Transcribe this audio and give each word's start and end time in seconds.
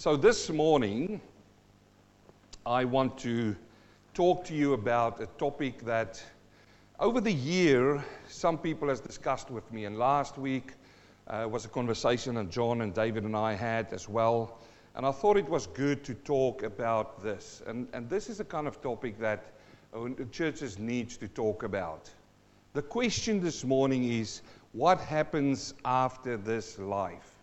So, 0.00 0.16
this 0.16 0.48
morning, 0.48 1.20
I 2.64 2.86
want 2.86 3.18
to 3.18 3.54
talk 4.14 4.46
to 4.46 4.54
you 4.54 4.72
about 4.72 5.20
a 5.20 5.26
topic 5.26 5.84
that 5.84 6.24
over 6.98 7.20
the 7.20 7.30
year 7.30 8.02
some 8.26 8.56
people 8.56 8.88
has 8.88 9.00
discussed 9.00 9.50
with 9.50 9.70
me. 9.70 9.84
And 9.84 9.98
last 9.98 10.38
week 10.38 10.72
uh, 11.26 11.46
was 11.50 11.66
a 11.66 11.68
conversation 11.68 12.36
that 12.36 12.48
John 12.48 12.80
and 12.80 12.94
David 12.94 13.24
and 13.24 13.36
I 13.36 13.52
had 13.52 13.92
as 13.92 14.08
well. 14.08 14.60
And 14.94 15.04
I 15.04 15.12
thought 15.12 15.36
it 15.36 15.46
was 15.46 15.66
good 15.66 16.02
to 16.04 16.14
talk 16.14 16.62
about 16.62 17.22
this. 17.22 17.60
And, 17.66 17.86
and 17.92 18.08
this 18.08 18.30
is 18.30 18.38
the 18.38 18.44
kind 18.44 18.66
of 18.66 18.80
topic 18.80 19.18
that 19.18 19.52
uh, 19.92 20.08
churches 20.32 20.78
need 20.78 21.10
to 21.10 21.28
talk 21.28 21.62
about. 21.62 22.08
The 22.72 22.80
question 22.80 23.38
this 23.38 23.64
morning 23.64 24.04
is 24.04 24.40
what 24.72 24.98
happens 24.98 25.74
after 25.84 26.38
this 26.38 26.78
life? 26.78 27.39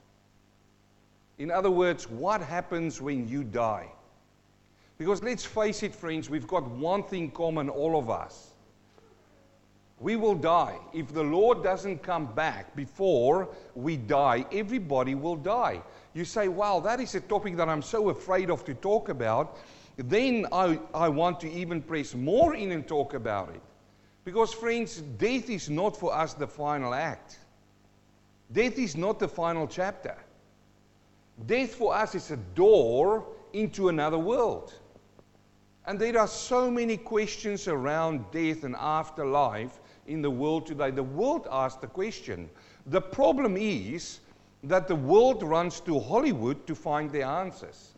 In 1.38 1.52
other 1.52 1.72
words, 1.72 2.10
what 2.10 2.42
happens 2.42 3.02
when 3.02 3.28
you 3.28 3.44
die? 3.44 3.88
Because 4.98 5.21
let's 5.21 5.46
face 5.46 5.84
it, 5.84 5.94
friends, 5.94 6.30
we've 6.30 6.48
got 6.48 6.68
one 6.68 7.04
thing 7.04 7.30
common, 7.30 7.70
all 7.70 7.98
of 7.98 8.10
us. 8.10 8.52
We 10.00 10.16
will 10.16 10.36
die. 10.36 10.78
If 10.94 11.14
the 11.14 11.24
Lord 11.24 11.64
doesn't 11.64 12.04
come 12.04 12.28
back 12.28 12.75
before 12.75 13.50
we 13.75 13.97
die, 13.97 14.46
everybody 14.52 15.16
will 15.16 15.36
die. 15.36 15.82
You 16.14 16.25
say, 16.25 16.47
wow, 16.47 16.80
that 16.82 17.00
is 17.00 17.16
a 17.16 17.21
topic 17.21 17.58
that 17.58 17.69
I'm 17.69 17.82
so 17.82 18.10
afraid 18.10 18.50
of 18.50 18.64
to 18.66 18.74
talk 18.74 19.10
about. 19.10 19.58
Then 19.97 20.46
I, 20.52 20.80
I 20.94 21.10
want 21.10 21.39
to 21.42 21.52
even 21.52 21.82
press 21.82 22.14
more 22.14 22.56
in 22.56 22.72
and 22.72 22.88
talk 22.88 23.14
about 23.16 23.50
it. 23.50 23.61
Because, 24.24 24.54
friends, 24.54 25.02
death 25.18 25.50
is 25.50 25.69
not 25.69 25.97
for 25.97 26.14
us 26.14 26.33
the 26.33 26.47
final 26.47 26.94
act, 26.94 27.38
death 28.52 28.78
is 28.78 28.96
not 28.96 29.19
the 29.19 29.28
final 29.28 29.68
chapter. 29.68 30.16
Death 31.46 31.75
for 31.75 31.93
us 31.93 32.16
is 32.16 32.31
a 32.31 32.38
door 32.38 33.27
into 33.53 33.89
another 33.89 34.17
world. 34.17 34.73
And 35.85 35.99
there 35.99 36.17
are 36.19 36.27
so 36.27 36.69
many 36.69 36.97
questions 36.97 37.67
around 37.67 38.25
death 38.31 38.63
and 38.63 38.75
afterlife 38.75 39.79
in 40.07 40.21
the 40.21 40.29
world 40.29 40.66
today. 40.66 40.91
The 40.91 41.03
world 41.03 41.47
asks 41.49 41.79
the 41.79 41.88
question. 41.88 42.49
The 42.88 43.02
problem 43.02 43.55
is 43.55 44.19
that 44.63 44.88
the 44.88 44.95
world 44.95 45.44
runs 45.44 45.79
to 45.81 45.99
Hollywood 45.99 46.66
to 46.67 46.75
find 46.75 47.11
the 47.11 47.23
answers. 47.23 47.94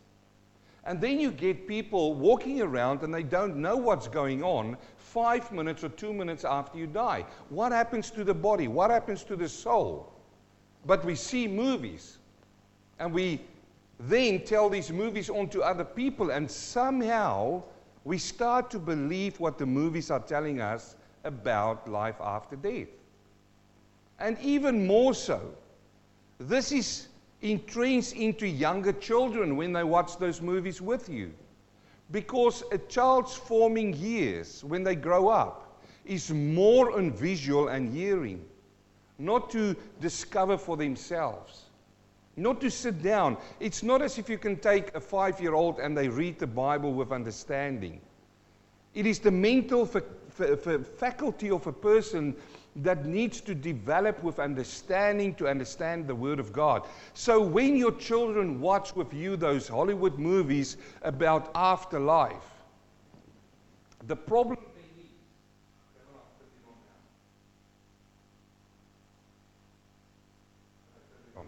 And 0.84 1.00
then 1.00 1.18
you 1.18 1.30
get 1.30 1.66
people 1.66 2.14
walking 2.14 2.60
around 2.60 3.02
and 3.02 3.12
they 3.12 3.22
don't 3.22 3.56
know 3.56 3.76
what's 3.76 4.08
going 4.08 4.42
on 4.42 4.76
five 4.96 5.50
minutes 5.50 5.82
or 5.82 5.88
two 5.88 6.12
minutes 6.12 6.44
after 6.44 6.78
you 6.78 6.86
die. 6.86 7.26
What 7.48 7.72
happens 7.72 8.10
to 8.12 8.24
the 8.24 8.34
body? 8.34 8.68
What 8.68 8.90
happens 8.90 9.24
to 9.24 9.36
the 9.36 9.48
soul? 9.48 10.12
But 10.86 11.04
we 11.04 11.14
see 11.16 11.48
movies 11.48 12.18
and 13.00 13.12
we 13.12 13.40
then 13.98 14.44
tell 14.44 14.68
these 14.68 14.92
movies 14.92 15.28
on 15.28 15.48
to 15.48 15.62
other 15.62 15.84
people, 15.84 16.30
and 16.30 16.48
somehow 16.48 17.62
we 18.04 18.18
start 18.18 18.70
to 18.70 18.78
believe 18.78 19.40
what 19.40 19.58
the 19.58 19.66
movies 19.66 20.10
are 20.10 20.20
telling 20.20 20.60
us 20.60 20.96
about 21.24 21.88
life 21.88 22.16
after 22.20 22.56
death. 22.56 22.88
And 24.18 24.38
even 24.40 24.86
more 24.86 25.14
so, 25.14 25.40
this 26.38 26.72
is 26.72 27.08
entrenched 27.40 28.12
into 28.12 28.46
younger 28.46 28.92
children 28.92 29.56
when 29.56 29.72
they 29.72 29.84
watch 29.84 30.18
those 30.18 30.42
movies 30.42 30.80
with 30.80 31.08
you. 31.08 31.32
Because 32.10 32.62
a 32.70 32.78
child's 32.78 33.34
forming 33.34 33.94
years, 33.94 34.62
when 34.62 34.82
they 34.82 34.94
grow 34.94 35.28
up, 35.28 35.80
is 36.04 36.30
more 36.30 36.98
on 36.98 37.12
visual 37.12 37.68
and 37.68 37.90
hearing, 37.94 38.44
not 39.18 39.48
to 39.50 39.74
discover 40.00 40.58
for 40.58 40.76
themselves 40.76 41.69
not 42.40 42.60
to 42.62 42.70
sit 42.70 43.02
down. 43.02 43.36
It's 43.60 43.82
not 43.82 44.02
as 44.02 44.18
if 44.18 44.28
you 44.28 44.38
can 44.38 44.56
take 44.56 44.94
a 44.94 45.00
five 45.00 45.40
year 45.40 45.54
old 45.54 45.78
and 45.78 45.96
they 45.96 46.08
read 46.08 46.38
the 46.38 46.46
Bible 46.46 46.92
with 46.92 47.12
understanding. 47.12 48.00
It 48.94 49.06
is 49.06 49.20
the 49.20 49.30
mental 49.30 49.86
fa- 49.86 50.02
fa- 50.30 50.82
faculty 50.82 51.50
of 51.50 51.66
a 51.66 51.72
person 51.72 52.34
that 52.76 53.04
needs 53.04 53.40
to 53.42 53.54
develop 53.54 54.22
with 54.22 54.38
understanding 54.38 55.34
to 55.34 55.48
understand 55.48 56.06
the 56.06 56.14
Word 56.14 56.38
of 56.40 56.52
God. 56.52 56.86
So 57.14 57.40
when 57.40 57.76
your 57.76 57.92
children 57.92 58.60
watch 58.60 58.94
with 58.96 59.12
you 59.12 59.36
those 59.36 59.68
Hollywood 59.68 60.18
movies 60.18 60.76
about 61.02 61.50
afterlife, 61.54 62.48
the 64.06 64.16
problem 64.16 64.58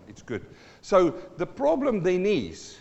it's 0.08 0.22
good. 0.22 0.44
So 0.82 1.14
the 1.36 1.46
problem 1.46 2.02
then 2.02 2.26
is 2.26 2.76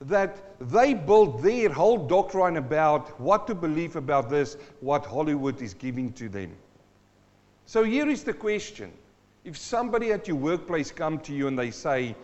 that 0.00 0.56
they 0.60 0.94
build 0.94 1.42
their 1.42 1.68
whole 1.68 2.06
doctrine 2.06 2.56
about 2.56 3.20
what 3.20 3.46
to 3.48 3.54
believe 3.54 3.96
about 3.96 4.30
this, 4.30 4.56
what 4.80 5.04
Hollywood 5.04 5.60
is 5.60 5.74
giving 5.74 6.12
to 6.14 6.28
them. 6.28 6.52
So 7.66 7.82
here 7.82 8.08
is 8.08 8.24
the 8.24 8.32
question. 8.32 8.92
If 9.44 9.56
somebody 9.56 10.12
at 10.12 10.28
your 10.28 10.36
workplace 10.36 10.90
come 10.90 11.18
to 11.20 11.34
you 11.34 11.48
and 11.48 11.58
they 11.58 11.70
say, 11.70 12.14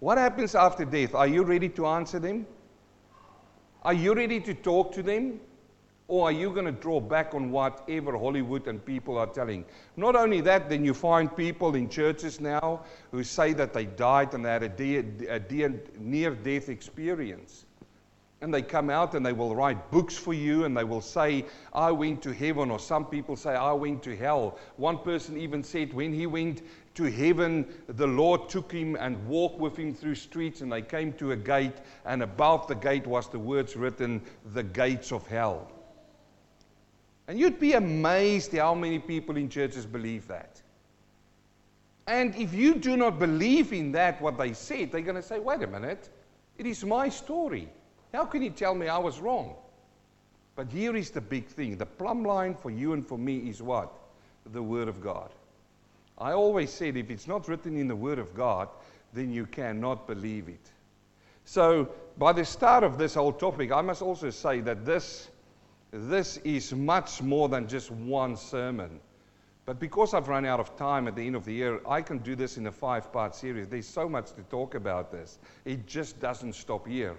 what 0.00 0.18
happens 0.18 0.54
after 0.54 0.84
death? 0.84 1.14
Are 1.14 1.26
you 1.26 1.42
ready 1.42 1.68
to 1.70 1.86
answer 1.86 2.18
them? 2.18 2.46
Are 3.82 3.94
you 3.94 4.14
ready 4.14 4.40
to 4.40 4.52
talk 4.52 4.92
to 4.92 5.02
them? 5.02 5.40
Or 6.08 6.28
are 6.28 6.32
you 6.32 6.50
going 6.52 6.66
to 6.66 6.72
draw 6.72 7.00
back 7.00 7.34
on 7.34 7.50
whatever 7.50 8.16
Hollywood 8.16 8.68
and 8.68 8.84
people 8.84 9.18
are 9.18 9.26
telling? 9.26 9.64
Not 9.96 10.14
only 10.14 10.40
that, 10.42 10.68
then 10.68 10.84
you 10.84 10.94
find 10.94 11.34
people 11.36 11.74
in 11.74 11.88
churches 11.88 12.40
now 12.40 12.84
who 13.10 13.24
say 13.24 13.52
that 13.54 13.72
they 13.72 13.86
died 13.86 14.32
and 14.32 14.44
they 14.44 14.50
had 14.50 14.62
a, 14.62 14.68
de- 14.68 15.26
a 15.26 15.40
de- 15.40 15.80
near 15.98 16.30
death 16.30 16.68
experience. 16.68 17.64
And 18.40 18.54
they 18.54 18.62
come 18.62 18.88
out 18.88 19.14
and 19.14 19.26
they 19.26 19.32
will 19.32 19.56
write 19.56 19.90
books 19.90 20.16
for 20.16 20.32
you 20.32 20.64
and 20.64 20.76
they 20.76 20.84
will 20.84 21.00
say, 21.00 21.44
I 21.72 21.90
went 21.90 22.22
to 22.22 22.32
heaven, 22.32 22.70
or 22.70 22.78
some 22.78 23.06
people 23.06 23.34
say, 23.34 23.56
I 23.56 23.72
went 23.72 24.04
to 24.04 24.14
hell. 24.14 24.58
One 24.76 24.98
person 24.98 25.36
even 25.36 25.64
said, 25.64 25.92
when 25.92 26.12
he 26.12 26.26
went 26.26 26.62
to 26.94 27.04
heaven, 27.04 27.66
the 27.88 28.06
Lord 28.06 28.48
took 28.48 28.70
him 28.70 28.94
and 28.94 29.26
walked 29.26 29.58
with 29.58 29.76
him 29.76 29.92
through 29.92 30.14
streets, 30.14 30.60
and 30.60 30.70
they 30.70 30.82
came 30.82 31.14
to 31.14 31.32
a 31.32 31.36
gate, 31.36 31.78
and 32.04 32.22
above 32.22 32.68
the 32.68 32.74
gate 32.74 33.06
was 33.06 33.28
the 33.28 33.38
words 33.38 33.74
written, 33.74 34.22
The 34.52 34.62
gates 34.62 35.12
of 35.12 35.26
hell. 35.26 35.72
And 37.28 37.38
you'd 37.38 37.58
be 37.58 37.72
amazed 37.72 38.52
how 38.56 38.74
many 38.74 38.98
people 38.98 39.36
in 39.36 39.48
churches 39.48 39.84
believe 39.84 40.28
that. 40.28 40.62
And 42.06 42.34
if 42.36 42.54
you 42.54 42.76
do 42.76 42.96
not 42.96 43.18
believe 43.18 43.72
in 43.72 43.90
that, 43.92 44.20
what 44.22 44.38
they 44.38 44.52
said, 44.52 44.92
they're 44.92 45.00
going 45.00 45.16
to 45.16 45.22
say, 45.22 45.40
wait 45.40 45.62
a 45.62 45.66
minute, 45.66 46.08
it 46.56 46.66
is 46.66 46.84
my 46.84 47.08
story. 47.08 47.68
How 48.14 48.24
can 48.24 48.42
you 48.42 48.50
tell 48.50 48.74
me 48.74 48.88
I 48.88 48.98
was 48.98 49.18
wrong? 49.18 49.56
But 50.54 50.70
here 50.70 50.96
is 50.96 51.10
the 51.10 51.20
big 51.20 51.46
thing 51.46 51.76
the 51.76 51.86
plumb 51.86 52.24
line 52.24 52.54
for 52.54 52.70
you 52.70 52.92
and 52.92 53.06
for 53.06 53.18
me 53.18 53.38
is 53.50 53.60
what? 53.60 53.92
The 54.52 54.62
Word 54.62 54.88
of 54.88 55.02
God. 55.02 55.30
I 56.18 56.32
always 56.32 56.72
said 56.72 56.96
if 56.96 57.10
it's 57.10 57.26
not 57.26 57.48
written 57.48 57.76
in 57.76 57.88
the 57.88 57.96
Word 57.96 58.18
of 58.18 58.34
God, 58.34 58.68
then 59.12 59.32
you 59.32 59.46
cannot 59.46 60.06
believe 60.06 60.48
it. 60.48 60.70
So, 61.44 61.90
by 62.18 62.32
the 62.32 62.44
start 62.44 62.84
of 62.84 62.98
this 62.98 63.14
whole 63.14 63.32
topic, 63.32 63.70
I 63.70 63.82
must 63.82 64.00
also 64.00 64.30
say 64.30 64.60
that 64.60 64.84
this 64.84 65.28
this 65.96 66.36
is 66.38 66.72
much 66.74 67.22
more 67.22 67.48
than 67.48 67.68
just 67.68 67.90
one 67.90 68.36
sermon. 68.36 69.00
But 69.64 69.80
because 69.80 70.14
I've 70.14 70.28
run 70.28 70.46
out 70.46 70.60
of 70.60 70.76
time 70.76 71.08
at 71.08 71.16
the 71.16 71.26
end 71.26 71.34
of 71.34 71.44
the 71.44 71.52
year, 71.52 71.80
I 71.88 72.00
can 72.00 72.18
do 72.18 72.36
this 72.36 72.56
in 72.56 72.66
a 72.68 72.72
five 72.72 73.12
part 73.12 73.34
series. 73.34 73.66
There's 73.66 73.88
so 73.88 74.08
much 74.08 74.32
to 74.34 74.42
talk 74.42 74.74
about 74.76 75.10
this. 75.10 75.38
It 75.64 75.86
just 75.86 76.20
doesn't 76.20 76.54
stop 76.54 76.86
here. 76.86 77.16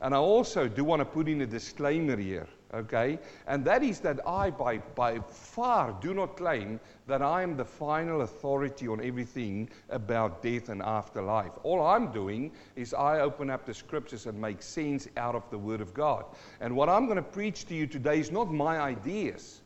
And 0.00 0.14
I 0.14 0.18
also 0.18 0.68
do 0.68 0.84
want 0.84 1.00
to 1.00 1.04
put 1.04 1.28
in 1.28 1.42
a 1.42 1.46
disclaimer 1.46 2.16
here, 2.16 2.48
okay? 2.74 3.18
And 3.46 3.64
that 3.64 3.82
is 3.82 4.00
that 4.00 4.20
I, 4.26 4.50
by, 4.50 4.78
by 4.78 5.18
far, 5.28 5.96
do 6.00 6.14
not 6.14 6.36
claim 6.36 6.80
that 7.06 7.22
I 7.22 7.42
am 7.42 7.56
the 7.56 7.64
final 7.64 8.22
authority 8.22 8.88
on 8.88 9.04
everything 9.04 9.68
about 9.90 10.42
death 10.42 10.68
and 10.68 10.82
afterlife. 10.82 11.52
All 11.62 11.82
I'm 11.84 12.12
doing 12.12 12.52
is 12.76 12.94
I 12.94 13.20
open 13.20 13.50
up 13.50 13.66
the 13.66 13.74
scriptures 13.74 14.26
and 14.26 14.40
make 14.40 14.62
sense 14.62 15.08
out 15.16 15.34
of 15.34 15.48
the 15.50 15.58
Word 15.58 15.80
of 15.80 15.92
God. 15.94 16.24
And 16.60 16.74
what 16.74 16.88
I'm 16.88 17.06
going 17.06 17.16
to 17.16 17.22
preach 17.22 17.66
to 17.66 17.74
you 17.74 17.86
today 17.86 18.20
is 18.20 18.30
not 18.30 18.52
my 18.52 18.78
ideas, 18.78 19.60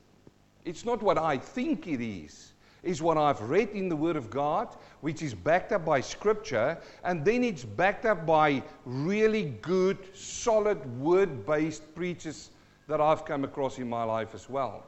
it's 0.65 0.85
not 0.85 1.03
what 1.03 1.19
I 1.19 1.39
think 1.39 1.87
it 1.87 2.05
is 2.05 2.53
is 2.87 3.03
what 3.03 3.19
I've 3.19 3.41
read 3.41 3.71
in 3.71 3.89
the 3.89 3.97
Word 3.97 4.17
of 4.17 4.31
God, 4.31 4.69
which 5.01 5.21
is 5.21 5.35
backed 5.35 5.73
up 5.73 5.85
by 5.85 6.01
Scripture, 6.01 6.79
and 7.03 7.25
then 7.25 7.43
it's 7.43 7.65
backed 7.65 8.07
up 8.07 8.25
by 8.25 8.63
really 8.85 9.57
good, 9.61 9.99
solid, 10.15 10.79
word 11.01 11.45
based 11.45 11.95
preachers 11.95 12.51
that 12.89 13.01
I've 13.01 13.25
come 13.25 13.45
across 13.45 13.79
in 13.79 13.89
my 13.89 14.05
life 14.05 14.35
as 14.35 14.49
well. 14.49 14.85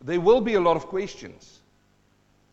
There 0.00 0.20
will 0.20 0.40
be 0.40 0.54
a 0.54 0.60
lot 0.60 0.76
of 0.76 0.86
questions. 0.86 1.60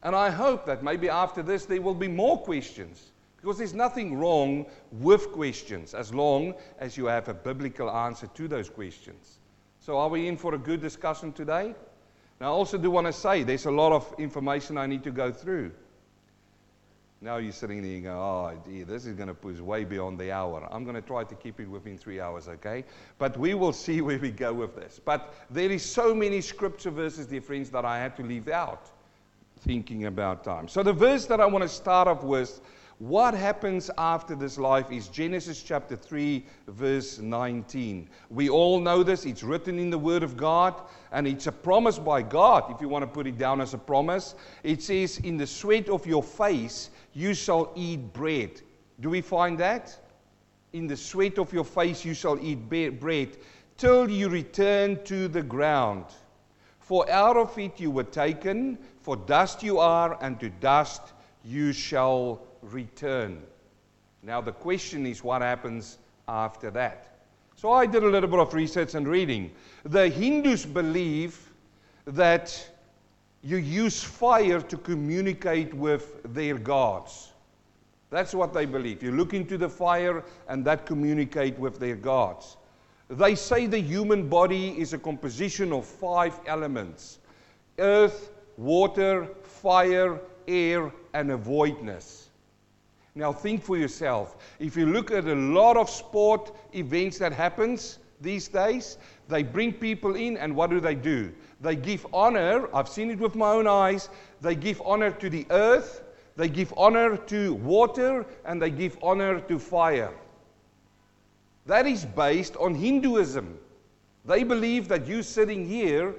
And 0.03 0.15
I 0.15 0.29
hope 0.29 0.65
that 0.65 0.83
maybe 0.83 1.09
after 1.09 1.41
this 1.41 1.65
there 1.65 1.81
will 1.81 1.95
be 1.95 2.07
more 2.07 2.37
questions. 2.37 3.11
Because 3.37 3.57
there's 3.59 3.73
nothing 3.73 4.17
wrong 4.17 4.65
with 4.91 5.31
questions 5.31 5.93
as 5.93 6.13
long 6.13 6.55
as 6.79 6.97
you 6.97 7.05
have 7.05 7.27
a 7.27 7.33
biblical 7.33 7.91
answer 7.91 8.27
to 8.27 8.47
those 8.47 8.69
questions. 8.69 9.39
So, 9.79 9.99
are 9.99 10.09
we 10.09 10.27
in 10.27 10.35
for 10.35 10.55
a 10.55 10.57
good 10.57 10.81
discussion 10.81 11.31
today? 11.31 11.75
Now, 12.41 12.47
I 12.47 12.49
also 12.49 12.77
do 12.77 12.89
want 12.89 13.05
to 13.05 13.13
say 13.13 13.43
there's 13.43 13.67
a 13.67 13.71
lot 13.71 13.91
of 13.91 14.11
information 14.17 14.79
I 14.79 14.87
need 14.87 15.03
to 15.03 15.11
go 15.11 15.31
through. 15.31 15.71
Now 17.25 17.37
you're 17.37 17.53
sitting 17.53 17.81
there 17.81 17.91
and 17.91 18.03
you 18.03 18.07
go, 18.07 18.19
oh, 18.19 18.53
dear, 18.69 18.85
this 18.85 19.07
is 19.07 19.15
going 19.15 19.29
to 19.29 19.33
push 19.33 19.57
way 19.57 19.83
beyond 19.83 20.19
the 20.19 20.31
hour. 20.31 20.67
I'm 20.69 20.83
going 20.83 20.95
to 20.95 21.01
try 21.01 21.23
to 21.23 21.33
keep 21.33 21.59
it 21.59 21.67
within 21.67 21.97
three 21.97 22.21
hours, 22.21 22.47
okay? 22.47 22.85
But 23.17 23.35
we 23.35 23.55
will 23.55 23.73
see 23.85 24.01
where 24.01 24.19
we 24.19 24.29
go 24.29 24.53
with 24.53 24.75
this. 24.75 25.01
But 25.03 25.33
there 25.49 25.71
is 25.71 25.83
so 25.83 26.13
many 26.13 26.39
scripture 26.39 26.91
verses, 26.91 27.25
dear 27.25 27.41
friends, 27.41 27.71
that 27.71 27.83
I 27.83 27.97
had 27.97 28.15
to 28.17 28.23
leave 28.23 28.47
out 28.47 28.91
thinking 29.61 30.05
about 30.05 30.43
time. 30.43 30.67
So 30.67 30.83
the 30.83 30.93
verse 30.93 31.25
that 31.25 31.41
I 31.41 31.47
want 31.47 31.63
to 31.63 31.67
start 31.67 32.07
off 32.07 32.23
with 32.23 32.61
what 32.99 33.33
happens 33.33 33.89
after 33.97 34.35
this 34.35 34.59
life 34.59 34.91
is 34.91 35.07
Genesis 35.07 35.63
chapter 35.63 35.95
3, 35.95 36.45
verse 36.67 37.17
19. 37.17 38.07
We 38.29 38.49
all 38.49 38.79
know 38.79 39.01
this, 39.01 39.25
it's 39.25 39.41
written 39.41 39.79
in 39.79 39.89
the 39.89 39.97
Word 39.97 40.21
of 40.21 40.37
God, 40.37 40.79
and 41.11 41.27
it's 41.27 41.47
a 41.47 41.51
promise 41.51 41.97
by 41.97 42.21
God, 42.21 42.71
if 42.71 42.79
you 42.79 42.87
want 42.87 43.01
to 43.01 43.07
put 43.07 43.25
it 43.25 43.39
down 43.39 43.61
as 43.61 43.73
a 43.73 43.79
promise. 43.79 44.35
It 44.61 44.83
says, 44.83 45.17
In 45.17 45.37
the 45.37 45.47
sweat 45.47 45.89
of 45.89 46.05
your 46.05 46.21
face 46.21 46.91
you 47.15 47.33
shall 47.33 47.71
eat 47.75 48.13
bread. 48.13 48.61
Do 48.99 49.09
we 49.09 49.21
find 49.21 49.57
that? 49.57 49.97
In 50.73 50.85
the 50.85 50.97
sweat 50.97 51.39
of 51.39 51.51
your 51.53 51.63
face 51.63 52.05
you 52.05 52.13
shall 52.13 52.37
eat 52.39 52.69
bread, 52.69 53.37
till 53.77 54.09
you 54.09 54.29
return 54.29 55.03
to 55.05 55.27
the 55.27 55.41
ground. 55.41 56.05
For 56.79 57.09
out 57.09 57.37
of 57.37 57.57
it 57.57 57.79
you 57.79 57.89
were 57.89 58.03
taken, 58.03 58.77
for 59.01 59.15
dust 59.15 59.63
you 59.63 59.79
are, 59.79 60.21
and 60.21 60.39
to 60.41 60.49
dust 60.49 61.01
you 61.43 61.71
shall 61.71 62.41
return. 62.61 63.41
Now, 64.21 64.41
the 64.41 64.51
question 64.51 65.05
is 65.05 65.23
what 65.23 65.41
happens 65.41 65.97
after 66.27 66.69
that? 66.71 67.19
So, 67.55 67.71
I 67.71 67.85
did 67.85 68.03
a 68.03 68.07
little 68.07 68.29
bit 68.29 68.39
of 68.39 68.53
research 68.53 68.93
and 68.93 69.07
reading. 69.07 69.51
The 69.83 70.09
Hindus 70.09 70.65
believe 70.65 71.39
that 72.05 72.69
you 73.45 73.57
use 73.57 74.03
fire 74.03 74.59
to 74.59 74.75
communicate 74.75 75.71
with 75.71 76.19
their 76.33 76.57
gods. 76.57 77.31
That's 78.09 78.33
what 78.33 78.53
they 78.53 78.65
believe. 78.65 79.03
You 79.03 79.11
look 79.11 79.35
into 79.35 79.55
the 79.55 79.69
fire 79.69 80.23
and 80.49 80.65
that 80.65 80.87
communicate 80.87 81.57
with 81.59 81.79
their 81.79 81.95
gods. 81.95 82.57
They 83.07 83.35
say 83.35 83.67
the 83.67 83.79
human 83.79 84.27
body 84.27 84.69
is 84.79 84.93
a 84.93 84.97
composition 84.97 85.71
of 85.71 85.85
five 85.85 86.39
elements 86.47 87.19
earth, 87.77 88.31
water, 88.57 89.27
fire, 89.43 90.19
air, 90.47 90.91
and 91.13 91.29
a 91.29 91.37
voidness. 91.37 92.29
Now 93.13 93.31
think 93.31 93.63
for 93.63 93.77
yourself. 93.77 94.37
If 94.59 94.75
you 94.75 94.87
look 94.87 95.11
at 95.11 95.25
a 95.27 95.35
lot 95.35 95.77
of 95.77 95.87
sport 95.87 96.51
events 96.73 97.19
that 97.19 97.31
happens 97.31 97.99
these 98.21 98.47
days, 98.47 98.97
they 99.27 99.43
bring 99.43 99.73
people 99.73 100.15
in 100.15 100.37
and 100.37 100.55
what 100.55 100.69
do 100.69 100.79
they 100.79 100.95
do? 100.95 101.31
They 101.61 101.75
give 101.75 102.05
honor, 102.13 102.73
I've 102.73 102.89
seen 102.89 103.11
it 103.11 103.19
with 103.19 103.35
my 103.35 103.51
own 103.51 103.67
eyes, 103.67 104.09
they 104.41 104.55
give 104.55 104.81
honor 104.85 105.11
to 105.11 105.29
the 105.29 105.45
earth, 105.49 106.03
they 106.35 106.49
give 106.49 106.73
honor 106.77 107.17
to 107.17 107.53
water, 107.55 108.25
and 108.45 108.61
they 108.61 108.69
give 108.69 108.97
honor 109.01 109.39
to 109.41 109.59
fire. 109.59 110.13
That 111.65 111.87
is 111.87 112.05
based 112.05 112.55
on 112.57 112.75
Hinduism. 112.75 113.57
They 114.25 114.43
believe 114.43 114.87
that 114.89 115.07
you 115.07 115.23
sitting 115.23 115.65
here 115.67 116.15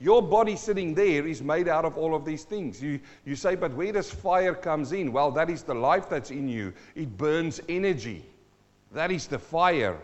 your 0.00 0.22
body 0.22 0.56
sitting 0.56 0.94
there 0.94 1.26
is 1.26 1.42
made 1.42 1.68
out 1.68 1.84
of 1.84 1.98
all 1.98 2.14
of 2.14 2.24
these 2.24 2.44
things. 2.44 2.82
You, 2.82 2.98
you 3.26 3.36
say, 3.36 3.54
but 3.54 3.74
where 3.74 3.92
does 3.92 4.10
fire 4.10 4.54
comes 4.54 4.92
in? 4.92 5.12
Well, 5.12 5.30
that 5.32 5.50
is 5.50 5.62
the 5.62 5.74
life 5.74 6.08
that's 6.08 6.30
in 6.30 6.48
you. 6.48 6.72
It 6.94 7.18
burns 7.18 7.60
energy. 7.68 8.24
That 8.92 9.12
is 9.12 9.26
the 9.26 9.38
fire. 9.38 9.98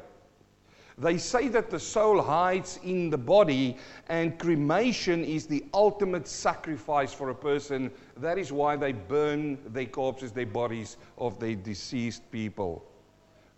They 0.98 1.19
say 1.19 1.48
that 1.48 1.69
the 1.69 1.78
soul 1.78 2.22
hides 2.22 2.81
in 2.82 3.10
the 3.10 3.19
body, 3.19 3.76
and 4.08 4.38
cremation 4.38 5.25
is 5.25 5.46
the 5.46 5.62
ultimate 5.75 6.26
sacrifice 6.26 7.12
for 7.12 7.28
a 7.28 7.34
person. 7.34 7.90
That 8.16 8.38
is 8.38 8.50
why 8.50 8.76
they 8.76 8.93
burn 8.93 9.58
their 9.66 9.87
corpses, 9.87 10.32
their 10.32 10.46
bodies 10.46 10.96
of 11.19 11.38
their 11.38 11.54
deceased 11.54 12.31
people. 12.31 12.82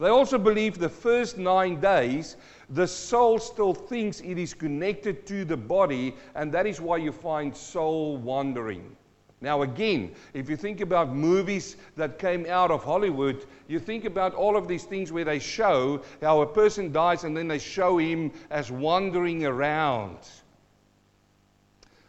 They 0.00 0.08
also 0.08 0.38
believe 0.38 0.78
the 0.78 0.88
first 0.88 1.38
nine 1.38 1.80
days, 1.80 2.36
the 2.70 2.86
soul 2.86 3.38
still 3.38 3.74
thinks 3.74 4.20
it 4.20 4.38
is 4.38 4.54
connected 4.54 5.26
to 5.26 5.44
the 5.44 5.56
body, 5.56 6.16
and 6.34 6.52
that 6.52 6.66
is 6.66 6.80
why 6.80 6.96
you 6.96 7.12
find 7.12 7.56
soul 7.56 8.16
wandering. 8.16 8.96
Now, 9.40 9.62
again, 9.62 10.14
if 10.34 10.50
you 10.50 10.56
think 10.56 10.80
about 10.80 11.14
movies 11.14 11.76
that 11.96 12.18
came 12.18 12.44
out 12.46 12.72
of 12.72 12.82
Hollywood, 12.82 13.46
you 13.68 13.78
think 13.78 14.04
about 14.04 14.34
all 14.34 14.56
of 14.56 14.66
these 14.66 14.82
things 14.82 15.12
where 15.12 15.24
they 15.24 15.38
show 15.38 16.02
how 16.20 16.40
a 16.40 16.46
person 16.46 16.90
dies 16.90 17.22
and 17.22 17.36
then 17.36 17.46
they 17.46 17.58
show 17.58 17.98
him 17.98 18.32
as 18.50 18.72
wandering 18.72 19.46
around. 19.46 20.18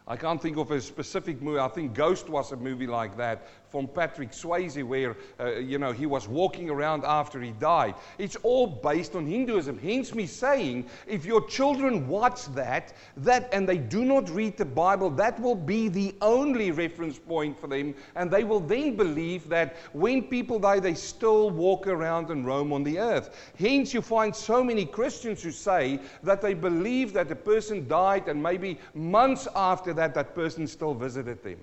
I 0.08 0.16
can't 0.16 0.42
think 0.42 0.56
of 0.56 0.72
a 0.72 0.80
specific 0.80 1.40
movie. 1.40 1.60
I 1.60 1.68
think 1.68 1.94
Ghost 1.94 2.28
was 2.28 2.50
a 2.50 2.56
movie 2.56 2.88
like 2.88 3.16
that 3.18 3.46
from 3.70 3.86
Patrick 3.86 4.32
Swayze, 4.32 4.82
where 4.84 5.16
uh, 5.38 5.56
you 5.56 5.78
know 5.78 5.92
he 5.92 6.06
was 6.06 6.28
walking 6.28 6.68
around 6.68 7.04
after 7.04 7.40
he 7.40 7.52
died. 7.52 7.94
It's 8.18 8.36
all 8.42 8.66
based 8.66 9.14
on 9.14 9.26
Hinduism. 9.26 9.78
Hence, 9.78 10.14
me 10.14 10.26
saying, 10.26 10.86
if 11.06 11.24
your 11.24 11.46
children 11.46 12.08
watch 12.08 12.46
that, 12.54 12.92
that 13.18 13.48
and 13.52 13.68
they 13.68 13.78
do 13.78 14.04
not 14.04 14.28
read 14.30 14.56
the 14.56 14.64
Bible, 14.64 15.10
that 15.10 15.40
will 15.40 15.54
be 15.54 15.88
the 15.88 16.14
only 16.20 16.70
reference 16.70 17.18
point 17.18 17.58
for 17.58 17.66
them, 17.66 17.94
and 18.16 18.30
they 18.30 18.44
will 18.44 18.60
then 18.60 18.96
believe 18.96 19.48
that 19.48 19.76
when 19.92 20.22
people 20.24 20.58
die, 20.58 20.80
they 20.80 20.94
still 20.94 21.50
walk 21.50 21.86
around 21.86 22.30
and 22.30 22.46
roam 22.46 22.72
on 22.72 22.82
the 22.82 22.98
earth. 22.98 23.52
Hence, 23.58 23.94
you 23.94 24.02
find 24.02 24.34
so 24.34 24.62
many 24.64 24.84
Christians 24.84 25.42
who 25.42 25.50
say 25.50 26.00
that 26.22 26.40
they 26.40 26.54
believe 26.54 27.12
that 27.12 27.28
the 27.28 27.36
person 27.36 27.86
died, 27.88 28.28
and 28.28 28.42
maybe 28.42 28.78
months 28.94 29.46
after 29.54 29.92
that, 29.94 30.14
that 30.14 30.34
person 30.34 30.66
still 30.66 30.94
visited 30.94 31.42
them. 31.42 31.58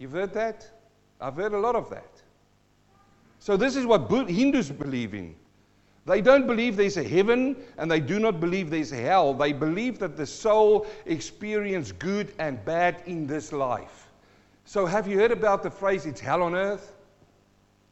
You've 0.00 0.12
heard 0.12 0.32
that? 0.32 0.66
I've 1.20 1.36
heard 1.36 1.52
a 1.52 1.58
lot 1.58 1.76
of 1.76 1.90
that. 1.90 2.10
So, 3.38 3.56
this 3.56 3.76
is 3.76 3.84
what 3.86 4.10
Hindus 4.10 4.70
believe 4.70 5.14
in. 5.14 5.36
They 6.06 6.22
don't 6.22 6.46
believe 6.46 6.76
there's 6.76 6.96
a 6.96 7.04
heaven 7.04 7.54
and 7.76 7.90
they 7.90 8.00
do 8.00 8.18
not 8.18 8.40
believe 8.40 8.70
there's 8.70 8.92
a 8.92 8.96
hell. 8.96 9.34
They 9.34 9.52
believe 9.52 9.98
that 9.98 10.16
the 10.16 10.26
soul 10.26 10.86
experiences 11.04 11.92
good 11.92 12.32
and 12.38 12.64
bad 12.64 13.02
in 13.04 13.26
this 13.26 13.52
life. 13.52 14.08
So, 14.64 14.86
have 14.86 15.06
you 15.06 15.18
heard 15.18 15.32
about 15.32 15.62
the 15.62 15.70
phrase, 15.70 16.06
it's 16.06 16.20
hell 16.20 16.42
on 16.42 16.54
earth? 16.54 16.92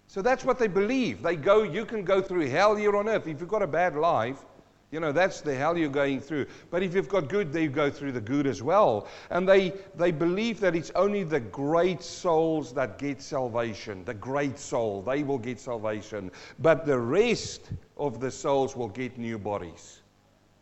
So, 0.07 0.23
that's 0.23 0.45
what 0.47 0.59
they 0.59 0.69
believe. 0.69 1.23
They 1.23 1.37
go, 1.37 1.63
you 1.63 1.85
can 1.85 2.05
go 2.05 2.23
through 2.23 2.49
hell 2.49 2.75
here 2.75 2.97
on 2.97 3.07
earth. 3.07 3.27
If 3.27 3.41
you've 3.41 3.49
got 3.49 3.63
a 3.63 3.67
bad 3.67 3.95
life, 3.95 4.47
you 4.91 5.01
know, 5.01 5.13
that's 5.13 5.43
the 5.43 5.55
hell 5.55 5.77
you're 5.77 5.91
going 5.91 6.21
through. 6.21 6.47
But 6.71 6.83
if 6.83 6.95
you've 6.95 7.09
got 7.09 7.29
good, 7.29 7.53
they 7.53 7.67
go 7.67 7.91
through 7.91 8.13
the 8.13 8.23
good 8.23 8.47
as 8.47 8.63
well. 8.63 9.07
And 9.29 9.47
they, 9.47 9.75
they 9.97 10.11
believe 10.11 10.61
that 10.61 10.75
it's 10.75 10.91
only 10.95 11.25
the 11.25 11.41
great 11.41 12.03
souls 12.03 12.73
that 12.73 12.99
get 12.99 13.21
salvation. 13.21 14.03
The 14.07 14.15
great 14.15 14.59
soul, 14.59 15.03
they 15.03 15.23
will 15.25 15.39
get 15.39 15.61
salvation. 15.61 16.31
But 16.59 16.87
the 16.87 16.99
rest 16.99 17.71
of 17.99 18.19
the 18.19 18.31
souls 18.31 18.77
will 18.77 18.89
get 18.89 19.19
new 19.19 19.39
bodies. 19.39 20.01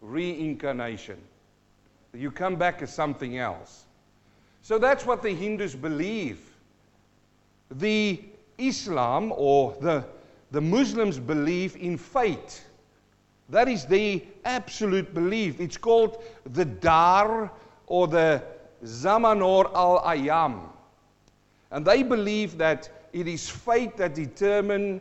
Reincarnation. 0.00 1.18
You 2.12 2.32
come 2.32 2.56
back 2.56 2.82
as 2.82 2.92
something 2.92 3.38
else. 3.38 3.84
So 4.60 4.76
that's 4.76 5.06
what 5.06 5.22
the 5.22 5.30
Hindus 5.30 5.76
believe. 5.76 6.50
The 7.70 8.20
Islam 8.58 9.32
or 9.36 9.76
the, 9.80 10.04
the 10.50 10.60
Muslims 10.60 11.20
believe 11.20 11.76
in 11.76 11.96
fate. 11.96 12.64
That 13.48 13.68
is 13.68 13.84
the 13.84 14.24
absolute 14.44 15.14
belief. 15.14 15.60
It's 15.60 15.76
called 15.76 16.22
the 16.52 16.64
Dar 16.64 17.50
or 17.86 18.08
the 18.08 18.42
Zamanor 18.84 19.72
al 19.74 20.02
Ayam. 20.02 20.68
And 21.70 21.86
they 21.86 22.02
believe 22.02 22.58
that 22.58 23.08
it 23.12 23.28
is 23.28 23.48
fate 23.48 23.96
that 23.96 24.14
determines 24.14 25.00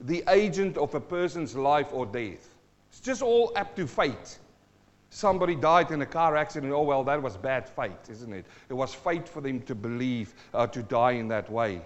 the 0.00 0.22
agent 0.28 0.76
of 0.76 0.94
a 0.94 1.00
person's 1.00 1.54
life 1.54 1.88
or 1.92 2.06
death. 2.06 2.54
It's 2.90 3.00
just 3.00 3.22
all 3.22 3.52
up 3.56 3.74
to 3.76 3.86
fate. 3.86 4.38
Somebody 5.10 5.54
died 5.54 5.90
in 5.90 6.02
a 6.02 6.06
car 6.06 6.36
accident. 6.36 6.72
Oh, 6.72 6.82
well, 6.82 7.02
that 7.04 7.22
was 7.22 7.36
bad 7.36 7.68
fate, 7.68 8.10
isn't 8.10 8.32
it? 8.32 8.44
It 8.68 8.74
was 8.74 8.92
fate 8.94 9.28
for 9.28 9.40
them 9.40 9.60
to 9.62 9.74
believe, 9.74 10.34
uh, 10.52 10.66
to 10.66 10.82
die 10.82 11.12
in 11.12 11.28
that 11.28 11.50
way. 11.50 11.80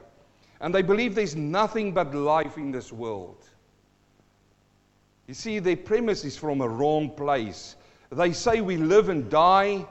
And 0.60 0.74
they 0.74 0.82
believe 0.82 1.14
there's 1.14 1.36
nothing 1.36 1.92
but 1.92 2.14
life 2.14 2.56
in 2.56 2.72
this 2.72 2.92
world. 2.92 3.49
You 5.30 5.34
see, 5.34 5.60
their 5.60 5.76
premise 5.76 6.24
is 6.24 6.36
from 6.36 6.60
a 6.60 6.68
wrong 6.68 7.08
place. 7.08 7.76
They 8.10 8.32
say 8.32 8.62
we 8.62 8.76
live 8.76 9.10
and 9.10 9.30
die, 9.30 9.86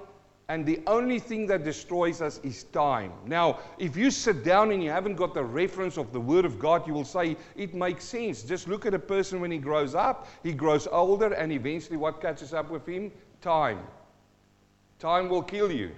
and 0.49 0.65
the 0.65 0.81
only 0.85 1.17
thing 1.17 1.47
that 1.47 1.63
destroys 1.63 2.21
us 2.21 2.41
is 2.43 2.65
time. 2.65 3.13
Now, 3.25 3.59
if 3.77 3.95
you 3.95 4.11
sit 4.11 4.43
down 4.43 4.73
and 4.73 4.83
you 4.83 4.89
haven't 4.89 5.15
got 5.15 5.33
the 5.33 5.45
reference 5.45 5.95
of 5.95 6.11
the 6.11 6.19
Word 6.19 6.43
of 6.43 6.59
God, 6.59 6.85
you 6.85 6.93
will 6.93 7.05
say 7.05 7.37
it 7.55 7.73
makes 7.73 8.03
sense. 8.03 8.43
Just 8.43 8.67
look 8.67 8.85
at 8.85 8.93
a 8.93 8.99
person 8.99 9.39
when 9.39 9.49
he 9.49 9.59
grows 9.59 9.95
up, 9.95 10.27
he 10.43 10.51
grows 10.51 10.87
older, 10.87 11.31
and 11.31 11.53
eventually 11.53 11.95
what 11.95 12.19
catches 12.19 12.53
up 12.53 12.69
with 12.69 12.85
him? 12.85 13.09
Time. 13.39 13.79
Time 14.99 15.29
will 15.29 15.43
kill 15.43 15.71
you. 15.71 15.91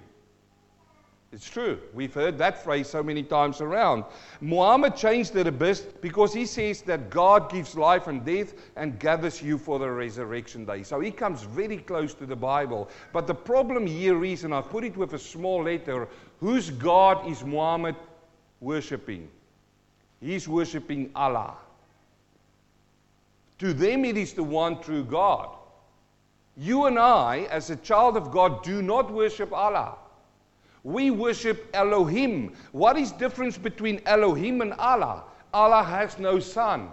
It's 1.32 1.48
true. 1.48 1.80
We've 1.94 2.12
heard 2.12 2.36
that 2.38 2.62
phrase 2.62 2.88
so 2.88 3.02
many 3.02 3.22
times 3.22 3.62
around. 3.62 4.04
Muhammad 4.42 4.94
changed 4.94 5.34
it 5.34 5.46
a 5.46 5.52
bit 5.52 6.02
because 6.02 6.34
he 6.34 6.44
says 6.44 6.82
that 6.82 7.08
God 7.08 7.50
gives 7.50 7.74
life 7.74 8.06
and 8.06 8.22
death 8.22 8.52
and 8.76 8.98
gathers 8.98 9.40
you 9.40 9.56
for 9.56 9.78
the 9.78 9.90
resurrection 9.90 10.66
day. 10.66 10.82
So 10.82 11.00
he 11.00 11.10
comes 11.10 11.42
very 11.42 11.78
close 11.78 12.12
to 12.14 12.26
the 12.26 12.36
Bible. 12.36 12.90
But 13.14 13.26
the 13.26 13.34
problem 13.34 13.86
here 13.86 14.22
is, 14.26 14.44
and 14.44 14.54
I've 14.54 14.68
put 14.68 14.84
it 14.84 14.94
with 14.94 15.14
a 15.14 15.18
small 15.18 15.62
letter, 15.62 16.06
whose 16.38 16.68
God 16.68 17.26
is 17.26 17.42
Muhammad 17.42 17.96
worshiping? 18.60 19.30
He's 20.20 20.46
worshiping 20.46 21.12
Allah. 21.16 21.54
To 23.60 23.72
them, 23.72 24.04
it 24.04 24.18
is 24.18 24.34
the 24.34 24.42
one 24.42 24.82
true 24.82 25.02
God. 25.02 25.48
You 26.58 26.84
and 26.84 26.98
I, 26.98 27.46
as 27.50 27.70
a 27.70 27.76
child 27.76 28.18
of 28.18 28.30
God, 28.30 28.62
do 28.62 28.82
not 28.82 29.10
worship 29.10 29.50
Allah. 29.50 29.96
We 30.84 31.10
worship 31.10 31.70
Elohim. 31.74 32.54
What 32.72 32.96
is 32.96 33.12
difference 33.12 33.56
between 33.56 34.00
Elohim 34.06 34.60
and 34.60 34.72
Allah? 34.74 35.24
Allah 35.54 35.82
has 35.82 36.18
no 36.18 36.40
son. 36.40 36.90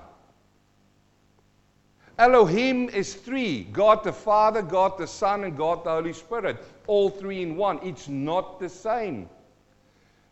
Elohim 2.19 2.89
is 2.89 3.15
three 3.15 3.63
God 3.71 4.03
the 4.03 4.11
Father, 4.11 4.61
God 4.61 4.97
the 4.97 5.07
Son, 5.07 5.45
and 5.45 5.55
God 5.55 5.85
the 5.85 5.89
Holy 5.89 6.11
Spirit. 6.11 6.57
All 6.85 7.09
three 7.09 7.41
in 7.41 7.55
one. 7.55 7.79
It's 7.81 8.09
not 8.09 8.59
the 8.59 8.67
same. 8.67 9.29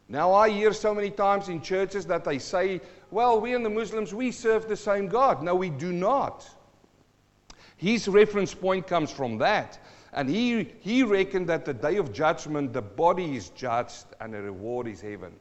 Now, 0.10 0.34
I 0.34 0.50
hear 0.50 0.74
so 0.74 0.94
many 0.94 1.10
times 1.10 1.50
in 1.50 1.62
churches 1.62 2.06
that 2.08 2.24
they 2.24 2.40
say, 2.40 2.82
well, 3.10 3.40
we 3.40 3.54
and 3.54 3.66
the 3.66 3.70
Muslims, 3.70 4.14
we 4.14 4.32
serve 4.32 4.68
the 4.68 4.76
same 4.76 5.08
God. 5.08 5.42
No, 5.42 5.56
we 5.56 5.70
do 5.70 5.94
not. 5.94 6.48
His 7.78 8.08
reference 8.08 8.54
point 8.54 8.88
comes 8.88 9.12
from 9.12 9.38
that. 9.38 9.80
And 10.18 10.28
he, 10.28 10.74
he 10.80 11.04
reckoned 11.04 11.46
that 11.50 11.64
the 11.64 11.76
day 11.76 11.98
of 11.98 12.12
judgment, 12.12 12.74
the 12.74 12.82
body 12.82 13.36
is 13.36 13.50
judged 13.52 14.08
and 14.20 14.34
the 14.34 14.42
reward 14.42 14.88
is 14.88 15.00
heaven. 15.00 15.32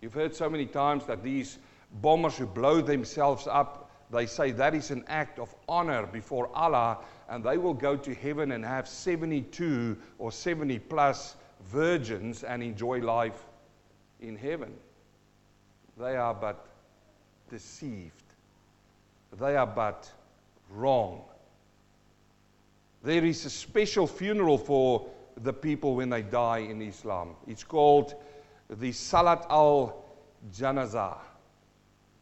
You've 0.00 0.14
heard 0.14 0.36
so 0.36 0.48
many 0.48 0.66
times 0.66 1.04
that 1.06 1.24
these 1.24 1.58
bombers 2.00 2.36
who 2.38 2.46
blow 2.46 2.80
themselves 2.80 3.48
up, 3.48 3.90
they 4.12 4.26
say 4.26 4.52
that 4.52 4.76
is 4.76 4.92
an 4.92 5.02
act 5.08 5.40
of 5.40 5.52
honor 5.68 6.06
before 6.06 6.48
Allah, 6.54 6.98
and 7.28 7.42
they 7.42 7.58
will 7.58 7.74
go 7.74 7.96
to 7.96 8.14
heaven 8.14 8.52
and 8.52 8.64
have 8.64 8.86
72 8.86 9.98
or 10.20 10.30
70 10.30 10.78
plus 10.78 11.34
virgins 11.64 12.44
and 12.44 12.62
enjoy 12.62 13.00
life 13.00 13.46
in 14.20 14.36
heaven. 14.36 14.74
They 15.98 16.14
are 16.14 16.34
but 16.34 16.68
deceived. 17.50 18.22
They 19.40 19.56
are 19.56 19.66
but 19.66 20.08
wrong. 20.70 21.22
There 23.02 23.24
is 23.24 23.44
a 23.44 23.50
special 23.50 24.06
funeral 24.06 24.58
for 24.58 25.08
the 25.36 25.52
people 25.52 25.96
when 25.96 26.08
they 26.08 26.22
die 26.22 26.58
in 26.58 26.80
Islam. 26.80 27.34
It's 27.48 27.64
called 27.64 28.14
the 28.70 28.92
Salat 28.92 29.44
al 29.50 30.04
Janazah. 30.52 31.18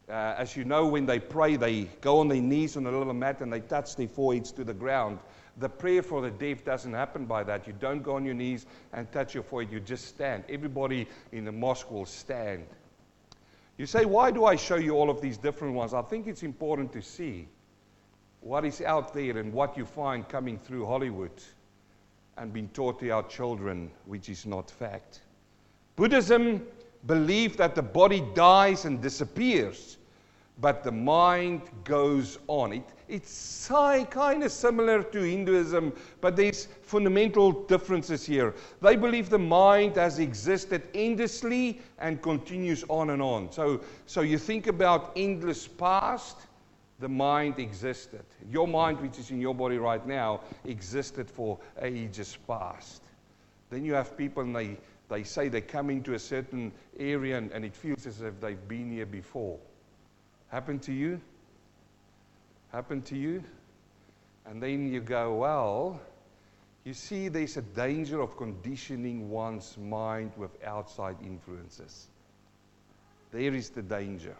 Uh, 0.08 0.34
as 0.38 0.56
you 0.56 0.64
know, 0.64 0.86
when 0.86 1.06
they 1.06 1.20
pray, 1.20 1.56
they 1.56 1.84
go 2.00 2.18
on 2.18 2.28
their 2.28 2.40
knees 2.40 2.76
on 2.76 2.86
a 2.86 2.90
little 2.90 3.12
mat 3.12 3.40
and 3.42 3.52
they 3.52 3.60
touch 3.60 3.94
their 3.94 4.08
foreheads 4.08 4.50
to 4.52 4.64
the 4.64 4.74
ground. 4.74 5.18
The 5.58 5.68
prayer 5.68 6.02
for 6.02 6.22
the 6.22 6.30
deaf 6.30 6.64
doesn't 6.64 6.94
happen 6.94 7.26
by 7.26 7.44
that. 7.44 7.66
You 7.66 7.74
don't 7.78 8.02
go 8.02 8.16
on 8.16 8.24
your 8.24 8.34
knees 8.34 8.66
and 8.92 9.10
touch 9.12 9.34
your 9.34 9.42
forehead, 9.42 9.72
you 9.72 9.80
just 9.80 10.06
stand. 10.06 10.44
Everybody 10.48 11.06
in 11.32 11.44
the 11.44 11.52
mosque 11.52 11.90
will 11.90 12.06
stand. 12.06 12.66
You 13.76 13.86
say, 13.86 14.04
Why 14.04 14.30
do 14.30 14.46
I 14.46 14.56
show 14.56 14.76
you 14.76 14.92
all 14.96 15.10
of 15.10 15.20
these 15.20 15.36
different 15.36 15.74
ones? 15.74 15.94
I 15.94 16.02
think 16.02 16.26
it's 16.26 16.42
important 16.42 16.92
to 16.94 17.02
see 17.02 17.48
what 18.40 18.64
is 18.64 18.80
out 18.80 19.12
there 19.12 19.38
and 19.38 19.52
what 19.52 19.76
you 19.76 19.84
find 19.84 20.28
coming 20.28 20.58
through 20.58 20.86
Hollywood 20.86 21.42
and 22.36 22.52
being 22.52 22.68
taught 22.68 22.98
to 23.00 23.10
our 23.10 23.22
children, 23.24 23.90
which 24.06 24.28
is 24.28 24.46
not 24.46 24.70
fact. 24.70 25.20
Buddhism 25.96 26.66
believes 27.06 27.56
that 27.56 27.74
the 27.74 27.82
body 27.82 28.24
dies 28.34 28.86
and 28.86 29.02
disappears, 29.02 29.98
but 30.58 30.82
the 30.82 30.92
mind 30.92 31.62
goes 31.84 32.38
on. 32.46 32.72
It, 32.72 32.84
it's 33.08 33.68
kind 34.10 34.42
of 34.42 34.52
similar 34.52 35.02
to 35.02 35.22
Hinduism, 35.22 35.92
but 36.20 36.36
there's 36.36 36.66
fundamental 36.82 37.52
differences 37.52 38.24
here. 38.24 38.54
They 38.80 38.96
believe 38.96 39.28
the 39.28 39.38
mind 39.38 39.96
has 39.96 40.18
existed 40.18 40.82
endlessly 40.94 41.80
and 41.98 42.22
continues 42.22 42.84
on 42.88 43.10
and 43.10 43.20
on. 43.20 43.52
So, 43.52 43.82
so 44.06 44.22
you 44.22 44.38
think 44.38 44.66
about 44.66 45.12
endless 45.16 45.66
past 45.66 46.36
the 47.00 47.08
mind 47.08 47.58
existed. 47.58 48.24
Your 48.50 48.68
mind, 48.68 49.00
which 49.00 49.18
is 49.18 49.30
in 49.30 49.40
your 49.40 49.54
body 49.54 49.78
right 49.78 50.06
now, 50.06 50.40
existed 50.64 51.30
for 51.30 51.58
ages 51.80 52.36
past. 52.46 53.02
Then 53.70 53.84
you 53.84 53.94
have 53.94 54.16
people 54.16 54.42
and 54.42 54.54
they, 54.54 54.76
they 55.08 55.22
say 55.22 55.48
they 55.48 55.62
come 55.62 55.90
into 55.90 56.14
a 56.14 56.18
certain 56.18 56.72
area 56.98 57.38
and, 57.38 57.50
and 57.52 57.64
it 57.64 57.74
feels 57.74 58.06
as 58.06 58.20
if 58.20 58.38
they've 58.40 58.68
been 58.68 58.90
here 58.90 59.06
before. 59.06 59.58
Happened 60.48 60.82
to 60.82 60.92
you? 60.92 61.20
Happened 62.70 63.06
to 63.06 63.16
you? 63.16 63.42
And 64.46 64.62
then 64.62 64.92
you 64.92 65.00
go, 65.00 65.34
well, 65.34 66.00
you 66.84 66.92
see, 66.92 67.28
there's 67.28 67.56
a 67.56 67.62
danger 67.62 68.20
of 68.20 68.36
conditioning 68.36 69.30
one's 69.30 69.76
mind 69.78 70.32
with 70.36 70.50
outside 70.64 71.16
influences. 71.24 72.08
There 73.32 73.54
is 73.54 73.70
the 73.70 73.82
danger. 73.82 74.36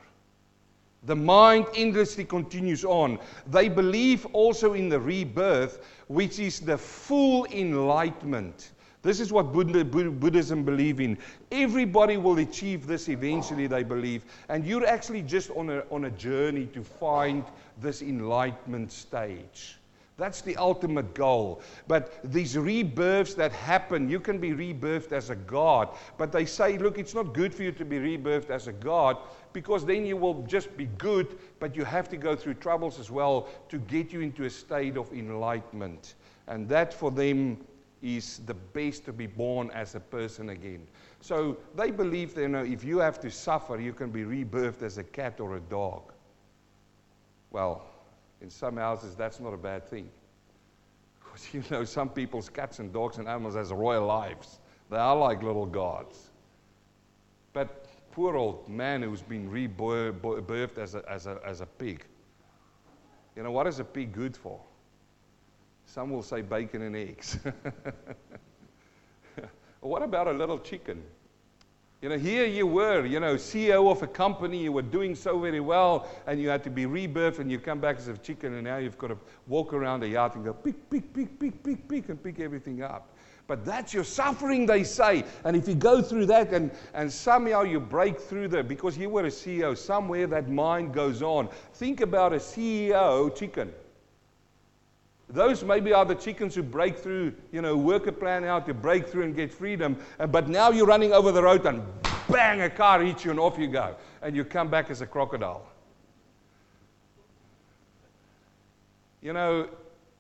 The 1.05 1.17
mind 1.17 1.67
endlessly 1.75 2.25
continues 2.25 2.85
on. 2.85 3.19
They 3.47 3.69
believe 3.69 4.27
also 4.35 4.75
in 4.75 4.89
the 4.89 5.01
rebirth, 5.01 5.85
which 6.09 6.39
is 6.39 6.61
the 6.61 6.77
full 6.77 7.47
enlightenment. 7.47 8.73
This 9.03 9.19
is 9.19 9.33
what 9.33 9.51
Buddhism 9.53 10.63
believes 10.63 11.01
in. 11.01 11.17
Everybody 11.51 12.19
will 12.19 12.39
achieve 12.39 12.87
this 12.87 13.09
eventually, 13.09 13.67
they 13.67 13.83
believe. 13.83 14.25
And 14.51 14.67
you're 14.67 14.87
actually 14.87 15.23
just 15.23 15.51
on 15.53 15.71
a, 15.71 15.85
on 15.91 16.05
a 16.05 16.11
journey 16.11 16.67
to 16.75 16.85
find 16.85 17.45
this 17.81 18.03
enlightenment 18.03 18.93
stage. 18.93 19.80
That's 20.21 20.43
the 20.43 20.55
ultimate 20.57 21.15
goal. 21.15 21.63
But 21.89 22.21
these 22.23 22.57
rebirths 22.59 23.33
that 23.37 23.53
happen, 23.53 24.07
you 24.11 24.21
can 24.21 24.39
be 24.39 24.51
rebirthed 24.51 25.13
as 25.13 25.31
a 25.31 25.35
God. 25.35 25.97
But 26.19 26.31
they 26.31 26.45
say, 26.45 26.77
look, 26.77 26.99
it's 26.99 27.15
not 27.15 27.33
good 27.33 27.55
for 27.55 27.63
you 27.63 27.73
to 27.73 27.87
be 27.87 27.97
rebirthed 27.97 28.51
as 28.51 28.67
a 28.67 28.73
God 28.73 29.17
because 29.55 29.87
then 29.87 30.05
you 30.05 30.19
will 30.19 30.43
just 30.43 30.77
be 30.77 30.87
good, 30.99 31.39
but 31.59 31.75
you 31.75 31.87
have 31.87 32.07
to 32.11 32.19
go 32.19 32.37
through 32.37 32.55
troubles 32.55 33.01
as 33.01 33.11
well 33.11 33.49
to 33.71 33.79
get 33.79 34.13
you 34.13 34.21
into 34.21 34.45
a 34.45 34.51
state 34.51 34.99
of 34.99 35.11
enlightenment. 35.11 36.17
And 36.49 36.69
that 36.69 36.93
for 36.93 37.11
them 37.11 37.57
is 38.03 38.41
the 38.45 38.55
best 38.55 39.07
to 39.07 39.15
be 39.15 39.27
born 39.27 39.71
as 39.71 39.95
a 39.95 40.01
person 40.01 40.51
again. 40.51 40.87
So 41.23 41.57
they 41.75 41.91
believe 41.91 42.35
that 42.35 42.43
you 42.43 42.49
know, 42.49 42.63
if 42.63 42.85
you 42.85 42.99
have 42.99 43.21
to 43.21 43.31
suffer, 43.31 43.81
you 43.81 43.95
can 43.95 44.11
be 44.11 44.25
rebirthed 44.25 44.83
as 44.83 44.99
a 44.99 45.05
cat 45.05 45.41
or 45.41 45.57
a 45.57 45.61
dog. 45.61 46.13
Well, 47.51 47.90
in 48.41 48.51
some 48.51 48.77
houses, 48.77 49.15
that's 49.15 49.41
not 49.41 49.53
a 49.53 49.57
bad 49.57 49.89
thing. 49.89 50.09
Because 51.23 51.55
you 51.55 51.63
know, 51.71 51.85
some 51.85 52.09
people's 52.11 52.49
cats 52.49 52.79
and 52.79 52.93
dogs 52.93 53.19
and 53.19 53.29
animals 53.29 53.55
has 53.55 53.73
royal 53.73 54.07
lives. 54.07 54.59
They 54.91 54.97
are 54.97 55.17
like 55.17 55.43
little 55.43 55.67
gods. 55.67 56.31
But 57.53 57.87
poor 58.13 58.37
old 58.37 58.69
man 58.69 59.03
who's 59.03 59.23
been 59.23 59.51
rebirthed 59.51 60.79
as 60.79 60.95
a, 60.95 61.03
as, 61.09 61.27
a, 61.27 61.41
as 61.45 61.61
a 61.61 61.67
pig. 61.67 62.05
You 63.37 63.43
know, 63.43 63.51
what 63.53 63.67
is 63.67 63.79
a 63.79 63.85
pig 63.85 64.13
good 64.13 64.37
for? 64.37 64.61
Some 65.87 66.11
will 66.11 66.23
say 66.23 66.43
bacon 66.43 66.83
and 66.83 66.97
eggs. 66.97 67.39
what 69.81 70.03
about 70.03 70.29
a 70.29 70.33
little 70.33 70.59
chicken? 70.59 71.03
You 72.03 72.09
know, 72.09 72.17
here 72.17 72.47
you 72.47 72.67
were, 72.67 73.05
you 73.05 73.21
know, 73.21 73.35
CEO 73.35 73.91
of 73.91 74.03
a 74.03 74.07
company, 74.07 74.57
you 74.57 74.73
were 74.73 74.81
doing 74.81 75.15
so 75.15 75.39
very 75.39 75.61
well, 75.61 76.09
and 76.27 76.41
you 76.41 76.49
had 76.49 76.65
to 76.65 76.71
be 76.71 76.87
rebirthed, 76.87 77.41
and 77.41 77.51
you 77.51 77.59
come 77.59 77.79
back 77.79 77.99
as 77.99 78.09
a 78.09 78.17
chicken, 78.17 78.55
and 78.55 78.65
now 78.65 78.79
you've 78.79 78.97
got 78.97 79.09
to 79.09 79.19
walk 79.49 79.75
around 79.75 80.01
the 80.01 80.09
yard 80.09 80.35
and 80.35 80.43
go, 80.43 80.55
pick, 80.55 80.89
pick, 80.89 81.13
pick, 81.13 81.39
pick, 81.39 81.63
pick, 81.63 81.89
pick, 81.89 82.09
and 82.09 82.23
pick 82.23 82.41
everything 82.41 82.83
up. 82.83 83.15
But 83.47 83.67
that's 83.67 83.93
your 83.93 84.05
suffering, 84.05 84.65
they 84.65 84.83
say. 84.83 85.25
And 85.45 85.55
if 85.55 85.69
you 85.69 85.75
go 85.75 86.01
through 86.01 86.25
that 86.27 86.55
and, 86.55 86.71
and 86.95 87.13
somehow 87.13 87.65
you 87.65 87.81
break 87.81 88.19
through 88.19 88.49
there, 88.49 88.63
because 88.63 88.97
you 88.97 89.11
were 89.11 89.27
a 89.27 89.31
CEO, 89.31 89.77
somewhere 89.77 90.27
that 90.29 90.49
mind 90.49 90.95
goes 90.95 91.21
on. 91.21 91.51
Think 91.75 92.01
about 92.01 92.33
a 92.33 92.37
CEO 92.37 93.37
chicken. 93.37 93.75
Those 95.33 95.63
maybe 95.63 95.93
are 95.93 96.05
the 96.05 96.15
chickens 96.15 96.55
who 96.55 96.63
break 96.63 96.99
through, 96.99 97.35
you 97.53 97.63
know, 97.63 97.77
work 97.77 98.07
a 98.09 98.13
plan 98.13 98.45
out 98.45 98.67
to 98.67 98.75
break 98.75 99.07
through 99.07 99.23
and 99.23 99.35
get 99.35 99.53
freedom. 99.53 99.97
Uh, 100.19 100.27
but 100.27 100.49
now 100.49 100.71
you're 100.71 100.87
running 100.87 101.13
over 101.13 101.31
the 101.31 101.43
road 101.43 101.65
and 101.67 101.83
bang, 102.29 102.63
a 102.63 102.71
car 102.71 103.01
hits 103.03 103.25
you 103.25 103.31
and 103.31 103.39
off 103.39 103.59
you 103.59 103.69
go. 103.69 103.95
And 104.23 104.35
you 104.35 104.45
come 104.45 104.69
back 104.69 104.91
as 104.91 105.01
a 105.01 105.07
crocodile. 105.07 105.67
You 109.23 109.33
know, 109.33 109.69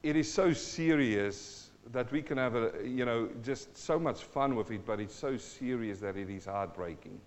it 0.02 0.14
is 0.14 0.32
so 0.32 0.52
serious 0.52 1.70
that 1.92 2.12
we 2.12 2.22
can 2.22 2.38
have 2.38 2.54
a, 2.54 2.72
you 2.84 3.04
know, 3.04 3.28
just 3.42 3.76
so 3.76 3.98
much 3.98 4.22
fun 4.22 4.54
with 4.54 4.70
it, 4.70 4.86
but 4.86 5.00
it's 5.00 5.14
so 5.14 5.36
serious 5.36 5.98
that 6.00 6.16
it 6.16 6.30
is 6.30 6.44
heartbreaking. 6.44 7.18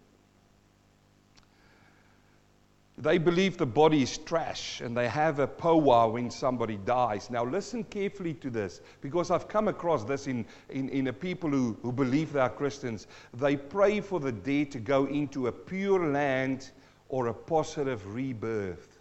They 2.98 3.18
believe 3.18 3.58
the 3.58 3.66
body 3.66 4.04
is 4.04 4.20
trash 4.20 4.80
and 4.82 4.96
they 4.96 5.08
have 5.08 5.40
a 5.40 5.48
powwow 5.48 6.10
when 6.10 6.30
somebody 6.30 6.78
dies. 6.78 7.32
Now, 7.32 7.44
listen 7.44 7.84
carefully 7.86 8.36
to 8.36 8.52
this 8.52 8.82
because 9.02 9.32
I've 9.32 9.48
come 9.48 9.68
across 9.68 10.04
this 10.04 10.28
in, 10.28 10.46
in, 10.70 10.90
in 10.90 11.12
people 11.14 11.50
who, 11.50 11.76
who 11.82 11.92
believe 11.92 12.34
they 12.34 12.40
are 12.40 12.50
Christians. 12.50 13.08
They 13.34 13.58
pray 13.58 14.00
for 14.00 14.20
the 14.20 14.32
dead 14.32 14.72
to 14.72 14.80
go 14.80 15.06
into 15.06 15.48
a 15.48 15.52
pure 15.52 16.12
land 16.12 16.70
or 17.10 17.28
a 17.28 17.34
positive 17.34 18.14
rebirth. 18.14 19.00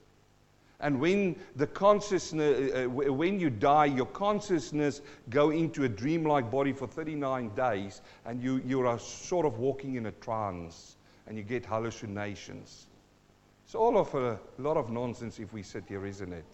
And 0.80 0.98
when 0.98 1.36
the 1.56 1.66
consciousness, 1.66 2.72
uh, 2.74 2.84
uh 2.84 3.12
when 3.12 3.38
you 3.38 3.50
die, 3.50 3.84
your 3.84 4.06
consciousness 4.06 5.02
go 5.28 5.50
into 5.50 5.84
a 5.84 5.88
dreamlike 5.88 6.50
body 6.50 6.72
for 6.72 6.88
39 6.88 7.54
days, 7.54 8.00
and 8.24 8.42
you, 8.42 8.60
you 8.66 8.84
are 8.86 8.98
sort 8.98 9.46
of 9.46 9.58
walking 9.58 9.94
in 9.96 10.06
a 10.06 10.12
trance. 10.12 10.96
and 11.26 11.36
you 11.36 11.44
get 11.44 11.64
hallucinations. 11.64 12.86
It's 13.72 13.76
all 13.78 13.96
of 13.96 14.14
a 14.14 14.38
lot 14.58 14.76
of 14.76 14.90
nonsense 14.90 15.38
if 15.38 15.54
we 15.54 15.62
sit 15.62 15.84
here, 15.88 16.04
isn't 16.04 16.30
it? 16.30 16.44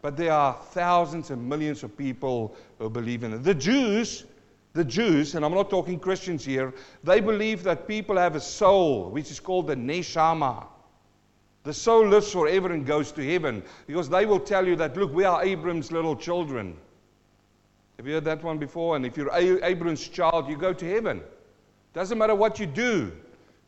But 0.00 0.16
there 0.16 0.32
are 0.32 0.54
thousands 0.70 1.28
and 1.28 1.46
millions 1.46 1.82
of 1.82 1.94
people 1.94 2.56
who 2.78 2.88
believe 2.88 3.22
in 3.22 3.34
it. 3.34 3.44
The 3.44 3.54
Jews, 3.54 4.24
the 4.72 4.82
Jews, 4.82 5.34
and 5.34 5.44
I'm 5.44 5.52
not 5.52 5.68
talking 5.68 5.98
Christians 5.98 6.42
here, 6.42 6.72
they 7.04 7.20
believe 7.20 7.62
that 7.64 7.86
people 7.86 8.16
have 8.16 8.34
a 8.34 8.40
soul, 8.40 9.10
which 9.10 9.30
is 9.30 9.38
called 9.38 9.66
the 9.66 9.76
neshama. 9.76 10.64
The 11.64 11.74
soul 11.74 12.08
lives 12.08 12.32
forever 12.32 12.72
and 12.72 12.86
goes 12.86 13.12
to 13.12 13.22
heaven 13.22 13.62
because 13.86 14.08
they 14.08 14.24
will 14.24 14.40
tell 14.40 14.66
you 14.66 14.74
that, 14.76 14.96
look, 14.96 15.12
we 15.12 15.24
are 15.24 15.44
Abram's 15.44 15.92
little 15.92 16.16
children. 16.16 16.78
Have 17.98 18.06
you 18.06 18.14
heard 18.14 18.24
that 18.24 18.42
one 18.42 18.56
before? 18.56 18.96
And 18.96 19.04
if 19.04 19.18
you're 19.18 19.30
Abram's 19.34 20.08
child, 20.08 20.48
you 20.48 20.56
go 20.56 20.72
to 20.72 20.90
heaven. 20.90 21.20
Doesn't 21.92 22.16
matter 22.16 22.34
what 22.34 22.58
you 22.58 22.64
do. 22.64 23.12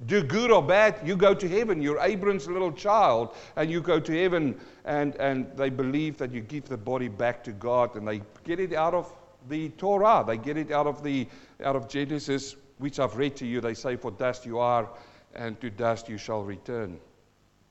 Do 0.07 0.23
good 0.23 0.51
or 0.51 0.63
bad, 0.63 0.97
you 1.05 1.17
go 1.17 1.33
to 1.33 1.49
heaven. 1.49 1.81
You're 1.81 2.01
Abram's 2.01 2.49
little 2.49 2.73
child, 2.73 3.37
and 3.55 3.71
you 3.71 3.81
go 3.81 4.01
to 4.01 4.13
heaven, 4.13 4.59
and, 4.85 5.15
and 5.17 5.57
they 5.57 5.71
believe 5.71 6.19
that 6.19 6.33
you 6.33 6.41
give 6.41 6.65
the 6.65 6.77
body 6.77 7.09
back 7.09 7.45
to 7.45 7.53
God, 7.53 7.95
and 7.95 8.07
they 8.07 8.23
get 8.45 8.59
it 8.59 8.73
out 8.73 8.95
of 8.95 9.13
the 9.49 9.69
Torah. 9.71 10.25
They 10.27 10.39
get 10.39 10.57
it 10.57 10.73
out 10.73 10.87
of 10.87 11.03
the 11.05 11.29
out 11.63 11.77
of 11.77 11.89
Genesis, 11.89 12.57
which 12.79 12.99
I've 12.99 13.17
read 13.17 13.37
to 13.37 13.47
you. 13.47 13.61
They 13.61 13.75
say, 13.75 13.97
For 13.97 14.11
dust 14.11 14.45
you 14.45 14.59
are, 14.59 14.89
and 15.35 15.61
to 15.61 15.71
dust 15.71 16.09
you 16.09 16.19
shall 16.19 16.43
return. 16.43 16.99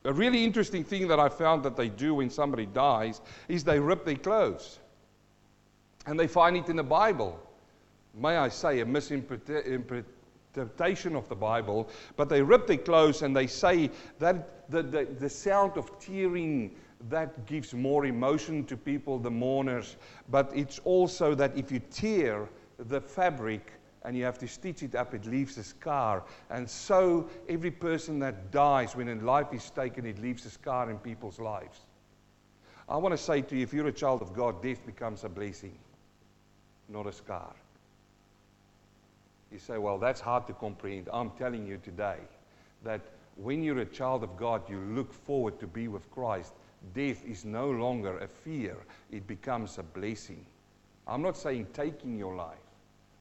A 0.04 0.14
really 0.14 0.44
interesting 0.44 0.84
thing 0.84 1.08
that 1.10 1.20
I 1.20 1.30
found 1.30 1.64
that 1.64 1.76
they 1.76 1.90
do 1.90 2.16
when 2.16 2.30
somebody 2.30 2.66
dies 2.66 3.22
is 3.48 3.64
they 3.64 3.80
rip 3.80 4.04
their 4.06 4.16
clothes. 4.16 4.80
And 6.08 6.20
they 6.20 6.28
find 6.28 6.58
it 6.58 6.70
in 6.70 6.76
the 6.76 6.84
Bible. 6.84 7.40
May 8.16 8.36
I 8.36 8.50
say, 8.50 8.80
a 8.80 8.86
misinterpretation 8.86 10.06
of 10.58 11.30
the 11.30 11.36
Bible. 11.36 11.90
But 12.16 12.30
they 12.30 12.42
rip 12.42 12.68
their 12.68 12.78
clothes 12.78 13.22
and 13.22 13.36
they 13.36 13.48
say 13.48 13.90
that 14.20 14.70
the, 14.70 14.84
the, 14.84 15.06
the 15.06 15.30
sound 15.30 15.78
of 15.78 16.00
tearing 16.00 16.76
that 17.10 17.46
gives 17.46 17.74
more 17.74 18.06
emotion 18.06 18.66
to 18.66 18.78
people, 18.78 19.18
the 19.18 19.32
mourners. 19.32 19.98
But 20.30 20.52
it's 20.56 20.80
also 20.80 21.34
that 21.36 21.58
if 21.58 21.72
you 21.72 21.80
tear 21.92 22.48
the 22.78 23.02
fabric, 23.02 23.74
and 24.04 24.18
you 24.18 24.24
have 24.24 24.38
to 24.40 24.48
stitch 24.48 24.84
it 24.84 24.96
up, 24.96 25.14
it 25.14 25.26
leaves 25.26 25.58
a 25.58 25.64
scar. 25.64 26.24
And 26.50 26.70
so, 26.70 27.30
every 27.48 27.72
person 27.72 28.20
that 28.20 28.52
dies, 28.52 28.96
when 28.96 29.08
a 29.08 29.16
life 29.16 29.54
is 29.54 29.70
taken, 29.70 30.06
it 30.06 30.20
leaves 30.20 30.46
a 30.46 30.50
scar 30.50 30.90
in 30.90 30.98
people's 30.98 31.40
lives. 31.40 31.82
I 32.90 32.98
want 32.98 33.14
to 33.14 33.18
say 33.18 33.42
to 33.42 33.56
you 33.56 33.64
if 33.64 33.74
you're 33.74 33.88
a 33.88 33.92
child 33.92 34.22
of 34.22 34.34
God, 34.34 34.62
death 34.62 34.86
becomes 34.86 35.24
a 35.24 35.30
blessing, 35.30 35.78
not 36.90 37.08
a 37.08 37.12
scar. 37.12 37.54
You 39.52 39.60
say, 39.60 39.78
well, 39.78 39.98
that's 39.98 40.22
hard 40.22 40.48
to 40.48 40.54
comprehend. 40.54 41.10
I'm 41.12 41.32
telling 41.32 41.66
you 41.66 41.78
today 41.78 42.18
that 42.84 43.02
when 43.36 43.64
you're 43.64 43.80
a 43.80 43.86
child 43.86 44.24
of 44.24 44.38
God, 44.38 44.70
you 44.70 44.80
look 44.80 45.14
forward 45.14 45.60
to 45.60 45.68
be 45.68 45.88
with 45.88 46.10
Christ. 46.12 46.54
Death 46.94 47.24
is 47.26 47.46
no 47.46 47.70
longer 47.70 48.18
a 48.20 48.28
fear, 48.28 48.78
it 49.12 49.28
becomes 49.28 49.78
a 49.78 49.84
blessing. 49.84 50.46
I'm 51.08 51.22
not 51.22 51.38
saying 51.38 51.68
taking 51.74 52.18
your 52.18 52.36
life 52.36 52.58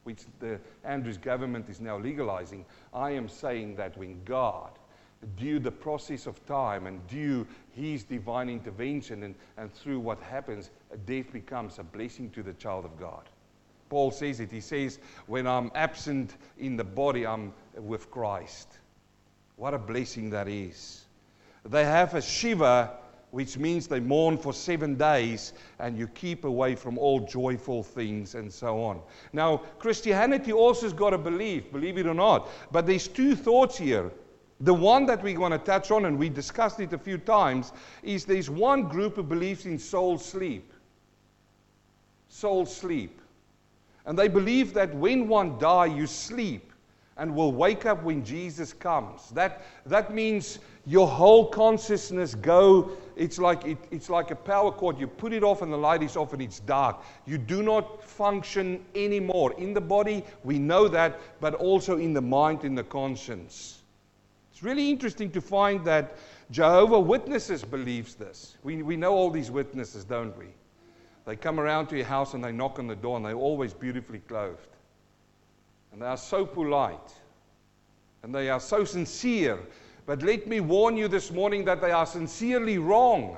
which 0.03 0.23
the 0.39 0.59
Andrews 0.83 1.17
government 1.17 1.69
is 1.69 1.79
now 1.79 1.97
legalizing, 1.97 2.65
I 2.93 3.11
am 3.11 3.29
saying 3.29 3.75
that 3.75 3.95
when 3.97 4.23
God, 4.25 4.71
due 5.37 5.59
the 5.59 5.71
process 5.71 6.25
of 6.25 6.43
time 6.47 6.87
and 6.87 7.05
due 7.07 7.45
his 7.71 8.03
divine 8.03 8.49
intervention 8.49 9.23
and, 9.23 9.35
and 9.57 9.71
through 9.73 9.99
what 9.99 10.19
happens, 10.21 10.71
death 11.05 11.31
becomes 11.31 11.77
a 11.77 11.83
blessing 11.83 12.31
to 12.31 12.41
the 12.41 12.53
child 12.53 12.85
of 12.85 12.99
God. 12.99 13.29
Paul 13.91 14.11
says 14.11 14.39
it. 14.39 14.49
He 14.53 14.61
says, 14.61 14.99
When 15.27 15.45
I'm 15.45 15.69
absent 15.75 16.37
in 16.57 16.77
the 16.77 16.83
body, 16.85 17.27
I'm 17.27 17.53
with 17.75 18.09
Christ. 18.09 18.79
What 19.57 19.73
a 19.73 19.77
blessing 19.77 20.29
that 20.29 20.47
is. 20.47 21.03
They 21.65 21.83
have 21.83 22.13
a 22.13 22.21
Shiva 22.21 22.93
which 23.31 23.57
means 23.57 23.87
they 23.87 23.99
mourn 23.99 24.37
for 24.37 24.53
seven 24.53 24.95
days 24.95 25.51
and 25.79 25.97
you 25.97 26.07
keep 26.07 26.45
away 26.45 26.75
from 26.75 26.97
all 26.97 27.19
joyful 27.19 27.83
things 27.83 28.35
and 28.35 28.51
so 28.51 28.81
on. 28.81 29.01
Now, 29.33 29.57
Christianity 29.77 30.53
also 30.53 30.83
has 30.83 30.93
got 30.93 31.13
a 31.13 31.17
belief, 31.17 31.69
believe 31.69 31.97
it 31.97 32.05
or 32.05 32.13
not. 32.13 32.49
But 32.71 32.87
there's 32.87 33.09
two 33.09 33.35
thoughts 33.35 33.77
here. 33.77 34.09
The 34.61 34.73
one 34.73 35.05
that 35.07 35.21
we 35.21 35.35
want 35.35 35.53
to 35.53 35.57
touch 35.57 35.91
on, 35.91 36.05
and 36.05 36.17
we 36.17 36.29
discussed 36.29 36.79
it 36.79 36.93
a 36.93 36.97
few 36.97 37.17
times, 37.17 37.73
is 38.03 38.23
there's 38.23 38.49
one 38.49 38.83
group 38.83 39.17
who 39.17 39.23
believes 39.23 39.65
in 39.65 39.77
soul 39.77 40.17
sleep. 40.17 40.71
Soul 42.29 42.65
sleep. 42.65 43.17
And 44.05 44.17
they 44.17 44.27
believe 44.27 44.73
that 44.73 44.93
when 44.95 45.27
one 45.27 45.57
dies, 45.59 45.95
you 45.95 46.07
sleep 46.07 46.71
and 47.17 47.35
will 47.35 47.51
wake 47.51 47.85
up 47.85 48.03
when 48.03 48.23
Jesus 48.23 48.73
comes. 48.73 49.29
That, 49.31 49.63
that 49.85 50.13
means 50.13 50.59
your 50.85 51.07
whole 51.07 51.49
consciousness 51.49 52.33
go 52.33 52.91
it's 53.21 53.37
like 53.37 53.65
it, 53.65 53.77
it's 53.91 54.09
like 54.09 54.31
a 54.31 54.35
power 54.35 54.71
cord. 54.71 54.97
You 54.97 55.05
put 55.05 55.31
it 55.31 55.43
off 55.43 55.61
and 55.61 55.71
the 55.71 55.77
light 55.77 56.01
is 56.01 56.17
off 56.17 56.33
and 56.33 56.41
it's 56.41 56.59
dark. 56.61 57.03
You 57.27 57.37
do 57.37 57.61
not 57.61 58.03
function 58.03 58.83
anymore. 58.95 59.53
In 59.59 59.75
the 59.75 59.81
body 59.81 60.23
we 60.43 60.57
know 60.57 60.87
that 60.87 61.19
but 61.39 61.53
also 61.53 61.97
in 61.97 62.13
the 62.13 62.21
mind 62.21 62.63
in 62.63 62.73
the 62.73 62.83
conscience. 62.83 63.83
It's 64.51 64.63
really 64.63 64.89
interesting 64.89 65.29
to 65.31 65.41
find 65.41 65.85
that 65.85 66.17
jehovah 66.49 66.99
witnesses 66.99 67.63
believes 67.63 68.15
this. 68.15 68.57
We, 68.63 68.81
we 68.81 68.97
know 68.97 69.13
all 69.13 69.29
these 69.29 69.51
witnesses 69.51 70.03
don't 70.03 70.35
we 70.37 70.47
they 71.25 71.35
come 71.35 71.59
around 71.59 71.87
to 71.87 71.97
your 71.97 72.05
house 72.05 72.33
and 72.33 72.43
they 72.43 72.51
knock 72.51 72.79
on 72.79 72.87
the 72.87 72.95
door 72.95 73.17
and 73.17 73.25
they're 73.25 73.33
always 73.33 73.73
beautifully 73.73 74.19
clothed 74.19 74.59
and 75.91 76.01
they 76.01 76.05
are 76.05 76.17
so 76.17 76.45
polite 76.45 77.13
and 78.23 78.33
they 78.33 78.49
are 78.49 78.59
so 78.59 78.83
sincere 78.83 79.59
but 80.05 80.23
let 80.23 80.47
me 80.47 80.59
warn 80.59 80.97
you 80.97 81.07
this 81.07 81.31
morning 81.31 81.65
that 81.65 81.81
they 81.81 81.91
are 81.91 82.05
sincerely 82.05 82.77
wrong. 82.77 83.37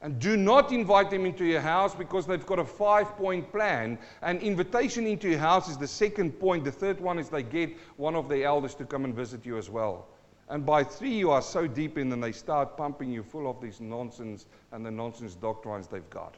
And 0.00 0.18
do 0.18 0.36
not 0.36 0.72
invite 0.72 1.10
them 1.10 1.26
into 1.26 1.44
your 1.44 1.60
house 1.60 1.94
because 1.94 2.26
they've 2.26 2.46
got 2.46 2.58
a 2.58 2.64
five 2.64 3.16
point 3.16 3.50
plan. 3.52 3.98
An 4.22 4.38
invitation 4.38 5.06
into 5.06 5.28
your 5.28 5.38
house 5.38 5.68
is 5.68 5.76
the 5.76 5.86
second 5.86 6.32
point. 6.40 6.64
The 6.64 6.72
third 6.72 7.00
one 7.00 7.18
is 7.18 7.28
they 7.28 7.42
get 7.42 7.76
one 7.96 8.16
of 8.16 8.28
the 8.28 8.44
elders 8.44 8.74
to 8.76 8.84
come 8.84 9.04
and 9.04 9.14
visit 9.14 9.46
you 9.46 9.58
as 9.58 9.70
well. 9.70 10.08
And 10.48 10.66
by 10.66 10.82
three, 10.84 11.14
you 11.14 11.30
are 11.30 11.42
so 11.42 11.66
deep 11.66 11.98
in, 11.98 12.10
and 12.12 12.22
they 12.22 12.32
start 12.32 12.76
pumping 12.76 13.12
you 13.12 13.22
full 13.22 13.48
of 13.48 13.60
this 13.60 13.80
nonsense 13.80 14.46
and 14.72 14.84
the 14.84 14.90
nonsense 14.90 15.34
doctrines 15.34 15.86
they've 15.86 16.10
got. 16.10 16.34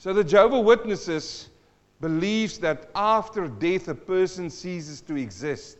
So 0.00 0.14
the 0.14 0.24
Jehovah 0.24 0.60
Witnesses 0.60 1.50
believes 2.00 2.56
that 2.60 2.88
after 2.94 3.48
death, 3.48 3.86
a 3.88 3.94
person 3.94 4.48
ceases 4.48 5.02
to 5.02 5.16
exist. 5.16 5.76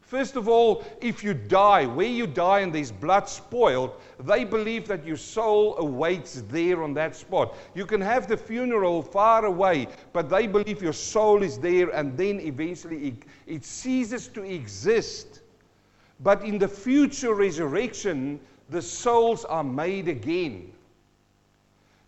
First 0.00 0.34
of 0.34 0.48
all, 0.48 0.84
if 1.00 1.22
you 1.22 1.32
die, 1.32 1.86
where 1.86 2.08
you 2.08 2.26
die 2.26 2.60
and 2.60 2.74
there's 2.74 2.90
blood 2.90 3.28
spoiled, 3.28 4.00
they 4.18 4.42
believe 4.42 4.88
that 4.88 5.06
your 5.06 5.16
soul 5.16 5.76
awaits 5.78 6.42
there 6.48 6.82
on 6.82 6.92
that 6.94 7.14
spot. 7.14 7.56
You 7.76 7.86
can 7.86 8.00
have 8.00 8.26
the 8.26 8.36
funeral 8.36 9.00
far 9.00 9.44
away, 9.44 9.86
but 10.12 10.28
they 10.28 10.48
believe 10.48 10.82
your 10.82 10.92
soul 10.92 11.44
is 11.44 11.56
there 11.56 11.90
and 11.90 12.18
then 12.18 12.40
eventually 12.40 13.06
it, 13.06 13.14
it 13.46 13.64
ceases 13.64 14.26
to 14.26 14.42
exist. 14.42 15.42
But 16.18 16.42
in 16.42 16.58
the 16.58 16.66
future 16.66 17.34
resurrection, 17.34 18.40
the 18.70 18.82
souls 18.82 19.44
are 19.44 19.62
made 19.62 20.08
again. 20.08 20.72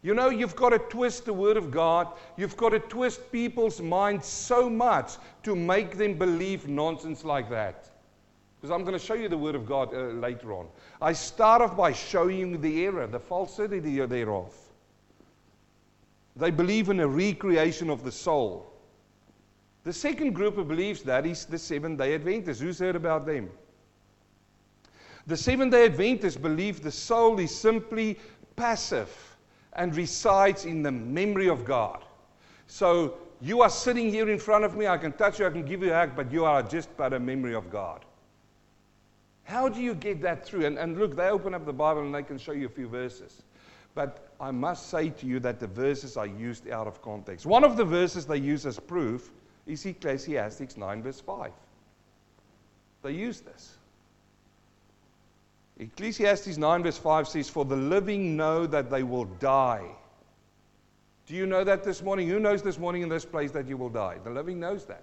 You 0.03 0.15
know, 0.15 0.31
you've 0.31 0.55
got 0.55 0.71
to 0.71 0.79
twist 0.79 1.25
the 1.25 1.33
Word 1.33 1.57
of 1.57 1.71
God. 1.71 2.09
You've 2.37 2.57
got 2.57 2.71
to 2.71 2.79
twist 2.79 3.33
people's 3.33 3.81
minds 3.81 4.27
so 4.27 4.71
much 4.71 5.17
to 5.43 5.57
make 5.57 5.97
them 5.97 6.15
believe 6.15 6.69
nonsense 6.69 7.25
like 7.25 7.51
that. 7.51 7.91
Because 8.61 8.71
I'm 8.73 8.83
going 8.83 8.99
to 8.99 9.05
show 9.05 9.15
you 9.15 9.29
the 9.29 9.39
Word 9.39 9.57
of 9.57 9.67
God 9.67 9.93
uh, 9.93 10.13
later 10.19 10.53
on. 10.53 10.69
I 11.03 11.13
start 11.13 11.63
off 11.63 11.77
by 11.77 11.93
showing 11.93 12.39
you 12.39 12.59
the 12.59 12.85
error, 12.85 13.07
the 13.07 13.19
falsity 13.19 13.81
thereof. 13.81 14.55
They 16.37 16.53
believe 16.53 16.89
in 16.89 17.01
a 17.01 17.09
recreation 17.09 17.91
of 17.91 18.05
the 18.05 18.13
soul. 18.13 18.73
The 19.83 19.93
second 19.93 20.33
group 20.33 20.55
who 20.55 20.65
believes 20.65 21.03
that 21.03 21.27
is 21.27 21.45
the 21.45 21.59
Seventh 21.59 21.99
day 21.99 22.15
Adventists. 22.15 22.61
Who's 22.61 22.79
heard 22.79 22.95
about 22.95 23.27
them? 23.27 23.51
The 25.27 25.37
Seventh 25.37 25.73
day 25.73 25.87
Adventists 25.87 26.37
believe 26.37 26.83
the 26.83 26.93
soul 26.93 27.41
is 27.41 27.53
simply 27.53 28.19
passive 28.55 29.28
and 29.75 29.95
resides 29.97 30.65
in 30.65 30.83
the 30.83 30.93
memory 30.93 31.49
of 31.49 31.65
God. 31.65 32.05
So 32.67 33.15
you 33.41 33.63
are 33.63 33.71
sitting 33.71 34.11
here 34.11 34.29
in 34.29 34.39
front 34.39 34.65
of 34.65 34.77
me, 34.77 34.87
I 34.87 34.99
can 34.99 35.13
touch 35.13 35.39
you, 35.39 35.47
I 35.47 35.51
can 35.51 35.65
give 35.65 35.83
you 35.83 35.93
a 35.93 35.95
hug, 35.95 36.17
but 36.17 36.31
you 36.33 36.45
are 36.45 36.63
just 36.63 36.95
but 36.97 37.13
a 37.13 37.19
memory 37.19 37.55
of 37.55 37.71
God. 37.71 38.05
How 39.45 39.69
do 39.69 39.81
you 39.81 39.95
get 39.95 40.21
that 40.23 40.45
through? 40.45 40.67
And, 40.67 40.79
and 40.79 40.99
look, 40.99 41.17
they 41.17 41.29
open 41.29 41.55
up 41.55 41.65
the 41.65 41.73
Bible 41.73 42.03
and 42.03 42.15
they 42.15 42.23
can 42.23 42.37
show 42.37 42.53
you 42.53 42.67
a 42.67 42.69
few 42.69 42.87
verses. 42.87 43.43
But 43.95 44.29
I 44.39 44.51
must 44.51 44.91
say 44.91 45.09
to 45.09 45.27
you 45.27 45.41
that 45.41 45.59
the 45.59 45.67
verses 45.67 46.17
are 46.19 46.27
used 46.27 46.69
out 46.69 46.87
of 46.87 47.01
context. 47.01 47.47
One 47.47 47.65
of 47.65 47.77
the 47.77 47.85
verses 47.85 48.27
they 48.27 48.37
use 48.37 48.67
as 48.67 48.79
proof 48.79 49.33
is 49.67 49.87
Ecclesiastes 49.87 50.77
9, 50.77 51.03
verse 51.03 51.21
5. 51.21 51.51
They 53.03 53.13
use 53.13 53.41
this. 53.41 53.78
Ecclesiastes 55.79 56.59
9, 56.59 56.83
verse 56.83 56.99
5 56.99 57.29
says, 57.29 57.49
For 57.49 57.65
the 57.65 57.77
living 57.77 58.37
know 58.37 58.67
that 58.67 58.91
they 58.91 59.03
will 59.03 59.27
die. 59.27 59.87
Do 61.27 61.35
you 61.35 61.47
know 61.47 61.63
that 61.65 61.85
this 61.85 62.03
morning? 62.03 62.29
Who 62.29 62.41
knows 62.41 62.63
this 62.63 62.79
morning 62.79 63.03
in 63.03 63.09
this 63.09 63.25
place 63.25 63.53
that 63.53 63.69
you 63.69 63.77
will 63.77 63.91
die? 63.91 64.17
The 64.25 64.31
living 64.31 64.59
knows 64.59 64.87
that. 64.87 65.03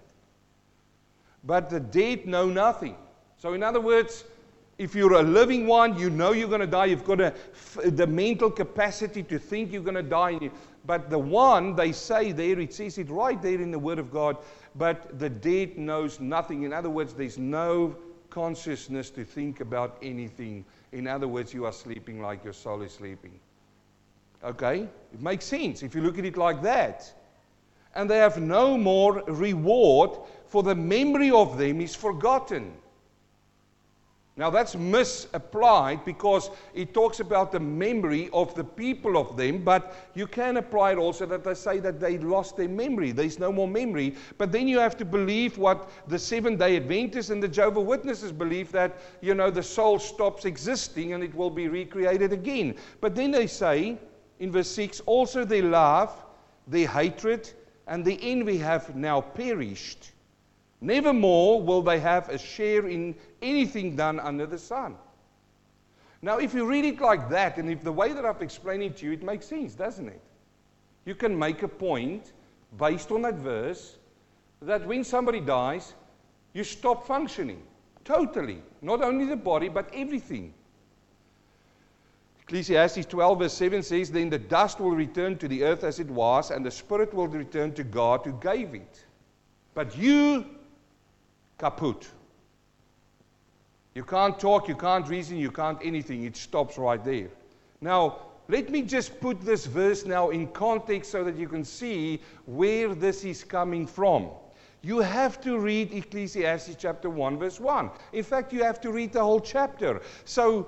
but 1.45 1.69
the 1.69 1.79
dead 1.79 2.25
know 2.25 2.47
nothing. 2.47 2.95
So, 3.38 3.53
in 3.53 3.63
other 3.63 3.79
words, 3.79 4.25
if 4.77 4.95
you're 4.95 5.13
a 5.13 5.23
living 5.23 5.67
one, 5.67 5.97
you 5.97 6.09
know 6.09 6.33
you're 6.33 6.49
going 6.49 6.61
to 6.61 6.67
die. 6.67 6.85
You've 6.85 7.05
got 7.05 7.21
a, 7.21 7.33
the 7.85 8.07
mental 8.07 8.51
capacity 8.51 9.23
to 9.23 9.39
think 9.39 9.71
you're 9.71 9.83
going 9.83 9.95
to 9.95 10.03
die. 10.03 10.49
But 10.85 11.09
the 11.09 11.19
one, 11.19 11.75
they 11.75 11.91
say 11.91 12.31
there, 12.31 12.59
it 12.59 12.73
says 12.73 12.97
it 12.97 13.09
right 13.09 13.41
there 13.41 13.61
in 13.61 13.71
the 13.71 13.79
Word 13.79 13.99
of 13.99 14.11
God, 14.11 14.38
but 14.75 15.17
the 15.19 15.29
dead 15.29 15.77
knows 15.77 16.19
nothing. 16.19 16.63
In 16.63 16.73
other 16.73 16.89
words, 16.89 17.13
there's 17.13 17.38
no 17.38 17.95
consciousness 18.36 19.10
to 19.10 19.24
think 19.24 19.62
about 19.62 19.98
anything. 20.02 20.65
In 20.91 21.08
other 21.08 21.26
words, 21.28 21.54
you 21.54 21.65
are 21.65 21.71
sleeping 21.71 22.21
like 22.21 22.43
your 22.43 22.52
soul 22.52 22.82
is 22.82 22.91
sleeping. 22.91 23.39
Okay? 24.43 24.82
It 25.13 25.21
makes 25.21 25.45
sense 25.45 25.84
if 25.84 25.95
you 25.95 26.02
look 26.02 26.19
at 26.19 26.26
it 26.26 26.36
like 26.36 26.62
that. 26.62 27.10
And 27.95 28.10
they 28.10 28.17
have 28.17 28.38
no 28.38 28.78
more 28.78 29.24
reward, 29.28 30.12
for 30.48 30.63
the 30.63 30.76
memory 30.76 31.32
of 31.32 31.58
them 31.58 31.80
is 31.80 31.95
forgotten. 31.95 32.74
Now 34.38 34.50
that's 34.50 34.76
misapplied 34.76 36.04
because 36.04 36.50
it 36.74 36.93
talks 36.93 37.21
about 37.21 37.54
the 37.54 37.60
memory 37.60 38.30
of 38.34 38.54
the 38.54 38.65
people 38.65 39.17
of 39.17 39.38
them, 39.38 39.63
but 39.63 39.95
you 40.13 40.28
can 40.28 40.58
apply 40.58 40.91
it 40.91 40.98
also 40.98 41.26
that 41.26 41.45
they 41.45 41.54
say 41.54 41.80
that 41.80 42.02
they 42.02 42.17
lost 42.17 42.58
their 42.58 42.67
memory. 42.67 43.13
There's 43.13 43.39
no 43.39 43.54
more 43.54 43.67
memory. 43.67 44.15
But 44.38 44.52
then 44.52 44.67
you 44.67 44.78
have 44.80 44.98
to 44.98 45.06
believe 45.06 45.58
what 45.58 45.89
the 46.10 46.19
Seventh 46.19 46.60
day 46.60 46.76
Adventists 46.76 47.30
and 47.30 47.41
the 47.41 47.48
Jehovah 47.48 47.80
Witnesses 47.80 48.34
believe 48.34 48.74
that, 48.74 48.98
you 49.21 49.36
know, 49.36 49.50
the 49.50 49.63
soul 49.63 50.00
stops 50.00 50.43
existing 50.43 51.13
and 51.13 51.24
it 51.24 51.34
will 51.34 51.50
be 51.50 51.69
recreated 51.69 52.34
again. 52.34 52.76
But 53.00 53.15
then 53.15 53.32
they 53.32 53.48
say 53.48 53.98
in 54.39 54.52
verse 54.52 54.69
6 54.71 55.00
also 55.06 55.45
their 55.45 55.63
love, 55.63 56.12
their 56.67 56.89
hatred, 56.89 57.50
and 57.88 58.04
their 58.04 58.17
envy 58.19 58.58
have 58.58 58.98
now 58.98 59.21
perished. 59.21 60.12
Nevermore 60.81 61.61
will 61.61 61.81
they 61.81 61.99
have 61.99 62.29
a 62.29 62.38
share 62.38 62.88
in 62.88 63.15
anything 63.41 63.95
done 63.95 64.19
under 64.19 64.45
the 64.45 64.57
sun. 64.57 64.95
Now, 66.21 66.38
if 66.38 66.53
you 66.53 66.65
read 66.65 66.85
it 66.85 66.99
like 66.99 67.29
that, 67.29 67.57
and 67.57 67.69
if 67.69 67.83
the 67.83 67.91
way 67.91 68.13
that 68.13 68.25
I've 68.25 68.41
explained 68.41 68.83
it 68.83 68.97
to 68.97 69.05
you, 69.05 69.11
it 69.13 69.23
makes 69.23 69.45
sense, 69.45 69.75
doesn't 69.75 70.07
it? 70.07 70.21
You 71.05 71.15
can 71.15 71.38
make 71.38 71.63
a 71.63 71.67
point 71.67 72.33
based 72.77 73.11
on 73.11 73.21
that 73.23 73.35
verse 73.35 73.97
that 74.61 74.85
when 74.88 75.03
somebody 75.03 75.39
dies, 75.39 75.93
you 76.53 76.63
stop 76.63 77.05
functioning 77.05 77.61
totally. 78.05 78.61
Not 78.81 79.01
only 79.01 79.25
the 79.25 79.35
body, 79.35 79.67
but 79.67 79.89
everything. 79.93 80.53
Ecclesiastes 82.43 83.07
12, 83.07 83.39
verse 83.39 83.53
7 83.53 83.83
says, 83.83 84.11
Then 84.11 84.29
the 84.29 84.38
dust 84.38 84.79
will 84.79 84.91
return 84.91 85.38
to 85.39 85.47
the 85.47 85.63
earth 85.63 85.83
as 85.83 85.99
it 85.99 86.07
was, 86.07 86.51
and 86.51 86.63
the 86.63 86.71
spirit 86.71 87.13
will 87.13 87.27
return 87.27 87.73
to 87.73 87.83
God 87.83 88.21
who 88.23 88.33
gave 88.33 88.75
it. 88.75 89.03
But 89.73 89.97
you, 89.97 90.45
kaput. 91.57 92.07
You 93.93 94.03
can't 94.03 94.37
talk, 94.37 94.67
you 94.67 94.75
can't 94.75 95.07
reason, 95.07 95.37
you 95.37 95.51
can't 95.51 95.79
anything. 95.83 96.25
It 96.25 96.35
stops 96.35 96.77
right 96.77 97.03
there. 97.03 97.29
Now, 97.79 98.17
let 98.47 98.69
me 98.69 98.81
just 98.81 99.19
put 99.19 99.41
this 99.41 99.65
verse 99.65 100.05
now 100.05 100.29
in 100.29 100.47
context 100.47 101.11
so 101.11 101.23
that 101.23 101.35
you 101.35 101.47
can 101.47 101.63
see 101.63 102.21
where 102.45 102.93
this 102.93 103.23
is 103.23 103.43
coming 103.43 103.87
from. 103.87 104.29
You 104.81 104.99
have 104.99 105.41
to 105.41 105.57
read 105.57 105.93
Ecclesiastes 105.93 106.75
chapter 106.77 107.09
1, 107.09 107.39
verse 107.39 107.59
1. 107.59 107.89
In 108.13 108.23
fact, 108.23 108.53
you 108.53 108.63
have 108.63 108.79
to 108.81 108.91
read 108.91 109.13
the 109.13 109.23
whole 109.23 109.39
chapter. 109.39 110.01
So, 110.25 110.67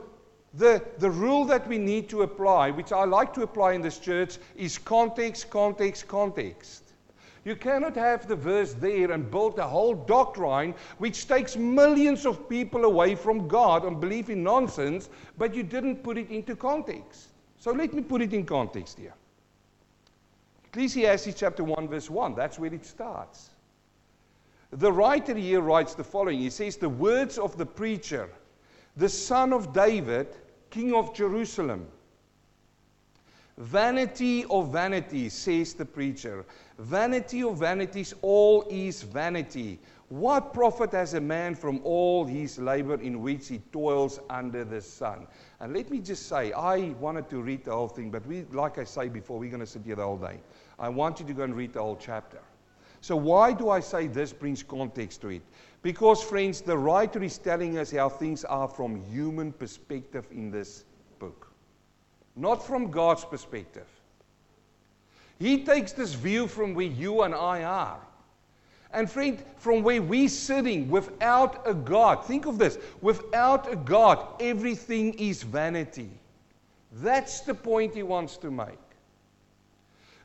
the, 0.53 0.83
the 0.97 1.11
rule 1.11 1.45
that 1.45 1.67
we 1.67 1.77
need 1.77 2.09
to 2.09 2.23
apply, 2.23 2.71
which 2.71 2.91
I 2.91 3.03
like 3.03 3.33
to 3.33 3.43
apply 3.43 3.73
in 3.73 3.81
this 3.81 3.99
church, 3.99 4.37
is 4.55 4.79
context, 4.79 5.51
context, 5.51 6.07
context. 6.07 6.86
You 7.47 7.55
cannot 7.55 7.95
have 7.95 8.27
the 8.27 8.35
verse 8.35 8.73
there 8.73 9.09
and 9.09 9.31
build 9.31 9.57
a 9.57 9.65
whole 9.65 9.95
doctrine 9.95 10.75
which 10.97 11.29
takes 11.29 11.55
millions 11.55 12.25
of 12.25 12.49
people 12.49 12.83
away 12.83 13.15
from 13.15 13.47
God 13.47 13.85
and 13.85 14.01
believe 14.01 14.29
in 14.29 14.43
nonsense, 14.43 15.07
but 15.37 15.55
you 15.55 15.63
didn't 15.63 16.03
put 16.03 16.17
it 16.17 16.29
into 16.29 16.57
context. 16.57 17.29
So 17.57 17.71
let 17.71 17.93
me 17.93 18.01
put 18.01 18.21
it 18.21 18.33
in 18.33 18.45
context 18.45 18.99
here. 18.99 19.13
Ecclesiastes 20.65 21.39
chapter 21.39 21.63
1, 21.63 21.87
verse 21.87 22.09
1, 22.09 22.35
that's 22.35 22.59
where 22.59 22.73
it 22.73 22.85
starts. 22.85 23.51
The 24.71 24.91
writer 24.91 25.33
here 25.33 25.61
writes 25.61 25.95
the 25.95 26.03
following 26.03 26.39
He 26.39 26.49
says, 26.49 26.75
The 26.75 26.89
words 26.89 27.37
of 27.37 27.57
the 27.57 27.65
preacher, 27.65 28.29
the 28.97 29.07
son 29.07 29.53
of 29.53 29.71
David, 29.71 30.35
king 30.69 30.93
of 30.93 31.15
Jerusalem. 31.15 31.87
Vanity 33.57 34.45
of 34.51 34.71
vanities, 34.71 35.33
says 35.33 35.73
the 35.73 35.85
preacher. 35.85 36.45
Vanity 36.77 37.41
of 37.41 37.57
vanities, 37.57 38.13
all 38.21 38.65
is 38.69 39.01
vanity. 39.01 39.79
What 40.09 40.53
profit 40.53 40.91
has 40.91 41.15
a 41.15 41.21
man 41.21 41.55
from 41.55 41.81
all 41.83 42.23
his 42.23 42.59
labor 42.59 43.01
in 43.01 43.21
which 43.21 43.47
he 43.47 43.57
toils 43.73 44.19
under 44.29 44.63
the 44.63 44.79
sun? 44.79 45.27
And 45.59 45.73
let 45.73 45.89
me 45.89 45.99
just 45.99 46.27
say, 46.29 46.53
I 46.53 46.91
wanted 46.99 47.29
to 47.31 47.41
read 47.41 47.65
the 47.65 47.71
whole 47.71 47.87
thing, 47.87 48.11
but 48.11 48.25
we, 48.25 48.45
like 48.51 48.77
I 48.77 48.83
say 48.83 49.09
before, 49.09 49.39
we're 49.39 49.49
going 49.49 49.59
to 49.59 49.65
sit 49.65 49.81
here 49.83 49.95
the 49.95 50.03
whole 50.03 50.17
day. 50.17 50.39
I 50.77 50.87
want 50.89 51.19
you 51.19 51.25
to 51.25 51.33
go 51.33 51.43
and 51.43 51.55
read 51.55 51.73
the 51.73 51.81
whole 51.81 51.97
chapter. 51.97 52.39
So, 53.01 53.15
why 53.15 53.53
do 53.53 53.69
I 53.69 53.79
say 53.79 54.07
this 54.07 54.33
brings 54.33 54.63
context 54.63 55.21
to 55.21 55.29
it? 55.29 55.41
Because, 55.81 56.23
friends, 56.23 56.61
the 56.61 56.77
writer 56.77 57.21
is 57.23 57.37
telling 57.37 57.77
us 57.77 57.91
how 57.91 58.09
things 58.09 58.45
are 58.45 58.67
from 58.67 59.03
human 59.11 59.51
perspective 59.51 60.25
in 60.31 60.51
this 60.51 60.85
book, 61.19 61.46
not 62.37 62.65
from 62.65 62.91
God's 62.91 63.25
perspective. 63.25 63.87
He 65.39 65.63
takes 65.63 65.91
this 65.91 66.13
view 66.13 66.47
from 66.47 66.73
where 66.73 66.85
you 66.85 67.23
and 67.23 67.33
I 67.33 67.63
are. 67.63 67.99
And 68.93 69.09
friend, 69.09 69.43
from 69.57 69.83
where 69.83 70.01
we're 70.01 70.29
sitting 70.29 70.89
without 70.89 71.67
a 71.67 71.73
God, 71.73 72.25
think 72.25 72.45
of 72.45 72.57
this 72.57 72.77
without 73.01 73.71
a 73.71 73.75
God, 73.75 74.25
everything 74.39 75.13
is 75.15 75.43
vanity. 75.43 76.09
That's 76.93 77.41
the 77.41 77.53
point 77.53 77.93
he 77.93 78.03
wants 78.03 78.37
to 78.37 78.49
make. 78.49 78.79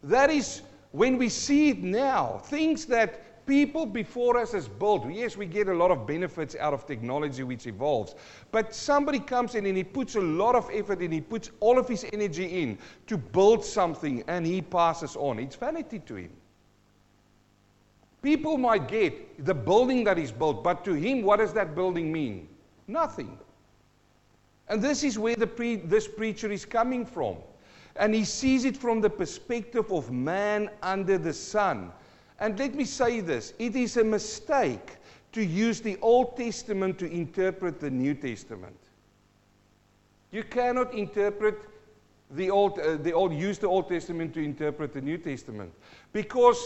That 0.04 0.30
is 0.30 0.62
when 0.92 1.18
we 1.18 1.28
see 1.28 1.70
it 1.70 1.82
now, 1.82 2.40
things 2.44 2.86
that 2.86 3.21
people 3.46 3.86
before 3.86 4.38
us 4.38 4.52
has 4.52 4.68
built. 4.68 5.10
Yes, 5.10 5.36
we 5.36 5.46
get 5.46 5.68
a 5.68 5.74
lot 5.74 5.90
of 5.90 6.06
benefits 6.06 6.56
out 6.56 6.72
of 6.72 6.86
technology 6.86 7.42
which 7.42 7.66
evolves. 7.66 8.14
But 8.50 8.74
somebody 8.74 9.18
comes 9.18 9.54
in 9.54 9.66
and 9.66 9.76
he 9.76 9.84
puts 9.84 10.14
a 10.14 10.20
lot 10.20 10.54
of 10.54 10.68
effort 10.72 11.02
in, 11.02 11.12
he 11.12 11.20
puts 11.20 11.50
all 11.60 11.78
of 11.78 11.88
his 11.88 12.06
energy 12.12 12.62
in 12.62 12.78
to 13.06 13.16
build 13.16 13.64
something 13.64 14.24
and 14.28 14.46
he 14.46 14.62
passes 14.62 15.16
on. 15.16 15.38
It's 15.38 15.56
vanity 15.56 15.98
to 16.00 16.14
him. 16.16 16.30
People 18.22 18.56
might 18.56 18.86
get 18.86 19.44
the 19.44 19.54
building 19.54 20.04
that 20.04 20.16
he's 20.16 20.30
built, 20.30 20.62
but 20.62 20.84
to 20.84 20.94
him, 20.94 21.22
what 21.22 21.38
does 21.38 21.52
that 21.54 21.74
building 21.74 22.12
mean? 22.12 22.48
Nothing. 22.86 23.36
And 24.68 24.80
this 24.80 25.02
is 25.02 25.18
where 25.18 25.36
pre- 25.36 25.76
this 25.76 26.06
preacher 26.06 26.50
is 26.50 26.64
coming 26.64 27.04
from. 27.04 27.36
And 27.96 28.14
he 28.14 28.24
sees 28.24 28.64
it 28.64 28.76
from 28.76 29.00
the 29.00 29.10
perspective 29.10 29.92
of 29.92 30.10
man 30.10 30.70
under 30.82 31.18
the 31.18 31.32
sun. 31.32 31.92
And 32.42 32.58
let 32.58 32.74
me 32.74 32.84
say 32.84 33.20
this 33.20 33.54
it 33.60 33.76
is 33.76 33.96
a 33.96 34.02
mistake 34.02 34.96
to 35.30 35.44
use 35.44 35.80
the 35.80 35.96
Old 36.02 36.36
Testament 36.36 36.98
to 36.98 37.06
interpret 37.08 37.78
the 37.78 37.88
New 37.88 38.14
Testament. 38.14 38.76
You 40.32 40.42
cannot 40.42 40.92
interpret 40.92 41.60
the 42.32 42.50
Old, 42.50 42.80
uh, 42.80 42.96
the 42.96 43.12
Old, 43.12 43.32
use 43.32 43.58
the 43.58 43.68
Old 43.68 43.88
Testament 43.88 44.34
to 44.34 44.40
interpret 44.42 44.92
the 44.92 45.00
New 45.00 45.18
Testament 45.18 45.72
because 46.12 46.58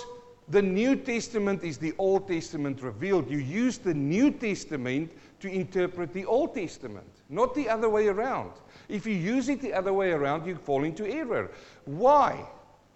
the 0.48 0.62
New 0.62 0.96
Testament 0.96 1.62
is 1.62 1.76
the 1.76 1.92
Old 1.98 2.26
Testament 2.26 2.80
revealed. 2.80 3.30
You 3.30 3.38
use 3.38 3.76
the 3.76 3.92
New 3.92 4.30
Testament 4.30 5.12
to 5.40 5.48
interpret 5.48 6.10
the 6.14 6.24
Old 6.24 6.54
Testament, 6.54 7.10
not 7.28 7.54
the 7.54 7.68
other 7.68 7.90
way 7.90 8.06
around. 8.06 8.52
If 8.88 9.04
you 9.04 9.12
use 9.12 9.50
it 9.50 9.60
the 9.60 9.74
other 9.74 9.92
way 9.92 10.12
around, 10.12 10.46
you 10.46 10.56
fall 10.56 10.84
into 10.84 11.06
error. 11.06 11.50
Why? 11.84 12.46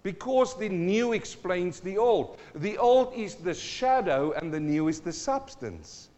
Because 0.03 0.57
the 0.57 0.69
new 0.69 1.13
explains 1.13 1.79
the 1.79 1.97
old. 1.97 2.37
The 2.55 2.77
old 2.77 3.13
is 3.13 3.35
the 3.35 3.53
shadow 3.53 4.31
and 4.31 4.51
the 4.51 4.59
new 4.59 4.87
is 4.87 4.99
the 4.99 5.13
substance. 5.13 6.09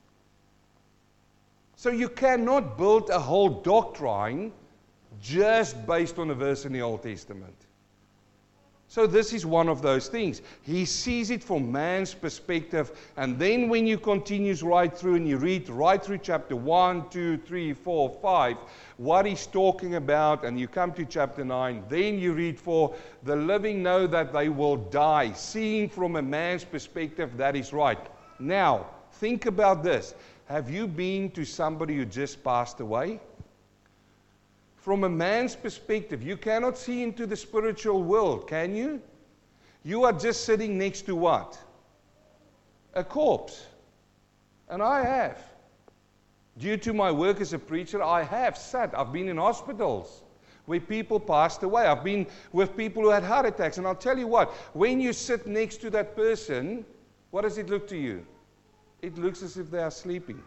So 1.75 1.89
you 1.89 2.07
cannot 2.07 2.77
build 2.77 3.09
a 3.09 3.19
whole 3.19 3.49
doctrine 3.49 4.53
just 5.21 5.85
based 5.85 6.17
on 6.17 6.29
a 6.29 6.33
verse 6.33 6.65
in 6.65 6.71
the 6.71 6.81
Old 6.81 7.03
Testament. 7.03 7.55
So, 8.93 9.08
this 9.08 9.34
is 9.34 9.43
one 9.43 9.69
of 9.69 9.82
those 9.82 10.08
things. 10.08 10.43
He 10.62 10.86
sees 10.86 11.32
it 11.32 11.43
from 11.43 11.71
man's 11.71 12.13
perspective. 12.13 12.91
And 13.17 13.39
then, 13.39 13.67
when 13.67 13.88
you 13.88 13.97
continue 13.97 14.53
right 14.58 14.95
through 14.95 15.15
and 15.15 15.27
you 15.27 15.38
read 15.38 15.67
right 15.67 15.99
through 15.99 16.19
chapter 16.19 16.56
1, 16.56 17.10
2, 17.10 17.38
3, 17.38 17.73
4, 17.73 18.19
5, 18.21 18.58
what 18.97 19.25
he's 19.25 19.47
talking 19.47 19.95
about, 19.95 20.45
and 20.45 20.60
you 20.60 20.67
come 20.67 20.93
to 20.93 21.06
chapter 21.06 21.43
9, 21.43 21.86
then 21.89 22.19
you 22.19 22.34
read, 22.34 22.60
For 22.60 22.93
the 23.23 23.36
living 23.36 23.82
know 23.82 24.06
that 24.06 24.32
they 24.32 24.49
will 24.49 24.77
die. 24.77 25.34
Seeing 25.34 25.89
from 25.89 26.17
a 26.17 26.21
man's 26.21 26.63
perspective, 26.63 27.36
that 27.38 27.56
is 27.56 27.73
right. 27.73 27.97
Now, 28.38 28.86
think 29.13 29.47
about 29.47 29.82
this. 29.82 30.13
Have 30.45 30.69
you 30.69 30.86
been 30.86 31.32
to 31.32 31.45
somebody 31.45 31.95
who 31.95 32.06
just 32.06 32.43
passed 32.43 32.79
away? 32.79 33.19
From 34.83 35.05
a 35.05 35.09
man's 35.09 35.55
perspective, 35.55 36.21
you 36.21 36.35
cannot 36.35 36.77
see 36.77 37.03
into 37.03 37.25
the 37.25 37.37
spiritual 37.37 38.03
world, 38.03 38.49
can 38.49 38.75
you? 38.75 39.01
You 39.85 40.03
are 40.03 40.11
just 40.11 40.43
sitting 40.43 40.77
next 40.77 41.03
to 41.03 41.15
what? 41.15 41.57
A 42.93 43.01
corpse. 43.01 43.65
And 44.67 44.83
I 44.83 45.01
have. 45.05 45.41
Due 46.57 46.75
to 46.75 46.93
my 46.93 47.09
work 47.09 47.39
as 47.39 47.53
a 47.53 47.59
preacher, 47.59 48.03
I 48.03 48.23
have 48.23 48.57
sat, 48.57 48.93
I've 48.93 49.13
been 49.13 49.29
in 49.29 49.37
hospitals 49.37 50.21
where 50.65 50.81
people 50.81 51.17
passed 51.17 51.63
away. 51.63 51.85
I've 51.85 52.03
been 52.03 52.27
with 52.51 52.75
people 52.75 53.03
who 53.03 53.09
had 53.09 53.23
heart 53.23 53.45
attacks. 53.45 53.77
And 53.77 53.87
I'll 53.87 53.95
tell 53.95 54.19
you 54.19 54.27
what, 54.27 54.49
when 54.73 54.99
you 54.99 55.13
sit 55.13 55.47
next 55.47 55.77
to 55.77 55.91
that 55.91 56.13
person, 56.13 56.85
what 57.31 57.43
does 57.43 57.57
it 57.57 57.69
look 57.69 57.87
to 57.87 57.97
you? 57.97 58.25
It 59.01 59.17
looks 59.17 59.43
as 59.43 59.55
if 59.55 59.71
they 59.71 59.79
are 59.79 59.91
sleeping. 59.91 60.43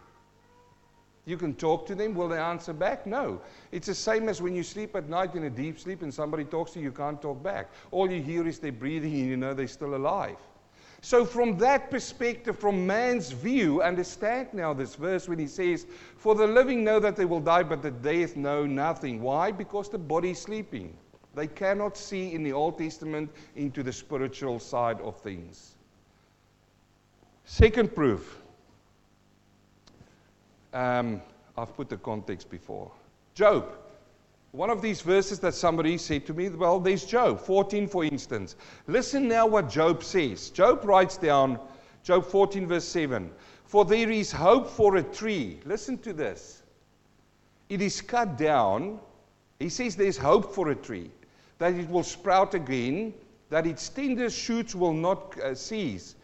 You 1.27 1.37
can 1.37 1.55
talk 1.55 1.87
to 1.89 1.95
them. 1.97 2.15
Will 2.15 2.29
they 2.29 2.39
answer 2.39 2.73
back? 2.73 3.05
No. 3.05 3.41
It's 3.73 3.89
the 3.89 3.95
same 3.95 4.29
as 4.29 4.41
when 4.41 4.55
you 4.55 4.62
sleep 4.62 4.95
at 4.95 5.09
night 5.09 5.35
in 5.35 5.45
a 5.45 5.51
deep 5.51 5.79
sleep 5.79 6.03
and 6.03 6.15
somebody 6.15 6.45
talks 6.45 6.71
to 6.73 6.79
you, 6.79 6.87
you 6.87 6.93
can't 6.93 7.21
talk 7.21 7.43
back. 7.43 7.69
All 7.91 8.11
you 8.11 8.23
hear 8.23 8.47
is 8.47 8.61
their 8.61 8.73
breathing 8.73 9.12
and 9.12 9.29
you 9.29 9.37
know 9.37 9.53
they're 9.53 9.67
still 9.67 9.97
alive. 9.97 10.39
So, 11.03 11.25
from 11.25 11.59
that 11.59 11.91
perspective, 11.91 12.59
from 12.59 12.87
man's 12.87 13.31
view, 13.31 13.83
understand 13.83 14.49
now 14.53 14.73
this 14.73 14.95
verse 14.95 15.29
when 15.29 15.39
he 15.39 15.47
says, 15.47 15.87
For 16.17 16.35
the 16.35 16.47
living 16.47 16.85
know 16.85 17.01
that 17.01 17.17
they 17.17 17.27
will 17.27 17.41
die, 17.41 17.65
but 17.65 17.83
the 17.83 17.91
dead 17.91 18.37
know 18.37 18.65
nothing. 18.65 19.21
Why? 19.21 19.53
Because 19.53 19.91
the 19.91 19.99
body 19.99 20.31
is 20.31 20.41
sleeping. 20.41 20.97
They 21.35 21.49
cannot 21.49 21.99
see 21.99 22.33
in 22.33 22.43
the 22.43 22.53
Old 22.53 22.79
Testament 22.79 23.31
into 23.57 23.83
the 23.83 23.93
spiritual 23.93 24.59
side 24.59 25.01
of 25.01 25.21
things. 25.21 25.75
Second 27.45 27.95
proof 27.95 28.43
um, 30.73 31.23
I've 31.57 31.75
put 31.77 31.89
the 31.89 31.97
context 31.97 32.51
before. 32.51 32.91
Job. 33.35 33.73
One 34.53 34.71
of 34.71 34.81
these 34.81 35.03
verses 35.03 35.39
that 35.41 35.55
somebody 35.55 35.99
said 35.99 36.25
to 36.27 36.35
me, 36.35 36.49
well, 36.49 36.81
there's 36.81 37.05
Job 37.05 37.41
14, 37.41 37.89
for 37.89 38.05
instance. 38.05 38.57
Listen 38.87 39.29
now 39.29 39.47
what 39.47 39.69
Job 39.69 40.03
says. 40.03 40.49
Job 40.51 40.85
writes 40.85 41.19
down, 41.19 41.59
Job 42.03 42.25
14, 42.25 42.67
verse 42.67 42.87
7 42.87 43.31
For 43.65 43.85
there 43.85 44.11
is 44.11 44.33
hope 44.33 44.69
for 44.71 44.97
a 44.97 45.03
tree. 45.03 45.61
Listen 45.65 45.99
to 45.99 46.13
this. 46.13 46.63
It 47.69 47.83
is 47.83 48.01
cut 48.01 48.39
down. 48.39 49.01
He 49.59 49.69
says 49.69 49.97
there's 49.97 50.17
hope 50.17 50.55
for 50.55 50.71
a 50.71 50.75
tree, 50.75 51.11
that 51.59 51.75
it 51.75 51.89
will 51.91 52.03
sprout 52.03 52.55
again, 52.55 53.13
that 53.51 53.67
its 53.67 53.89
tender 53.89 54.31
shoots 54.31 54.75
will 54.75 54.93
not 54.93 55.39
uh, 55.41 55.55
cease 55.55 56.16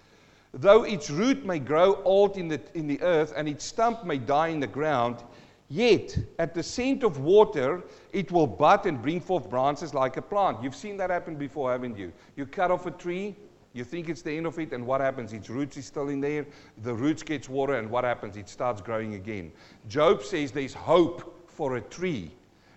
Though 0.55 0.85
its 0.85 1.09
root 1.09 1.47
may 1.47 1.59
grow 1.59 2.03
old 2.03 2.37
in 2.37 2.49
the, 2.49 2.61
in 2.75 2.87
the 2.87 3.01
earth 3.03 3.33
and 3.37 3.49
its 3.49 3.65
stump 3.65 4.05
may 4.05 4.19
die 4.19 4.49
in 4.49 4.61
the 4.61 4.67
ground, 4.67 5.23
yet 5.69 6.17
at 6.39 6.53
the 6.53 6.63
scent 6.63 7.03
of 7.03 7.21
water 7.21 7.83
it 8.13 8.31
will 8.31 8.47
bud 8.47 8.85
and 8.85 9.01
bring 9.01 9.21
forth 9.21 9.49
branches 9.49 9.95
like 9.95 10.19
a 10.19 10.23
plant. 10.23 10.63
You've 10.63 10.77
seen 10.77 10.99
that 10.99 11.09
happen 11.09 11.37
before, 11.37 11.73
haven't 11.73 11.97
you? 11.97 12.13
You 12.37 12.45
cut 12.45 12.71
off 12.71 12.85
a 12.85 12.91
tree, 12.91 13.35
you 13.73 13.85
think 13.85 14.11
it's 14.11 14.21
the 14.21 14.37
end 14.37 14.47
of 14.47 14.59
it, 14.59 14.75
and 14.75 14.87
what 14.87 15.01
happens? 15.01 15.33
Its 15.33 15.49
roots 15.49 15.79
is 15.79 15.87
still 15.87 16.11
in 16.11 16.21
there, 16.21 16.45
the 16.83 16.93
roots 16.93 17.23
gets 17.23 17.49
water, 17.49 17.77
and 17.79 17.91
what 17.91 18.05
happens? 18.05 18.37
It 18.37 18.51
starts 18.51 18.83
growing 18.83 19.15
again. 19.15 19.51
Job 19.89 20.23
says 20.23 20.53
there's 20.53 20.75
hope 20.75 21.49
for 21.49 21.77
a 21.77 21.81
tree. 21.81 22.31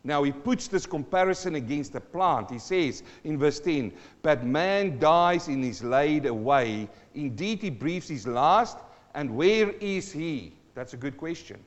Now 0.05 0.21
he 0.21 0.31
puts 0.31 0.67
this 0.67 0.85
comparison 0.85 1.55
against 1.55 1.95
a 1.95 1.99
plant. 1.99 2.51
He 2.51 2.59
says 2.59 3.01
in 3.23 3.39
verse 3.39 3.59
10, 3.59 3.91
But 4.21 4.45
man 4.45 4.99
dies 4.99 5.47
and 5.47 5.65
is 5.65 5.83
laid 5.83 6.27
away. 6.27 6.87
Indeed, 7.15 7.63
he 7.63 7.71
breathes 7.71 8.07
his 8.07 8.27
last. 8.27 8.77
And 9.15 9.35
where 9.35 9.71
is 9.71 10.11
he? 10.11 10.53
That's 10.75 10.93
a 10.93 10.97
good 10.97 11.17
question. 11.17 11.57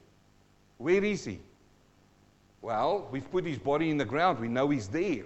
Where 0.77 1.03
is 1.03 1.25
he? 1.25 1.41
Well, 2.63 3.09
we've 3.11 3.29
put 3.29 3.45
his 3.45 3.59
body 3.59 3.91
in 3.91 3.97
the 3.97 4.05
ground. 4.05 4.39
We 4.39 4.47
know 4.47 4.71
he's 4.71 4.87
there. 4.87 5.25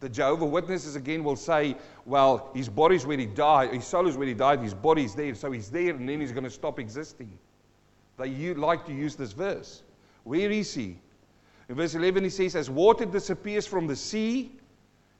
The 0.00 0.08
Jehovah 0.08 0.46
Witnesses 0.46 0.96
again 0.96 1.22
will 1.22 1.36
say, 1.36 1.76
well, 2.04 2.50
his 2.52 2.68
body's 2.68 3.06
where 3.06 3.18
he 3.18 3.26
died, 3.26 3.72
his 3.74 3.86
soul 3.86 4.08
is 4.08 4.16
where 4.16 4.26
he 4.26 4.34
died, 4.34 4.60
his 4.60 4.74
body's 4.74 5.14
there, 5.14 5.34
so 5.34 5.52
he's 5.52 5.70
there, 5.70 5.90
and 5.90 6.08
then 6.08 6.20
he's 6.20 6.32
going 6.32 6.44
to 6.44 6.50
stop 6.50 6.78
existing. 6.78 7.30
They 8.18 8.54
like 8.54 8.86
to 8.86 8.94
use 8.94 9.14
this 9.14 9.32
verse. 9.32 9.82
Where 10.24 10.50
is 10.50 10.74
he? 10.74 10.96
In 11.70 11.76
verse 11.76 11.94
11, 11.94 12.24
he 12.24 12.30
says, 12.30 12.56
As 12.56 12.68
water 12.68 13.04
disappears 13.04 13.64
from 13.64 13.86
the 13.86 13.94
sea, 13.94 14.50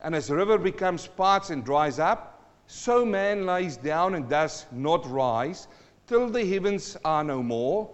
and 0.01 0.17
as 0.17 0.31
river 0.31 0.59
becomes 0.59 1.07
parts 1.07 1.51
and 1.51 1.65
dries 1.65 2.01
up, 2.01 2.51
so 2.67 3.05
man 3.05 3.47
lies 3.47 3.77
down 3.77 4.17
and 4.17 4.29
does 4.29 4.67
not 4.73 5.09
rise, 5.09 5.69
till 6.09 6.29
the 6.29 6.45
heavens 6.45 6.97
are 7.05 7.23
no 7.23 7.41
more. 7.41 7.89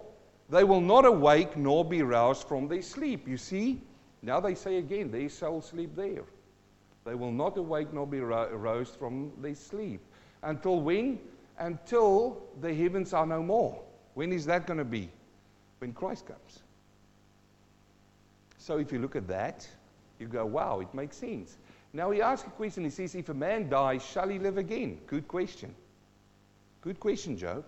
They 0.49 0.63
will 0.63 0.81
not 0.81 1.05
awake 1.05 1.55
nor 1.55 1.85
be 1.85 2.01
roused 2.01 2.47
from 2.47 2.67
their 2.67 2.81
sleep. 2.81 3.27
You 3.27 3.37
see? 3.37 3.79
Now 4.23 4.39
they 4.39 4.55
say 4.55 4.77
again, 4.77 5.11
their 5.11 5.29
soul 5.29 5.61
sleep 5.61 5.95
there. 5.95 6.23
They 7.05 7.13
will 7.13 7.31
not 7.31 7.57
awake 7.57 7.93
nor 7.93 8.07
be 8.07 8.21
roused 8.21 8.95
from 8.95 9.33
their 9.39 9.53
sleep. 9.53 10.01
Until 10.41 10.81
when? 10.81 11.19
Until 11.59 12.41
the 12.59 12.73
heavens 12.73 13.13
are 13.13 13.27
no 13.27 13.43
more. 13.43 13.79
When 14.15 14.31
is 14.33 14.47
that 14.47 14.65
going 14.65 14.79
to 14.79 14.85
be? 14.85 15.11
When 15.77 15.93
Christ 15.93 16.25
comes. 16.25 16.63
So 18.67 18.79
if 18.79 18.91
you 18.91 18.99
look 18.99 19.15
at 19.15 19.29
that, 19.29 19.65
you 20.19 20.27
go, 20.27 20.45
wow, 20.45 20.81
it 20.81 20.93
makes 20.93 21.15
sense. 21.15 21.55
Now 21.93 22.11
he 22.11 22.21
asks 22.21 22.45
a 22.45 22.51
question. 22.51 22.83
He 22.83 22.89
says, 22.89 23.15
if 23.15 23.29
a 23.29 23.33
man 23.33 23.69
dies, 23.69 24.05
shall 24.05 24.27
he 24.27 24.39
live 24.39 24.57
again? 24.57 24.99
Good 25.07 25.25
question. 25.25 25.73
Good 26.81 26.99
question, 26.99 27.37
Job. 27.37 27.63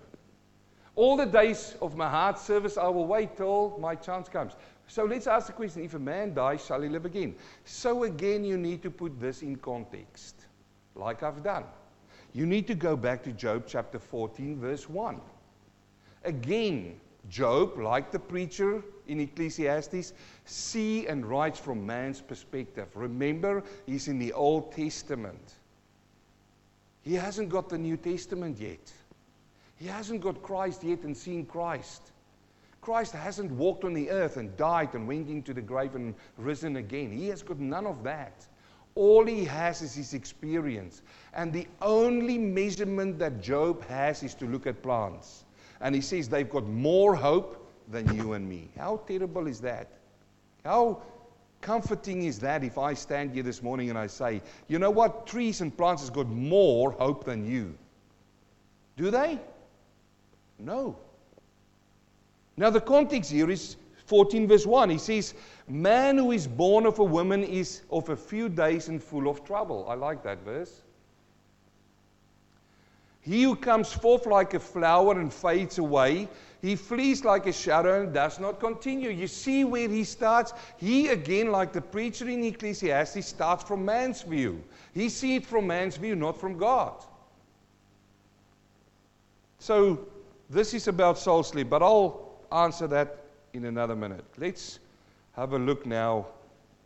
All 0.98 1.16
the 1.16 1.26
days 1.26 1.76
of 1.82 1.96
my 1.96 2.10
heart 2.10 2.38
service, 2.38 2.78
I 2.78 2.90
will 2.90 3.08
wait 3.08 3.38
till 3.38 3.78
my 3.80 3.96
chance 3.96 4.28
comes. 4.28 4.52
So 4.90 5.06
let's 5.06 5.26
ask 5.26 5.48
the 5.48 5.54
question 5.54 5.86
if 5.86 5.94
a 5.94 6.00
man 6.00 6.34
dies, 6.34 6.66
shall 6.66 6.82
he 6.82 6.90
live 6.90 7.06
again? 7.06 7.34
So 7.64 8.04
again, 8.04 8.44
you 8.44 8.58
need 8.58 8.84
to 8.84 8.92
put 8.92 9.22
this 9.22 9.42
in 9.42 9.56
context, 9.56 10.48
like 10.96 11.24
I've 11.24 11.42
done. 11.42 11.64
You 12.34 12.46
need 12.46 12.68
to 12.68 12.76
go 12.76 12.98
back 12.98 13.24
to 13.24 13.32
Job 13.32 13.64
chapter 13.66 14.00
14, 14.00 14.60
verse 14.60 14.90
1. 14.90 15.22
Again, 16.26 17.00
Job, 17.30 17.78
like 17.78 18.12
the 18.12 18.20
preacher 18.20 18.84
in 19.08 19.20
Ecclesiastes, 19.20 20.14
see 20.46 21.08
and 21.08 21.26
writes 21.26 21.60
from 21.60 21.86
man's 21.86 22.22
perspective. 22.22 22.88
Remember, 22.96 23.64
he's 23.86 24.08
in 24.08 24.20
the 24.20 24.34
Old 24.34 24.72
Testament. 24.72 25.54
He 27.02 27.16
hasn't 27.16 27.50
got 27.50 27.70
the 27.70 27.78
New 27.78 27.98
Testament 27.98 28.60
yet. 28.60 28.92
He 29.78 29.88
hasn't 29.88 30.22
got 30.22 30.42
Christ 30.42 30.84
yet 30.84 31.04
and 31.04 31.16
seen 31.16 31.46
Christ. 31.46 32.12
Christ 32.82 33.14
hasn't 33.14 33.52
walked 33.52 33.84
on 33.84 33.94
the 33.94 34.10
earth 34.10 34.38
and 34.38 34.56
died 34.58 34.94
and 34.94 35.08
went 35.08 35.30
into 35.30 35.54
the 35.54 35.62
grave 35.62 35.96
and 35.96 36.16
risen 36.38 36.78
again. 36.78 37.12
He 37.12 37.28
has 37.28 37.44
got 37.44 37.60
none 37.60 37.86
of 37.86 38.04
that. 38.04 38.46
All 38.96 39.26
he 39.26 39.46
has 39.46 39.82
is 39.82 39.96
his 39.96 40.14
experience. 40.14 41.02
And 41.34 41.54
the 41.54 41.68
only 41.82 42.38
measurement 42.38 43.20
that 43.20 43.42
Job 43.42 43.86
has 43.86 44.24
is 44.24 44.34
to 44.36 44.46
look 44.46 44.68
at 44.68 44.82
plants. 44.82 45.46
And 45.82 45.96
he 45.96 46.02
says 46.02 46.30
they've 46.30 46.50
got 46.50 46.68
more 46.68 47.16
hope 47.16 47.72
than 47.90 48.14
you 48.16 48.34
and 48.34 48.48
me. 48.48 48.70
How 48.78 48.98
terrible 49.08 49.48
is 49.48 49.62
that? 49.62 49.88
How 50.64 51.02
comforting 51.62 52.24
is 52.24 52.40
that 52.40 52.64
if 52.64 52.78
I 52.78 52.94
stand 52.94 53.32
here 53.32 53.44
this 53.44 53.62
morning 53.62 53.90
and 53.90 53.98
I 53.98 54.08
say, 54.08 54.42
you 54.68 54.80
know 54.80 54.92
what? 54.92 55.28
Trees 55.28 55.62
and 55.62 55.76
plants 55.76 56.02
has 56.02 56.10
got 56.10 56.28
more 56.28 56.92
hope 56.92 57.26
than 57.26 57.50
you. 57.50 57.76
Do 58.98 59.12
they? 59.12 59.40
No. 60.58 60.98
Now, 62.58 62.70
the 62.70 62.82
context 62.82 63.32
here 63.32 63.50
is 63.50 63.78
14 64.08 64.48
verse 64.48 64.66
1. 64.66 64.90
He 64.90 64.98
says, 64.98 65.34
Man 65.68 66.18
who 66.18 66.32
is 66.32 66.48
born 66.48 66.86
of 66.86 67.00
a 67.00 67.04
woman 67.04 67.44
is 67.44 67.84
of 67.92 68.10
a 68.10 68.16
few 68.16 68.50
days 68.50 68.90
and 68.90 69.02
full 69.02 69.30
of 69.30 69.46
trouble. 69.46 69.86
I 69.88 69.94
like 69.94 70.24
that 70.24 70.40
verse. 70.44 70.82
He 73.22 73.44
who 73.44 73.56
comes 73.56 73.92
forth 73.92 74.26
like 74.26 74.54
a 74.54 74.60
flower 74.60 75.20
and 75.20 75.34
fades 75.34 75.78
away, 75.78 76.28
he 76.62 76.76
flees 76.76 77.24
like 77.24 77.46
a 77.48 77.54
shadow 77.54 78.04
and 78.04 78.14
does 78.14 78.40
not 78.40 78.60
continue. 78.60 79.10
You 79.10 79.28
see 79.28 79.64
where 79.64 79.88
he 79.88 80.04
starts? 80.04 80.54
He, 80.78 81.08
again, 81.10 81.52
like 81.52 81.72
the 81.72 81.82
preacher 81.82 82.28
in 82.28 82.44
Ecclesiastes, 82.44 83.26
starts 83.26 83.64
from 83.64 83.86
man's 83.86 84.22
view. 84.22 84.62
He 84.94 85.10
sees 85.10 85.42
it 85.42 85.46
from 85.46 85.68
man's 85.68 85.96
view, 85.98 86.16
not 86.16 86.40
from 86.40 86.58
God. 86.58 86.94
So, 89.60 90.08
this 90.50 90.74
is 90.74 90.88
about 90.88 91.18
soul 91.18 91.44
sleep, 91.44 91.70
but 91.70 91.84
I'll 91.84 92.32
answer 92.52 92.88
that 92.88 93.18
in 93.54 93.66
another 93.66 93.96
minute. 93.96 94.26
Let's 94.38 94.80
have 95.34 95.54
a 95.54 95.60
look 95.60 95.86
now 95.86 96.28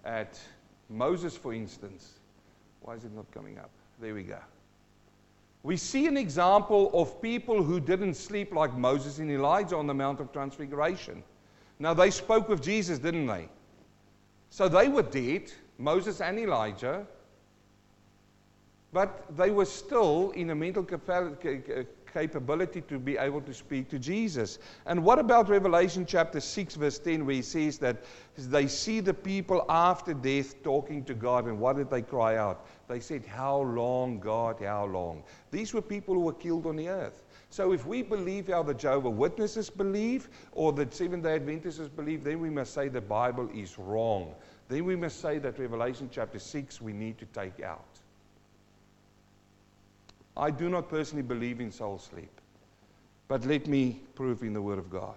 at 0.04 0.40
Moses, 0.90 1.38
for 1.38 1.54
instance. 1.54 2.14
Why 2.82 2.96
is 2.96 3.06
it 3.06 3.14
not 3.16 3.30
coming 3.32 3.58
up? 3.58 3.70
There 4.00 4.14
we 4.14 4.24
go 4.24 4.40
we 5.64 5.78
see 5.78 6.08
an 6.08 6.18
example 6.18 6.92
of 6.94 7.22
people 7.22 7.64
who 7.64 7.80
didn't 7.80 8.16
sleep 8.16 8.54
like 8.54 8.74
Moses 8.76 9.20
and 9.20 9.32
Elijah 9.32 9.78
on 9.78 9.88
the 9.88 9.94
Mount 9.94 10.20
of 10.20 10.32
Transfiguration. 10.34 11.24
Now, 11.80 11.94
they 11.94 12.12
spoke 12.12 12.50
with 12.50 12.62
Jesus, 12.62 13.00
didn't 13.00 13.28
they? 13.28 13.48
So 14.50 14.68
they 14.68 14.90
were 14.90 15.04
dead, 15.04 15.52
Moses 15.78 16.22
and 16.22 16.38
Elijah, 16.38 17.08
but 18.92 19.26
they 19.36 19.50
were 19.50 19.66
still 19.66 20.32
in 20.32 20.52
a 20.52 20.56
mental 20.56 20.86
capability 22.14 22.82
to 22.82 23.00
be 23.00 23.18
able 23.18 23.42
to 23.42 23.54
speak 23.54 23.90
to 23.90 23.98
Jesus. 23.98 24.60
And 24.86 25.04
what 25.04 25.18
about 25.18 25.50
Revelation 25.50 26.06
chapter 26.06 26.40
6, 26.40 26.76
verse 26.76 27.00
10, 27.00 27.26
where 27.26 27.36
he 27.36 27.42
says 27.42 27.80
that 27.80 28.04
they 28.38 28.68
see 28.68 29.00
the 29.00 29.14
people 29.14 29.66
after 29.68 30.14
death 30.14 30.62
talking 30.62 31.04
to 31.06 31.16
God, 31.16 31.46
and 31.46 31.60
what 31.60 31.78
did 31.78 31.90
they 31.90 32.04
cry 32.04 32.38
out? 32.38 32.68
They 32.88 33.00
said, 33.00 33.26
How 33.26 33.62
long, 33.62 34.20
God, 34.20 34.62
how 34.62 34.86
long? 34.86 35.24
These 35.52 35.74
were 35.74 35.82
people 35.82 36.14
who 36.16 36.22
were 36.22 36.34
killed 36.34 36.66
on 36.66 36.76
the 36.76 36.90
earth. 36.90 37.24
So 37.50 37.72
if 37.72 37.86
we 37.86 38.02
believe 38.02 38.48
how 38.48 38.64
the 38.64 38.74
Jehovah 38.74 39.10
Witnesses 39.10 39.70
believe 39.70 40.28
or 40.54 40.74
the 40.74 40.88
Seventh 40.90 41.24
day 41.24 41.36
Adventists 41.36 41.88
believe, 41.88 42.24
then 42.24 42.40
we 42.40 42.50
must 42.50 42.74
say 42.74 42.88
the 42.88 43.00
Bible 43.00 43.50
is 43.54 43.78
wrong. 43.78 44.34
Then 44.70 44.86
we 44.86 44.96
must 44.96 45.22
say 45.22 45.38
that 45.38 45.60
Revelation 45.60 46.10
chapter 46.12 46.40
6 46.40 46.82
we 46.82 46.94
need 46.94 47.18
to 47.20 47.26
take 47.26 47.62
out. 47.62 47.86
I 50.36 50.50
do 50.50 50.68
not 50.68 50.90
personally 50.90 51.22
believe 51.22 51.62
in 51.62 51.72
soul 51.72 52.00
sleep, 52.00 52.42
but 53.28 53.46
let 53.46 53.68
me 53.68 54.02
prove 54.16 54.42
in 54.42 54.54
the 54.54 54.62
Word 54.62 54.80
of 54.80 54.90
God. 54.90 55.16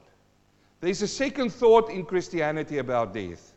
There's 0.81 1.01
a 1.01 1.09
second 1.09 1.51
thought 1.55 1.91
in 1.91 2.05
Christianity 2.05 2.79
about 2.79 3.15
death. 3.15 3.55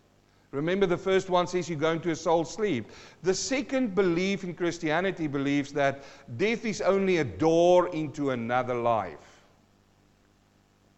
Remember, 0.51 0.87
the 0.87 0.97
first 0.97 1.29
one 1.29 1.45
says 1.45 1.69
you're 1.69 1.77
going 1.77 2.01
to 2.01 2.11
a 2.11 2.15
soul 2.15 2.43
sleep. 2.43 2.89
The 3.21 3.35
second 3.35 3.93
belief 3.93 4.43
in 4.43 4.55
Christianity 4.55 5.27
believes 5.27 5.71
that 5.73 6.03
death 6.37 6.65
is 6.65 6.81
only 6.81 7.17
a 7.17 7.23
door 7.23 7.89
into 7.89 8.31
another 8.31 8.73
life. 8.73 9.17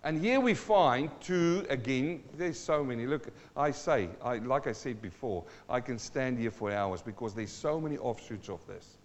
And 0.04 0.20
here 0.20 0.40
we 0.40 0.54
find 0.54 1.12
two, 1.22 1.66
again, 1.70 2.24
there's 2.36 2.60
so 2.60 2.84
many. 2.84 3.06
Look, 3.06 3.28
I 3.56 3.70
say, 3.72 4.10
I, 4.24 4.38
like 4.38 4.66
I 4.68 4.72
said 4.72 5.02
before, 5.02 5.44
I 5.70 5.80
can 5.80 6.00
stand 6.00 6.40
here 6.40 6.50
for 6.50 6.72
hours 6.72 7.02
because 7.02 7.36
there's 7.36 7.52
so 7.52 7.80
many 7.80 7.98
offshoots 7.98 8.50
of 8.50 8.66
this. 8.68 8.98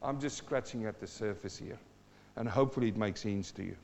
I'm 0.00 0.20
just 0.20 0.38
scratching 0.38 0.86
at 0.86 1.00
the 1.00 1.06
surface 1.06 1.58
here. 1.58 1.78
And 2.36 2.48
hopefully 2.48 2.88
it 2.88 2.96
makes 2.96 3.22
sense 3.22 3.50
to 3.52 3.64
you. 3.64 3.76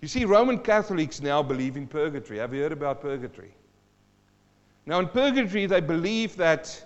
You 0.00 0.08
see, 0.08 0.24
Roman 0.24 0.58
Catholics 0.58 1.22
now 1.22 1.44
believe 1.44 1.76
in 1.76 1.86
purgatory. 1.86 2.40
Have 2.40 2.52
you 2.52 2.62
heard 2.62 2.72
about 2.72 3.00
purgatory? 3.00 3.54
Now, 4.84 4.98
in 4.98 5.08
purgatory, 5.08 5.66
they 5.66 5.80
believe 5.80 6.36
that 6.36 6.84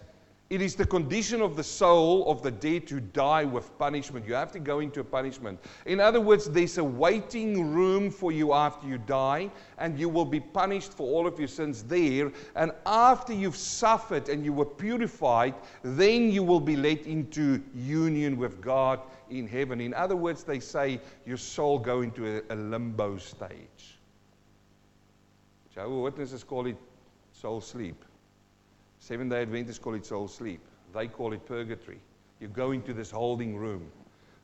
it 0.49 0.63
is 0.63 0.77
the 0.77 0.87
condition 0.87 1.43
of 1.43 1.57
the 1.57 1.65
soul 1.65 2.31
of 2.31 2.41
the 2.41 2.53
dead 2.53 2.87
to 2.87 3.01
die 3.01 3.45
with 3.45 3.77
punishment. 3.79 4.27
You 4.27 4.35
have 4.35 4.53
to 4.53 4.61
go 4.61 4.79
into 4.79 5.01
a 5.01 5.05
punishment. 5.05 5.59
In 5.87 5.99
other 5.99 6.21
words, 6.21 6.49
there's 6.49 6.79
a 6.79 6.85
waiting 6.85 7.73
room 7.73 8.13
for 8.13 8.31
you 8.31 8.53
after 8.53 8.87
you 8.87 8.99
die, 8.99 9.51
and 9.79 9.99
you 9.99 10.09
will 10.09 10.25
be 10.25 10.39
punished 10.39 10.93
for 10.93 11.03
all 11.03 11.27
of 11.27 11.41
your 11.41 11.49
sins 11.49 11.83
there. 11.83 12.31
And 12.55 12.71
after 12.85 13.33
you've 13.33 13.57
suffered 13.57 14.29
and 14.29 14.45
you 14.45 14.53
were 14.53 14.67
purified, 14.67 15.55
then 15.83 16.31
you 16.31 16.45
will 16.45 16.61
be 16.61 16.77
let 16.77 17.07
into 17.07 17.61
union 17.75 18.37
with 18.37 18.61
God 18.61 19.01
in 19.31 19.49
heaven. 19.49 19.81
In 19.81 19.95
other 19.95 20.15
words, 20.17 20.45
they 20.45 20.61
say 20.61 21.01
your 21.27 21.39
soul 21.39 21.77
go 21.77 22.03
into 22.03 22.37
a, 22.37 22.55
a 22.55 22.57
limbo 22.57 23.19
stage. 23.19 23.99
Jehovah's 25.75 26.03
Witnesses 26.05 26.45
call 26.45 26.67
it 26.67 26.77
soul 27.47 27.61
sleep. 27.61 28.05
Seven 28.99 29.29
day 29.29 29.43
Adventists 29.43 29.79
call 29.79 29.95
it 29.95 30.05
soul 30.05 30.27
sleep. 30.27 30.61
They 30.93 31.07
call 31.07 31.33
it 31.33 31.47
purgatory. 31.47 32.01
You 32.41 32.49
go 32.49 32.73
into 32.73 32.93
this 32.93 33.09
holding 33.09 33.57
room. 33.57 33.93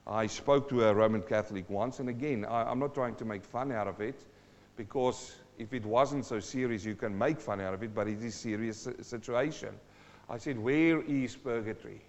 I 0.06 0.28
spoke 0.28 0.68
to 0.68 0.84
a 0.84 0.94
Roman 0.94 1.22
Catholic 1.22 1.68
once, 1.68 1.98
and 1.98 2.08
again, 2.08 2.44
I, 2.44 2.70
am 2.70 2.78
not 2.78 2.94
trying 2.94 3.16
to 3.16 3.24
make 3.24 3.44
fun 3.44 3.72
out 3.72 3.88
of 3.88 4.00
it 4.00 4.20
because 4.76 5.34
if 5.58 5.72
it 5.74 5.84
wasn't 5.84 6.26
so 6.26 6.38
serious, 6.38 6.84
you 6.84 6.94
can 6.94 7.18
make 7.18 7.40
fun 7.40 7.60
out 7.60 7.74
of 7.74 7.82
it, 7.82 7.92
but 7.92 8.06
it 8.06 8.18
is 8.22 8.36
a 8.36 8.38
serious 8.38 8.86
situation. 9.00 9.70
I 10.30 10.38
said, 10.38 10.56
Where 10.60 11.02
is 11.02 11.34
purgatory? 11.34 12.02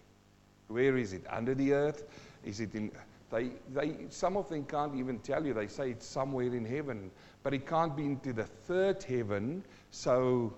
Where 0.68 0.96
is 0.96 1.12
it? 1.14 1.26
Under 1.28 1.56
the 1.56 1.74
earth? 1.74 2.04
Is 2.46 2.60
it 2.60 2.76
in. 2.76 2.92
They, 3.32 3.50
they, 3.74 3.96
some 4.10 4.38
of 4.38 4.48
them 4.48 4.64
can't 4.66 4.96
even 4.96 5.18
tell 5.18 5.44
you. 5.44 5.56
They 5.56 5.66
say 5.66 5.90
it's 5.90 6.06
somewhere 6.06 6.54
in 6.54 6.66
heaven, 6.66 7.10
but 7.42 7.56
it 7.56 7.66
can't 7.66 7.98
be 7.98 8.04
into 8.04 8.32
the 8.32 8.44
third 8.44 9.02
heaven. 9.02 9.64
So 9.90 10.54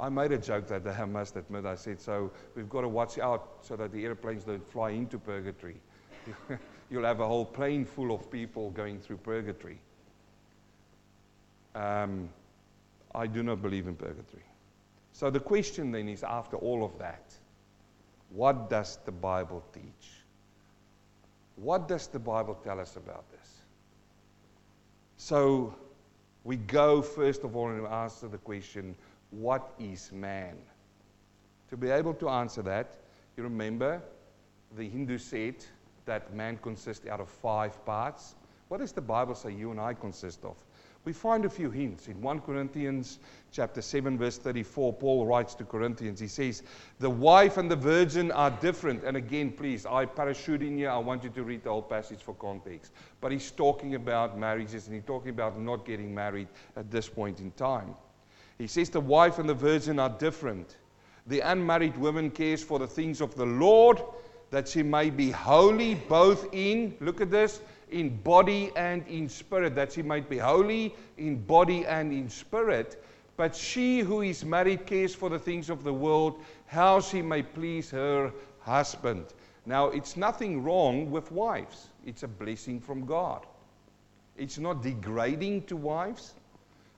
I 0.00 0.08
made 0.08 0.32
a 0.32 0.38
joke 0.38 0.66
that 0.68 0.84
day, 0.84 0.96
I 0.98 1.04
must 1.04 1.36
admit. 1.36 1.66
I 1.66 1.74
said, 1.74 2.00
so 2.00 2.32
we've 2.56 2.70
got 2.70 2.80
to 2.80 2.88
watch 2.88 3.18
out 3.18 3.58
so 3.60 3.76
that 3.76 3.92
the 3.92 4.04
airplanes 4.04 4.44
don't 4.44 4.66
fly 4.66 4.90
into 4.90 5.18
purgatory. 5.18 5.76
You'll 6.90 7.04
have 7.04 7.20
a 7.20 7.26
whole 7.26 7.44
plane 7.44 7.84
full 7.84 8.12
of 8.12 8.30
people 8.30 8.70
going 8.70 8.98
through 8.98 9.18
purgatory. 9.18 9.78
Um, 11.74 12.30
I 13.14 13.26
do 13.26 13.42
not 13.42 13.60
believe 13.60 13.86
in 13.86 13.94
purgatory. 13.94 14.42
So 15.12 15.28
the 15.28 15.40
question 15.40 15.92
then 15.92 16.08
is 16.08 16.24
after 16.24 16.56
all 16.56 16.82
of 16.82 16.98
that, 16.98 17.34
what 18.30 18.70
does 18.70 18.98
the 19.04 19.12
Bible 19.12 19.62
teach? 19.74 20.10
What 21.56 21.88
does 21.88 22.06
the 22.06 22.18
Bible 22.18 22.54
tell 22.64 22.80
us 22.80 22.96
about 22.96 23.30
this? 23.30 23.48
So 25.18 25.74
we 26.44 26.56
go 26.56 27.02
first 27.02 27.44
of 27.44 27.54
all 27.54 27.68
and 27.68 27.86
answer 27.86 28.28
the 28.28 28.38
question 28.38 28.94
what 29.30 29.74
is 29.78 30.10
man? 30.12 30.56
To 31.70 31.76
be 31.76 31.90
able 31.90 32.14
to 32.14 32.28
answer 32.28 32.62
that, 32.62 32.96
you 33.36 33.42
remember 33.42 34.02
the 34.76 34.88
Hindu 34.88 35.18
said 35.18 35.56
that 36.06 36.34
man 36.34 36.58
consists 36.58 37.06
out 37.06 37.20
of 37.20 37.28
five 37.28 37.84
parts. 37.84 38.34
What 38.68 38.78
does 38.78 38.92
the 38.92 39.00
Bible 39.00 39.34
say 39.34 39.52
you 39.52 39.70
and 39.70 39.80
I 39.80 39.94
consist 39.94 40.44
of? 40.44 40.56
We 41.04 41.12
find 41.14 41.44
a 41.44 41.48
few 41.48 41.70
hints. 41.70 42.08
In 42.08 42.20
1 42.20 42.40
Corinthians 42.40 43.20
chapter 43.52 43.80
7 43.80 44.18
verse 44.18 44.36
34, 44.36 44.92
Paul 44.92 45.26
writes 45.26 45.54
to 45.54 45.64
Corinthians. 45.64 46.20
He 46.20 46.28
says, 46.28 46.62
"The 46.98 47.08
wife 47.08 47.56
and 47.56 47.70
the 47.70 47.76
virgin 47.76 48.30
are 48.32 48.50
different." 48.50 49.04
And 49.04 49.16
again, 49.16 49.50
please, 49.50 49.86
I 49.86 50.04
parachute 50.04 50.62
in 50.62 50.76
here. 50.76 50.90
I 50.90 50.98
want 50.98 51.24
you 51.24 51.30
to 51.30 51.42
read 51.42 51.62
the 51.62 51.70
whole 51.70 51.82
passage 51.82 52.20
for 52.20 52.34
context. 52.34 52.92
But 53.20 53.32
he's 53.32 53.50
talking 53.50 53.94
about 53.94 54.38
marriages 54.38 54.86
and 54.86 54.94
he's 54.94 55.04
talking 55.04 55.30
about 55.30 55.58
not 55.58 55.86
getting 55.86 56.14
married 56.14 56.48
at 56.76 56.90
this 56.90 57.08
point 57.08 57.40
in 57.40 57.50
time. 57.52 57.94
He 58.60 58.66
says 58.66 58.90
the 58.90 59.00
wife 59.00 59.38
and 59.38 59.48
the 59.48 59.54
virgin 59.54 59.98
are 59.98 60.10
different. 60.10 60.76
The 61.26 61.40
unmarried 61.40 61.96
woman 61.96 62.30
cares 62.30 62.62
for 62.62 62.78
the 62.78 62.86
things 62.86 63.22
of 63.22 63.34
the 63.34 63.46
Lord 63.46 64.02
that 64.50 64.68
she 64.68 64.82
may 64.82 65.08
be 65.08 65.30
holy 65.30 65.94
both 65.94 66.46
in, 66.52 66.94
look 67.00 67.22
at 67.22 67.30
this, 67.30 67.62
in 67.90 68.18
body 68.18 68.70
and 68.76 69.06
in 69.08 69.30
spirit, 69.30 69.74
that 69.76 69.92
she 69.92 70.02
might 70.02 70.28
be 70.28 70.36
holy 70.36 70.94
in 71.16 71.42
body 71.42 71.86
and 71.86 72.12
in 72.12 72.28
spirit. 72.28 73.02
But 73.38 73.56
she 73.56 74.00
who 74.00 74.20
is 74.20 74.44
married 74.44 74.84
cares 74.84 75.14
for 75.14 75.30
the 75.30 75.38
things 75.38 75.70
of 75.70 75.82
the 75.82 75.94
world, 75.94 76.42
how 76.66 77.00
she 77.00 77.22
may 77.22 77.42
please 77.42 77.90
her 77.92 78.30
husband. 78.60 79.24
Now, 79.64 79.86
it's 79.86 80.18
nothing 80.18 80.62
wrong 80.62 81.10
with 81.10 81.32
wives, 81.32 81.88
it's 82.04 82.24
a 82.24 82.28
blessing 82.28 82.78
from 82.78 83.06
God. 83.06 83.46
It's 84.36 84.58
not 84.58 84.82
degrading 84.82 85.62
to 85.62 85.76
wives. 85.76 86.34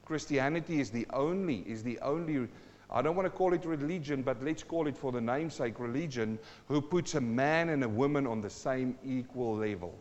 Christianity 0.04 0.80
is 0.80 0.90
the 0.90 1.06
only, 1.12 1.58
is 1.66 1.82
the 1.82 1.98
only, 2.00 2.48
I 2.90 3.02
don't 3.02 3.16
want 3.16 3.26
to 3.26 3.30
call 3.30 3.52
it 3.54 3.64
religion, 3.64 4.22
but 4.22 4.42
let's 4.42 4.62
call 4.62 4.86
it 4.86 4.96
for 4.96 5.12
the 5.12 5.20
namesake 5.20 5.78
religion, 5.78 6.38
who 6.68 6.80
puts 6.80 7.14
a 7.14 7.20
man 7.20 7.68
and 7.68 7.84
a 7.84 7.88
woman 7.88 8.26
on 8.26 8.40
the 8.40 8.50
same 8.50 8.96
equal 9.04 9.56
level. 9.56 9.94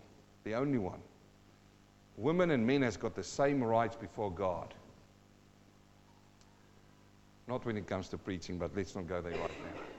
The 0.44 0.56
only 0.56 0.80
one. 0.80 1.00
Women 2.18 2.52
and 2.52 2.66
men 2.66 2.82
has 2.82 2.98
got 2.98 3.16
the 3.16 3.24
same 3.24 3.64
rights 3.64 3.96
before 3.96 4.32
God. 4.32 4.74
Not 7.48 7.66
when 7.66 7.78
it 7.78 7.88
comes 7.88 8.10
to 8.10 8.18
preaching, 8.18 8.58
but 8.58 8.76
let's 8.76 8.96
not 8.96 9.08
go 9.08 9.22
there 9.22 9.34
right 9.34 9.50
now. 9.50 9.91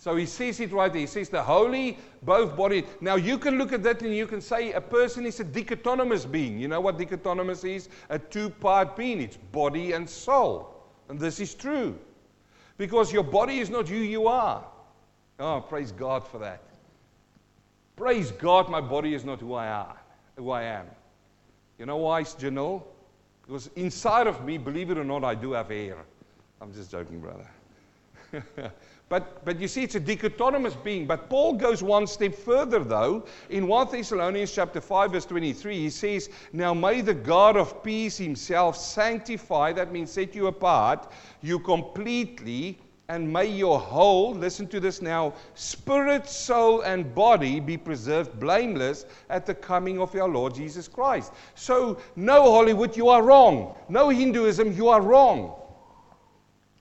So 0.00 0.16
he 0.16 0.24
says 0.24 0.60
it 0.60 0.72
right 0.72 0.90
there. 0.90 1.02
He 1.02 1.06
says 1.06 1.28
the 1.28 1.42
holy, 1.42 1.98
both 2.22 2.56
body. 2.56 2.84
Now 3.02 3.16
you 3.16 3.36
can 3.36 3.58
look 3.58 3.70
at 3.74 3.82
that 3.82 4.00
and 4.00 4.16
you 4.16 4.26
can 4.26 4.40
say 4.40 4.72
a 4.72 4.80
person 4.80 5.26
is 5.26 5.40
a 5.40 5.44
dichotomous 5.44 6.24
being. 6.24 6.58
You 6.58 6.68
know 6.68 6.80
what 6.80 6.96
dichotomous 6.96 7.68
is? 7.68 7.90
A 8.08 8.18
two 8.18 8.48
part 8.48 8.96
being. 8.96 9.20
It's 9.20 9.36
body 9.36 9.92
and 9.92 10.08
soul. 10.08 10.74
And 11.10 11.20
this 11.20 11.38
is 11.38 11.54
true. 11.54 11.98
Because 12.78 13.12
your 13.12 13.22
body 13.22 13.58
is 13.58 13.68
not 13.68 13.88
who 13.88 13.96
you 13.96 14.26
are. 14.26 14.64
Oh, 15.38 15.60
praise 15.60 15.92
God 15.92 16.26
for 16.26 16.38
that. 16.38 16.62
Praise 17.94 18.30
God, 18.30 18.70
my 18.70 18.80
body 18.80 19.12
is 19.12 19.22
not 19.22 19.40
who 19.40 19.52
I 19.52 19.66
am. 19.66 19.96
Who 20.36 20.50
I 20.50 20.62
am. 20.62 20.86
You 21.78 21.84
know 21.84 21.98
why, 21.98 22.22
Janelle? 22.22 22.82
Because 23.42 23.68
inside 23.76 24.26
of 24.28 24.46
me, 24.46 24.56
believe 24.56 24.90
it 24.90 24.96
or 24.96 25.04
not, 25.04 25.24
I 25.24 25.34
do 25.34 25.52
have 25.52 25.68
hair. 25.68 25.98
I'm 26.62 26.72
just 26.72 26.90
joking, 26.90 27.20
brother. 27.20 27.46
But, 29.10 29.44
but 29.44 29.58
you 29.58 29.66
see, 29.66 29.82
it's 29.82 29.96
a 29.96 30.00
dichotomous 30.00 30.80
being. 30.84 31.04
But 31.04 31.28
Paul 31.28 31.54
goes 31.54 31.82
one 31.82 32.06
step 32.06 32.32
further, 32.32 32.84
though. 32.84 33.26
In 33.48 33.66
1 33.66 33.90
Thessalonians 33.90 34.52
chapter 34.52 34.80
5, 34.80 35.10
verse 35.10 35.26
23, 35.26 35.76
he 35.76 35.90
says, 35.90 36.30
Now 36.52 36.72
may 36.72 37.00
the 37.00 37.12
God 37.12 37.56
of 37.56 37.82
peace 37.82 38.16
himself 38.16 38.76
sanctify, 38.76 39.72
that 39.72 39.92
means 39.92 40.12
set 40.12 40.36
you 40.36 40.46
apart, 40.46 41.10
you 41.42 41.58
completely, 41.58 42.78
and 43.08 43.32
may 43.32 43.46
your 43.46 43.80
whole, 43.80 44.32
listen 44.32 44.68
to 44.68 44.78
this 44.78 45.02
now, 45.02 45.34
spirit, 45.54 46.28
soul, 46.28 46.82
and 46.82 47.12
body 47.12 47.58
be 47.58 47.76
preserved 47.76 48.38
blameless 48.38 49.06
at 49.28 49.44
the 49.44 49.54
coming 49.56 49.98
of 49.98 50.14
our 50.14 50.28
Lord 50.28 50.54
Jesus 50.54 50.86
Christ. 50.86 51.32
So, 51.56 51.98
no 52.14 52.52
Hollywood, 52.52 52.96
you 52.96 53.08
are 53.08 53.24
wrong. 53.24 53.74
No 53.88 54.10
Hinduism, 54.10 54.76
you 54.76 54.88
are 54.88 55.02
wrong. 55.02 55.59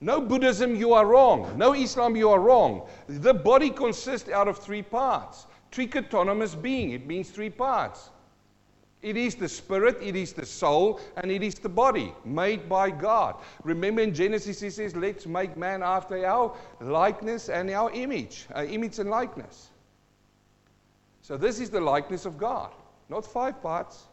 No 0.02 0.22
Buddhism, 0.22 0.76
you 0.76 0.94
are 0.94 1.06
wrong. 1.06 1.58
No 1.58 1.74
Islam, 1.74 2.16
you 2.16 2.30
are 2.30 2.40
wrong. 2.40 2.88
The 3.08 3.34
body 3.34 3.70
consists 3.70 4.30
out 4.30 4.48
of 4.48 4.58
three 4.58 4.82
parts. 4.82 5.46
Trichotonomous 5.72 6.60
being, 6.60 6.92
it 6.92 7.06
means 7.06 7.30
three 7.30 7.50
parts. 7.50 8.10
It 9.02 9.16
is 9.16 9.36
the 9.36 9.48
spirit, 9.48 9.98
it 10.02 10.16
is 10.16 10.34
the 10.34 10.46
soul, 10.46 11.00
and 11.16 11.32
it 11.32 11.42
is 11.42 11.56
the 11.56 11.70
body 11.70 12.14
made 12.26 12.68
by 12.68 12.90
God. 12.90 13.36
Remember 13.64 14.02
in 14.02 14.14
Genesis, 14.14 14.60
he 14.60 14.70
says, 14.70 14.96
Let's 14.96 15.26
make 15.26 15.56
man 15.56 15.84
after 15.84 16.26
our 16.26 16.56
likeness 16.82 17.48
and 17.48 17.70
our 17.70 17.92
image, 17.92 18.46
our 18.54 18.66
image 18.66 19.00
and 19.00 19.10
likeness. 19.10 19.70
So, 21.22 21.38
this 21.38 21.60
is 21.60 21.70
the 21.70 21.80
likeness 21.80 22.26
of 22.26 22.38
God. 22.38 22.72
not 23.08 23.26
five 23.26 23.62
parts. 23.62 24.09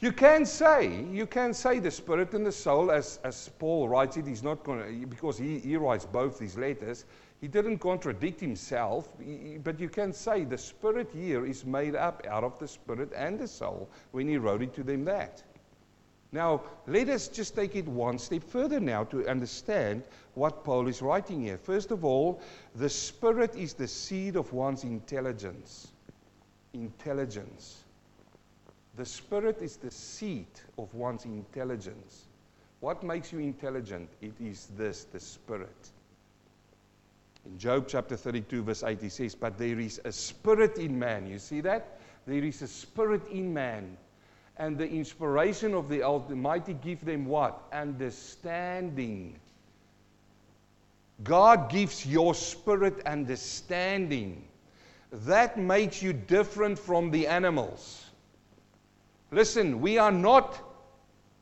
You 0.00 0.12
can 0.12 0.46
say, 0.46 1.04
you 1.12 1.26
can 1.26 1.52
say 1.52 1.78
the 1.78 1.90
spirit 1.90 2.32
and 2.32 2.46
the 2.46 2.52
soul, 2.52 2.90
as, 2.90 3.20
as 3.22 3.50
Paul 3.58 3.86
writes 3.86 4.16
it, 4.16 4.26
he's 4.26 4.42
not 4.42 4.64
going 4.64 5.04
because 5.04 5.36
he, 5.36 5.58
he 5.58 5.76
writes 5.76 6.06
both 6.06 6.38
these 6.38 6.56
letters, 6.56 7.04
he 7.42 7.48
didn't 7.48 7.78
contradict 7.78 8.40
himself, 8.40 9.10
but 9.62 9.78
you 9.78 9.90
can 9.90 10.14
say 10.14 10.44
the 10.44 10.56
spirit 10.56 11.10
here 11.12 11.44
is 11.44 11.66
made 11.66 11.94
up 11.94 12.26
out 12.26 12.44
of 12.44 12.58
the 12.58 12.66
spirit 12.66 13.12
and 13.14 13.38
the 13.38 13.46
soul 13.46 13.90
when 14.12 14.26
he 14.26 14.38
wrote 14.38 14.62
it 14.62 14.72
to 14.74 14.82
them 14.82 15.04
that. 15.04 15.42
Now, 16.32 16.62
let 16.86 17.10
us 17.10 17.28
just 17.28 17.54
take 17.54 17.76
it 17.76 17.86
one 17.86 18.18
step 18.18 18.44
further 18.44 18.80
now 18.80 19.04
to 19.04 19.28
understand 19.28 20.02
what 20.34 20.64
Paul 20.64 20.88
is 20.88 21.02
writing 21.02 21.42
here. 21.42 21.58
First 21.58 21.90
of 21.90 22.06
all, 22.06 22.40
the 22.74 22.88
spirit 22.88 23.54
is 23.54 23.74
the 23.74 23.88
seed 23.88 24.36
of 24.36 24.50
one's 24.52 24.84
intelligence. 24.84 25.88
Intelligence. 26.72 27.79
The 29.00 29.06
spirit 29.06 29.62
is 29.62 29.76
the 29.76 29.90
seat 29.90 30.62
of 30.76 30.92
one's 30.92 31.24
intelligence. 31.24 32.26
What 32.80 33.02
makes 33.02 33.32
you 33.32 33.38
intelligent? 33.38 34.10
It 34.20 34.34
is 34.38 34.66
this, 34.76 35.04
the 35.04 35.18
spirit. 35.18 35.88
In 37.46 37.58
Job 37.58 37.86
chapter 37.88 38.14
32, 38.14 38.62
verse 38.62 38.82
8, 38.82 39.00
he 39.00 39.08
says, 39.08 39.34
But 39.34 39.56
there 39.56 39.80
is 39.80 40.02
a 40.04 40.12
spirit 40.12 40.76
in 40.76 40.98
man. 40.98 41.26
You 41.26 41.38
see 41.38 41.62
that? 41.62 41.98
There 42.26 42.44
is 42.44 42.60
a 42.60 42.68
spirit 42.68 43.22
in 43.32 43.54
man. 43.54 43.96
And 44.58 44.76
the 44.76 44.86
inspiration 44.86 45.72
of 45.72 45.88
the 45.88 46.02
Almighty 46.02 46.74
give 46.74 47.02
them 47.02 47.24
what? 47.24 47.58
Understanding. 47.72 49.40
God 51.24 51.70
gives 51.70 52.04
your 52.04 52.34
spirit 52.34 53.00
understanding. 53.06 54.44
That 55.10 55.56
makes 55.56 56.02
you 56.02 56.12
different 56.12 56.78
from 56.78 57.10
the 57.10 57.26
animals. 57.26 58.09
Listen, 59.30 59.80
we 59.80 59.98
are 59.98 60.12
not 60.12 60.60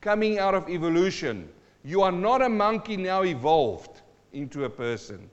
coming 0.01 0.39
out 0.39 0.53
of 0.53 0.69
evolution. 0.69 1.49
You 1.83 2.01
are 2.01 2.11
not 2.11 2.41
a 2.41 2.49
monkey 2.49 2.97
now 2.97 3.23
evolved 3.23 4.01
into 4.33 4.65
a 4.65 4.69
person. 4.69 5.29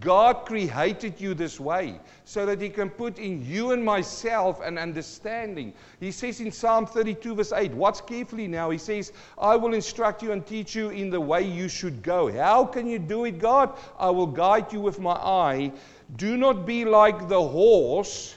God 0.00 0.46
created 0.46 1.20
you 1.20 1.34
this 1.34 1.58
way 1.58 1.98
so 2.24 2.46
that 2.46 2.60
He 2.60 2.68
can 2.68 2.88
put 2.88 3.18
in 3.18 3.44
you 3.44 3.72
and 3.72 3.84
myself 3.84 4.60
an 4.60 4.78
understanding. 4.78 5.72
He 5.98 6.12
says 6.12 6.40
in 6.40 6.52
Psalm 6.52 6.86
32, 6.86 7.34
verse 7.34 7.52
8, 7.52 7.72
watch 7.72 8.06
carefully 8.06 8.46
now. 8.46 8.70
He 8.70 8.78
says, 8.78 9.12
I 9.36 9.56
will 9.56 9.74
instruct 9.74 10.22
you 10.22 10.32
and 10.32 10.46
teach 10.46 10.74
you 10.76 10.90
in 10.90 11.10
the 11.10 11.20
way 11.20 11.42
you 11.42 11.68
should 11.68 12.02
go. 12.02 12.30
How 12.30 12.64
can 12.64 12.86
you 12.86 12.98
do 12.98 13.24
it, 13.24 13.38
God? 13.38 13.76
I 13.98 14.10
will 14.10 14.26
guide 14.26 14.72
you 14.72 14.80
with 14.80 15.00
my 15.00 15.14
eye. 15.14 15.72
Do 16.16 16.36
not 16.36 16.64
be 16.64 16.84
like 16.84 17.28
the 17.28 17.42
horse 17.42 18.36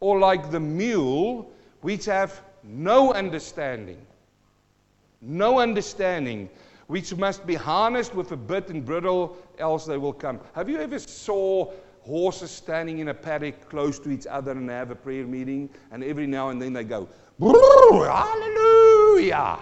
or 0.00 0.18
like 0.18 0.50
the 0.50 0.60
mule, 0.60 1.50
which 1.82 2.06
have 2.06 2.42
no 2.66 3.12
understanding. 3.12 3.98
No 5.22 5.60
understanding, 5.60 6.50
which 6.88 7.16
must 7.16 7.46
be 7.46 7.54
harnessed 7.54 8.14
with 8.14 8.32
a 8.32 8.36
bit 8.36 8.68
and 8.68 8.84
bridle, 8.84 9.36
else 9.58 9.86
they 9.86 9.96
will 9.96 10.12
come. 10.12 10.38
Have 10.54 10.68
you 10.68 10.78
ever 10.78 10.98
saw 10.98 11.72
horses 12.02 12.50
standing 12.50 12.98
in 12.98 13.08
a 13.08 13.14
paddock 13.14 13.68
close 13.68 13.98
to 13.98 14.10
each 14.10 14.26
other 14.26 14.52
and 14.52 14.70
have 14.70 14.90
a 14.90 14.94
prayer 14.94 15.26
meeting, 15.26 15.68
and 15.90 16.04
every 16.04 16.26
now 16.26 16.50
and 16.50 16.62
then 16.62 16.72
they 16.72 16.84
go, 16.84 17.08
Hallelujah! 17.40 19.58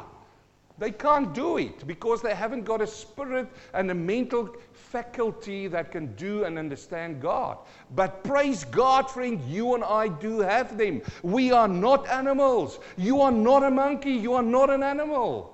They 0.76 0.90
can't 0.90 1.32
do 1.32 1.58
it 1.58 1.86
because 1.86 2.20
they 2.20 2.34
haven't 2.34 2.64
got 2.64 2.82
a 2.82 2.86
spirit 2.86 3.46
and 3.72 3.90
a 3.90 3.94
mental 3.94 4.54
faculty 4.94 5.66
that 5.66 5.90
can 5.90 6.14
do 6.14 6.44
and 6.44 6.56
understand 6.56 7.20
God. 7.20 7.58
But 7.96 8.22
praise 8.22 8.64
God, 8.64 9.10
friend, 9.10 9.40
you 9.48 9.74
and 9.74 9.82
I 9.82 10.06
do 10.06 10.38
have 10.38 10.78
them. 10.78 11.02
We 11.24 11.50
are 11.50 11.66
not 11.66 12.08
animals. 12.08 12.78
You 12.96 13.20
are 13.20 13.32
not 13.32 13.64
a 13.64 13.70
monkey. 13.72 14.12
You 14.12 14.34
are 14.34 14.42
not 14.42 14.70
an 14.70 14.84
animal. 14.84 15.50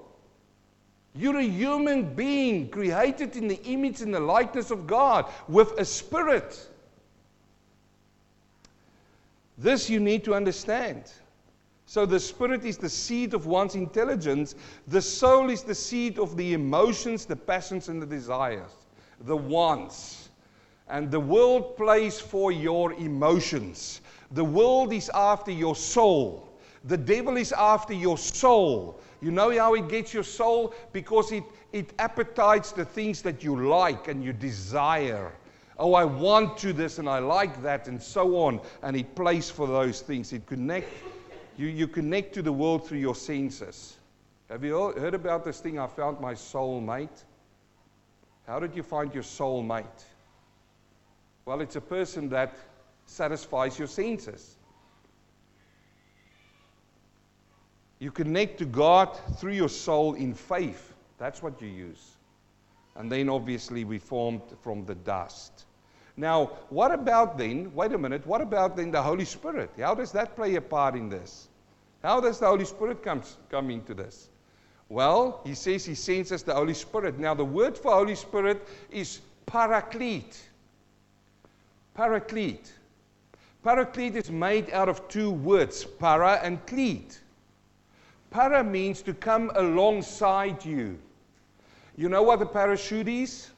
You're 1.14 1.38
a 1.38 1.42
human 1.42 2.14
being 2.14 2.68
created 2.68 3.34
in 3.34 3.48
the 3.48 3.60
image 3.64 4.02
and 4.02 4.14
the 4.14 4.20
likeness 4.20 4.70
of 4.70 4.86
God 4.86 5.24
with 5.48 5.72
a 5.78 5.86
spirit. 5.86 6.68
This 9.56 9.88
you 9.88 10.00
need 10.00 10.22
to 10.24 10.34
understand. 10.34 11.04
So 11.86 12.04
the 12.04 12.20
spirit 12.20 12.66
is 12.66 12.76
the 12.76 12.90
seed 12.90 13.32
of 13.32 13.46
one's 13.46 13.74
intelligence. 13.74 14.54
The 14.86 15.02
soul 15.02 15.48
is 15.48 15.62
the 15.62 15.74
seed 15.74 16.18
of 16.18 16.36
the 16.36 16.52
emotions, 16.52 17.24
the 17.24 17.36
passions, 17.36 17.88
and 17.88 18.02
the 18.02 18.06
desires, 18.06 18.70
the 19.20 19.36
wants. 19.36 20.30
And 20.88 21.10
the 21.10 21.20
world 21.20 21.76
plays 21.76 22.18
for 22.18 22.50
your 22.50 22.92
emotions. 22.94 24.00
The 24.32 24.44
world 24.44 24.92
is 24.92 25.10
after 25.14 25.52
your 25.52 25.76
soul. 25.76 26.48
The 26.84 26.96
devil 26.96 27.36
is 27.36 27.52
after 27.52 27.92
your 27.92 28.18
soul. 28.18 29.00
You 29.20 29.30
know 29.30 29.56
how 29.56 29.74
it 29.74 29.88
gets 29.88 30.14
your 30.14 30.22
soul? 30.22 30.74
Because 30.92 31.30
it, 31.30 31.44
it 31.72 31.92
appetites 31.98 32.72
the 32.72 32.84
things 32.84 33.22
that 33.22 33.44
you 33.44 33.68
like 33.68 34.08
and 34.08 34.24
you 34.24 34.32
desire. 34.32 35.32
Oh, 35.78 35.94
I 35.94 36.04
want 36.04 36.56
to 36.58 36.72
this 36.72 36.98
and 36.98 37.08
I 37.08 37.18
like 37.18 37.62
that 37.62 37.86
and 37.86 38.02
so 38.02 38.36
on. 38.36 38.60
And 38.82 38.96
it 38.96 39.14
plays 39.14 39.50
for 39.50 39.66
those 39.66 40.00
things. 40.00 40.32
It 40.32 40.46
connect, 40.46 40.88
you, 41.56 41.68
you 41.68 41.86
connect 41.86 42.34
to 42.34 42.42
the 42.42 42.52
world 42.52 42.86
through 42.86 42.98
your 42.98 43.14
senses. 43.14 43.96
Have 44.48 44.64
you 44.64 44.92
heard 44.92 45.14
about 45.14 45.44
this 45.44 45.60
thing? 45.60 45.78
I 45.78 45.86
found 45.86 46.18
my 46.18 46.34
soul 46.34 46.80
mate. 46.80 47.24
How 48.50 48.58
did 48.58 48.74
you 48.74 48.82
find 48.82 49.14
your 49.14 49.22
soul 49.22 49.62
mate? 49.62 49.84
Well, 51.44 51.60
it's 51.60 51.76
a 51.76 51.80
person 51.80 52.28
that 52.30 52.52
satisfies 53.06 53.78
your 53.78 53.86
senses. 53.86 54.56
You 58.00 58.10
connect 58.10 58.58
to 58.58 58.64
God 58.64 59.16
through 59.38 59.52
your 59.52 59.68
soul 59.68 60.14
in 60.14 60.34
faith. 60.34 60.94
That's 61.16 61.44
what 61.44 61.62
you 61.62 61.68
use. 61.68 62.16
And 62.96 63.12
then 63.12 63.28
obviously 63.28 63.84
we 63.84 64.00
formed 64.00 64.42
from 64.62 64.84
the 64.84 64.96
dust. 64.96 65.66
Now, 66.16 66.46
what 66.70 66.90
about 66.90 67.38
then? 67.38 67.72
Wait 67.72 67.92
a 67.92 67.98
minute. 67.98 68.26
What 68.26 68.40
about 68.40 68.76
then 68.76 68.90
the 68.90 69.00
Holy 69.00 69.26
Spirit? 69.26 69.70
How 69.78 69.94
does 69.94 70.10
that 70.10 70.34
play 70.34 70.56
a 70.56 70.60
part 70.60 70.96
in 70.96 71.08
this? 71.08 71.46
How 72.02 72.20
does 72.20 72.40
the 72.40 72.46
Holy 72.46 72.64
Spirit 72.64 73.00
come, 73.04 73.22
come 73.48 73.70
into 73.70 73.94
this? 73.94 74.28
Well, 74.90 75.40
he 75.44 75.54
says 75.54 75.84
he 75.84 75.94
sends 75.94 76.32
us 76.32 76.42
the 76.42 76.52
Holy 76.52 76.74
Spirit. 76.74 77.16
Now, 77.16 77.32
the 77.32 77.44
word 77.44 77.78
for 77.78 77.92
Holy 77.92 78.16
Spirit 78.16 78.66
is 78.90 79.20
paraclete. 79.46 80.36
Paraclete. 81.94 82.72
Paraclete 83.64 84.16
is 84.16 84.30
made 84.30 84.70
out 84.72 84.88
of 84.88 85.06
two 85.06 85.30
words, 85.30 85.84
para 85.84 86.40
and 86.42 86.64
clete. 86.66 87.20
Para 88.30 88.64
means 88.64 89.00
to 89.02 89.14
come 89.14 89.52
alongside 89.54 90.64
you. 90.64 90.98
You 91.96 92.08
know 92.08 92.24
what 92.24 92.42
a 92.42 92.46
parachute 92.46 93.06
is? 93.06 93.50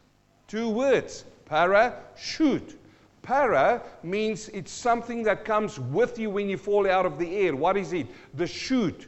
Two 0.48 0.68
words, 0.68 1.24
parachute. 1.46 2.78
Para 3.22 3.80
means 4.02 4.48
it's 4.50 4.72
something 4.72 5.22
that 5.22 5.46
comes 5.46 5.78
with 5.78 6.18
you 6.18 6.28
when 6.28 6.50
you 6.50 6.58
fall 6.58 6.90
out 6.90 7.06
of 7.06 7.18
the 7.18 7.36
air. 7.36 7.56
What 7.56 7.78
is 7.78 7.94
it? 7.94 8.08
The 8.34 8.46
chute. 8.46 9.06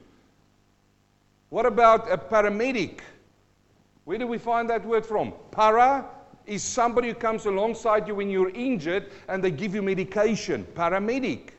What 1.50 1.66
about 1.66 2.10
a 2.10 2.18
paramedic? 2.18 3.00
Where 4.04 4.18
do 4.18 4.26
we 4.26 4.38
find 4.38 4.68
that 4.70 4.84
word 4.84 5.06
from? 5.06 5.32
Para 5.50 6.06
is 6.46 6.62
somebody 6.62 7.08
who 7.08 7.14
comes 7.14 7.46
alongside 7.46 8.06
you 8.06 8.14
when 8.14 8.28
you're 8.28 8.50
injured 8.50 9.10
and 9.28 9.42
they 9.42 9.50
give 9.50 9.74
you 9.74 9.82
medication. 9.82 10.66
Paramedic. 10.74 11.50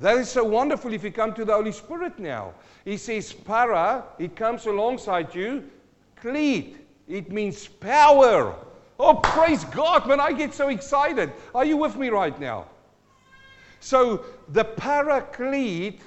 That 0.00 0.16
is 0.16 0.30
so 0.30 0.44
wonderful 0.44 0.92
if 0.92 1.02
you 1.02 1.10
come 1.10 1.34
to 1.34 1.44
the 1.44 1.52
Holy 1.52 1.72
Spirit 1.72 2.18
now. 2.18 2.54
He 2.84 2.96
says, 2.96 3.32
Para, 3.32 4.04
it 4.18 4.36
comes 4.36 4.66
alongside 4.66 5.34
you. 5.34 5.68
Clete, 6.16 6.76
it 7.08 7.30
means 7.30 7.66
power. 7.66 8.54
Oh, 8.98 9.14
praise 9.14 9.64
God, 9.64 10.06
man, 10.06 10.20
I 10.20 10.32
get 10.32 10.54
so 10.54 10.68
excited. 10.68 11.32
Are 11.54 11.64
you 11.64 11.76
with 11.76 11.96
me 11.96 12.08
right 12.08 12.38
now? 12.40 12.66
So, 13.80 14.24
the 14.48 14.64
paraclete 14.64 16.00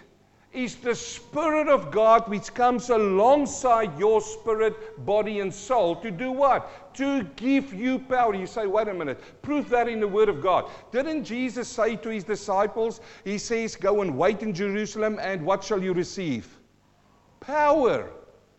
is 0.54 0.76
the 0.76 0.96
Spirit 0.96 1.70
of 1.70 1.92
God 1.92 2.28
which 2.28 2.54
comes 2.54 2.90
alongside 2.90 3.98
your 3.98 4.20
spirit, 4.20 5.06
body, 5.06 5.40
and 5.40 5.54
soul 5.54 5.96
to 5.98 6.12
do 6.12 6.32
what? 6.32 6.94
To 6.96 7.24
give 7.38 7.74
you 7.74 8.00
power. 8.00 8.36
You 8.36 8.48
say, 8.48 8.68
wait 8.68 8.90
a 8.90 8.94
minute, 8.94 9.22
prove 9.42 9.70
that 9.70 9.88
in 9.88 10.02
the 10.02 10.08
Word 10.08 10.28
of 10.28 10.42
God. 10.42 10.70
Didn't 10.92 11.24
Jesus 11.24 11.70
say 11.70 11.96
to 11.98 12.10
his 12.10 12.26
disciples, 12.26 13.00
He 13.24 13.38
says, 13.38 13.76
Go 13.76 14.02
and 14.02 14.18
wait 14.18 14.42
in 14.42 14.54
Jerusalem, 14.54 15.20
and 15.22 15.46
what 15.46 15.64
shall 15.64 15.82
you 15.82 15.94
receive? 15.94 16.60
Power. 17.40 18.10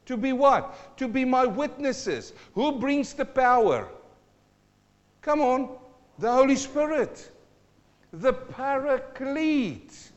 To 0.07 0.17
be 0.17 0.33
what? 0.33 0.97
To 0.97 1.09
be 1.09 1.25
my 1.25 1.45
witnesses. 1.45 2.33
Who 2.55 2.73
brings 2.73 3.13
the 3.13 3.25
power? 3.25 3.89
Come 5.21 5.41
on, 5.41 5.77
the 6.19 6.33
Holy 6.33 6.57
Spirit, 6.57 7.31
the 8.13 8.33
Paraclete 8.33 10.12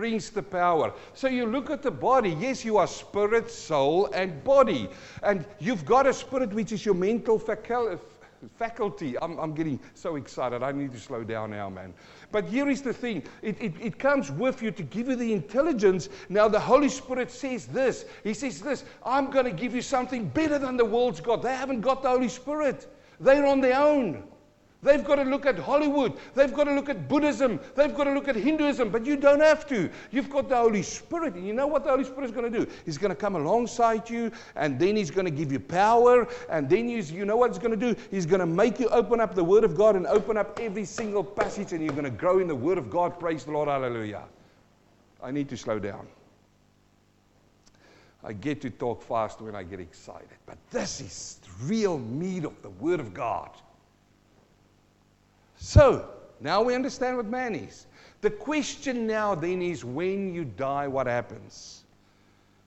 brings 0.00 0.30
the 0.30 0.42
power. 0.42 0.94
So 1.12 1.28
you 1.28 1.44
look 1.44 1.68
at 1.68 1.82
the 1.82 1.90
body. 1.90 2.30
Yes, 2.40 2.64
you 2.64 2.78
are 2.78 2.86
spirit, 2.86 3.50
soul, 3.50 4.06
and 4.14 4.42
body. 4.42 4.88
And 5.22 5.44
you've 5.58 5.84
got 5.84 6.06
a 6.06 6.14
spirit 6.14 6.54
which 6.54 6.72
is 6.72 6.86
your 6.86 6.94
mental 6.94 7.38
faculty. 7.38 9.18
I'm, 9.20 9.38
I'm 9.38 9.54
getting 9.54 9.78
so 9.92 10.16
excited. 10.16 10.62
I 10.62 10.72
need 10.72 10.92
to 10.92 10.98
slow 10.98 11.22
down 11.22 11.50
now, 11.50 11.68
man. 11.68 11.92
But 12.32 12.46
here 12.46 12.70
is 12.70 12.80
the 12.80 12.94
thing 12.94 13.24
it, 13.42 13.60
it, 13.60 13.74
it 13.78 13.98
comes 13.98 14.30
with 14.30 14.62
you 14.62 14.70
to 14.70 14.82
give 14.82 15.08
you 15.08 15.16
the 15.16 15.34
intelligence. 15.34 16.08
Now, 16.30 16.48
the 16.48 16.58
Holy 16.58 16.88
Spirit 16.88 17.30
says 17.30 17.66
this 17.66 18.06
He 18.24 18.32
says 18.32 18.62
this 18.62 18.84
I'm 19.04 19.30
going 19.30 19.44
to 19.44 19.52
give 19.52 19.74
you 19.74 19.82
something 19.82 20.28
better 20.28 20.58
than 20.58 20.78
the 20.78 20.84
world's 20.86 21.20
got. 21.20 21.42
They 21.42 21.54
haven't 21.54 21.82
got 21.82 22.02
the 22.02 22.08
Holy 22.08 22.30
Spirit, 22.30 22.90
they're 23.20 23.44
on 23.44 23.60
their 23.60 23.78
own. 23.78 24.29
They've 24.82 25.04
got 25.04 25.16
to 25.16 25.24
look 25.24 25.44
at 25.44 25.58
Hollywood. 25.58 26.14
They've 26.34 26.52
got 26.52 26.64
to 26.64 26.72
look 26.72 26.88
at 26.88 27.06
Buddhism. 27.06 27.60
They've 27.74 27.94
got 27.94 28.04
to 28.04 28.12
look 28.12 28.28
at 28.28 28.36
Hinduism. 28.36 28.88
But 28.88 29.04
you 29.04 29.16
don't 29.16 29.40
have 29.40 29.66
to. 29.68 29.90
You've 30.10 30.30
got 30.30 30.48
the 30.48 30.56
Holy 30.56 30.82
Spirit. 30.82 31.34
And 31.34 31.46
you 31.46 31.52
know 31.52 31.66
what 31.66 31.84
the 31.84 31.90
Holy 31.90 32.04
Spirit 32.04 32.24
is 32.24 32.30
going 32.30 32.50
to 32.50 32.58
do? 32.60 32.70
He's 32.86 32.96
going 32.96 33.10
to 33.10 33.16
come 33.16 33.36
alongside 33.36 34.08
you, 34.08 34.32
and 34.56 34.78
then 34.78 34.96
He's 34.96 35.10
going 35.10 35.26
to 35.26 35.30
give 35.30 35.52
you 35.52 35.60
power. 35.60 36.26
And 36.48 36.68
then 36.68 36.88
he's, 36.88 37.12
you 37.12 37.26
know 37.26 37.36
what 37.36 37.50
He's 37.50 37.58
going 37.58 37.78
to 37.78 37.94
do? 37.94 38.00
He's 38.10 38.24
going 38.24 38.40
to 38.40 38.46
make 38.46 38.80
you 38.80 38.88
open 38.88 39.20
up 39.20 39.34
the 39.34 39.44
Word 39.44 39.64
of 39.64 39.76
God 39.76 39.96
and 39.96 40.06
open 40.06 40.38
up 40.38 40.58
every 40.58 40.86
single 40.86 41.24
passage, 41.24 41.72
and 41.72 41.84
you're 41.84 41.92
going 41.92 42.04
to 42.04 42.10
grow 42.10 42.38
in 42.38 42.48
the 42.48 42.54
Word 42.54 42.78
of 42.78 42.88
God. 42.88 43.20
Praise 43.20 43.44
the 43.44 43.52
Lord. 43.52 43.68
Hallelujah. 43.68 44.22
I 45.22 45.30
need 45.30 45.50
to 45.50 45.56
slow 45.58 45.78
down. 45.78 46.06
I 48.24 48.32
get 48.32 48.62
to 48.62 48.70
talk 48.70 49.02
fast 49.02 49.42
when 49.42 49.54
I 49.54 49.62
get 49.62 49.80
excited. 49.80 50.28
But 50.46 50.56
this 50.70 51.00
is 51.00 51.40
real 51.64 51.98
meat 51.98 52.44
of 52.44 52.60
the 52.62 52.70
Word 52.70 53.00
of 53.00 53.12
God. 53.12 53.50
So, 55.62 56.08
now 56.40 56.62
we 56.62 56.74
understand 56.74 57.18
what 57.18 57.26
man 57.26 57.54
is. 57.54 57.86
The 58.22 58.30
question 58.30 59.06
now 59.06 59.34
then 59.34 59.60
is 59.60 59.84
when 59.84 60.32
you 60.32 60.44
die, 60.44 60.88
what 60.88 61.06
happens? 61.06 61.84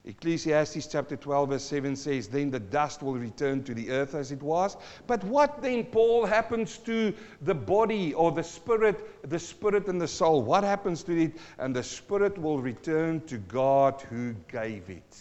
Ecclesiastes 0.06 0.86
chapter 0.86 1.16
12, 1.16 1.50
verse 1.50 1.64
7 1.64 1.96
says, 1.96 2.28
Then 2.28 2.52
the 2.52 2.60
dust 2.60 3.02
will 3.02 3.16
return 3.16 3.64
to 3.64 3.74
the 3.74 3.90
earth 3.90 4.14
as 4.14 4.32
it 4.32 4.44
was. 4.44 4.78
But 5.08 5.24
what 5.24 5.60
then, 5.60 5.86
Paul, 5.86 6.26
happens 6.26 6.78
to 6.80 7.14
the 7.42 7.56
body 7.56 8.14
or 8.14 8.32
the 8.32 8.44
spirit, 8.44 9.28
the 9.28 9.40
spirit 9.40 9.88
and 9.88 10.00
the 10.00 10.08
soul? 10.08 10.44
What 10.44 10.64
happens 10.64 11.02
to 11.04 11.20
it? 11.20 11.38
And 11.58 11.76
the 11.76 11.84
spirit 11.84 12.38
will 12.38 12.60
return 12.60 13.22
to 13.22 13.38
God 13.40 14.02
who 14.02 14.36
gave 14.48 14.88
it. 14.90 15.18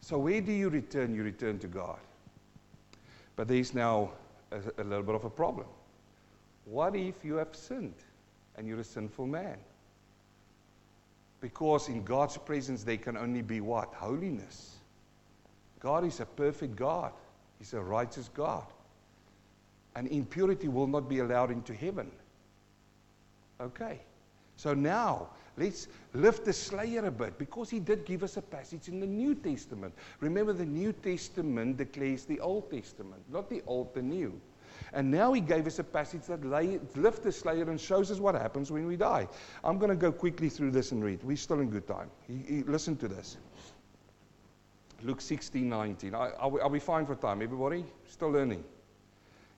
So, 0.00 0.18
where 0.18 0.40
do 0.40 0.50
you 0.50 0.70
return? 0.70 1.14
You 1.14 1.22
return 1.22 1.60
to 1.60 1.68
God. 1.68 2.00
But 3.36 3.46
there's 3.46 3.74
now 3.74 4.10
a, 4.50 4.60
a 4.78 4.84
little 4.84 5.04
bit 5.04 5.14
of 5.14 5.24
a 5.24 5.30
problem. 5.30 5.66
What 6.64 6.94
if 6.94 7.24
you 7.24 7.34
have 7.36 7.54
sinned 7.54 7.94
and 8.56 8.66
you're 8.66 8.80
a 8.80 8.84
sinful 8.84 9.26
man? 9.26 9.56
Because 11.40 11.88
in 11.88 12.04
God's 12.04 12.38
presence, 12.38 12.84
there 12.84 12.96
can 12.96 13.16
only 13.16 13.42
be 13.42 13.60
what? 13.60 13.92
Holiness. 13.94 14.76
God 15.80 16.04
is 16.04 16.20
a 16.20 16.26
perfect 16.26 16.76
God, 16.76 17.12
He's 17.58 17.74
a 17.74 17.80
righteous 17.80 18.30
God. 18.32 18.64
And 19.96 20.06
impurity 20.08 20.68
will 20.68 20.86
not 20.86 21.08
be 21.08 21.18
allowed 21.18 21.50
into 21.50 21.74
heaven. 21.74 22.10
Okay. 23.60 24.00
So 24.56 24.74
now, 24.74 25.28
let's 25.56 25.88
lift 26.14 26.44
the 26.44 26.52
slayer 26.52 27.04
a 27.04 27.10
bit 27.10 27.38
because 27.38 27.68
he 27.68 27.80
did 27.80 28.04
give 28.04 28.22
us 28.22 28.36
a 28.36 28.42
passage 28.42 28.88
in 28.88 29.00
the 29.00 29.06
New 29.06 29.34
Testament. 29.34 29.92
Remember, 30.20 30.52
the 30.52 30.64
New 30.64 30.92
Testament 30.92 31.76
declares 31.76 32.24
the 32.24 32.40
Old 32.40 32.70
Testament, 32.70 33.22
not 33.30 33.50
the 33.50 33.62
Old, 33.66 33.92
the 33.92 34.02
New. 34.02 34.40
And 34.92 35.10
now 35.10 35.32
he 35.32 35.40
gave 35.40 35.66
us 35.66 35.78
a 35.78 35.84
passage 35.84 36.22
that 36.26 36.44
lifts 36.44 37.20
the 37.20 37.32
slayer 37.32 37.70
and 37.70 37.80
shows 37.80 38.10
us 38.10 38.18
what 38.18 38.34
happens 38.34 38.70
when 38.70 38.86
we 38.86 38.96
die. 38.96 39.28
I'm 39.64 39.78
going 39.78 39.90
to 39.90 39.96
go 39.96 40.12
quickly 40.12 40.48
through 40.48 40.70
this 40.70 40.92
and 40.92 41.02
read. 41.02 41.22
We're 41.22 41.36
still 41.36 41.60
in 41.60 41.70
good 41.70 41.86
time. 41.86 42.10
He, 42.26 42.44
he, 42.46 42.62
listen 42.62 42.96
to 42.96 43.08
this. 43.08 43.36
Luke 45.02 45.20
16, 45.20 45.68
19. 45.68 46.14
Are, 46.14 46.34
are, 46.34 46.48
we, 46.48 46.60
are 46.60 46.68
we 46.68 46.78
fine 46.78 47.06
for 47.06 47.14
time, 47.14 47.42
everybody? 47.42 47.84
Still 48.08 48.30
learning. 48.30 48.64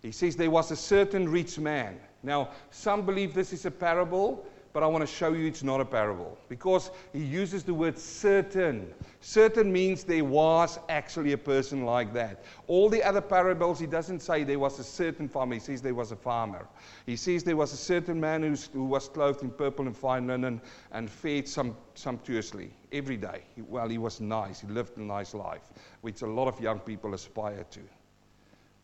He 0.02 0.12
says, 0.12 0.36
There 0.36 0.50
was 0.50 0.70
a 0.70 0.76
certain 0.76 1.28
rich 1.28 1.58
man. 1.58 1.98
Now, 2.22 2.50
some 2.70 3.04
believe 3.04 3.34
this 3.34 3.52
is 3.52 3.66
a 3.66 3.70
parable 3.70 4.46
but 4.74 4.82
I 4.82 4.88
want 4.88 5.06
to 5.06 5.14
show 5.14 5.32
you 5.32 5.46
it's 5.46 5.62
not 5.62 5.80
a 5.80 5.84
parable 5.84 6.36
because 6.48 6.90
he 7.12 7.20
uses 7.20 7.62
the 7.62 7.72
word 7.72 7.96
certain. 7.96 8.92
Certain 9.20 9.72
means 9.72 10.02
there 10.02 10.24
was 10.24 10.80
actually 10.88 11.32
a 11.32 11.38
person 11.38 11.84
like 11.84 12.12
that. 12.12 12.44
All 12.66 12.90
the 12.90 13.00
other 13.02 13.20
parables, 13.20 13.78
he 13.78 13.86
doesn't 13.86 14.20
say 14.20 14.42
there 14.42 14.58
was 14.58 14.80
a 14.80 14.84
certain 14.84 15.28
farmer, 15.28 15.54
he 15.54 15.60
says 15.60 15.80
there 15.80 15.94
was 15.94 16.10
a 16.10 16.16
farmer. 16.16 16.66
He 17.06 17.14
says 17.14 17.44
there 17.44 17.56
was 17.56 17.72
a 17.72 17.76
certain 17.76 18.20
man 18.20 18.42
who 18.72 18.84
was 18.84 19.08
clothed 19.08 19.42
in 19.42 19.50
purple 19.50 19.86
and 19.86 19.96
fine 19.96 20.26
linen 20.26 20.60
and 20.90 21.08
fed 21.08 21.48
sumptuously 21.48 22.72
every 22.92 23.16
day. 23.16 23.42
Well, 23.56 23.88
he 23.88 23.98
was 23.98 24.20
nice, 24.20 24.60
he 24.60 24.66
lived 24.66 24.98
a 24.98 25.02
nice 25.02 25.34
life, 25.34 25.70
which 26.00 26.22
a 26.22 26.26
lot 26.26 26.48
of 26.48 26.60
young 26.60 26.80
people 26.80 27.14
aspire 27.14 27.64
to. 27.70 27.80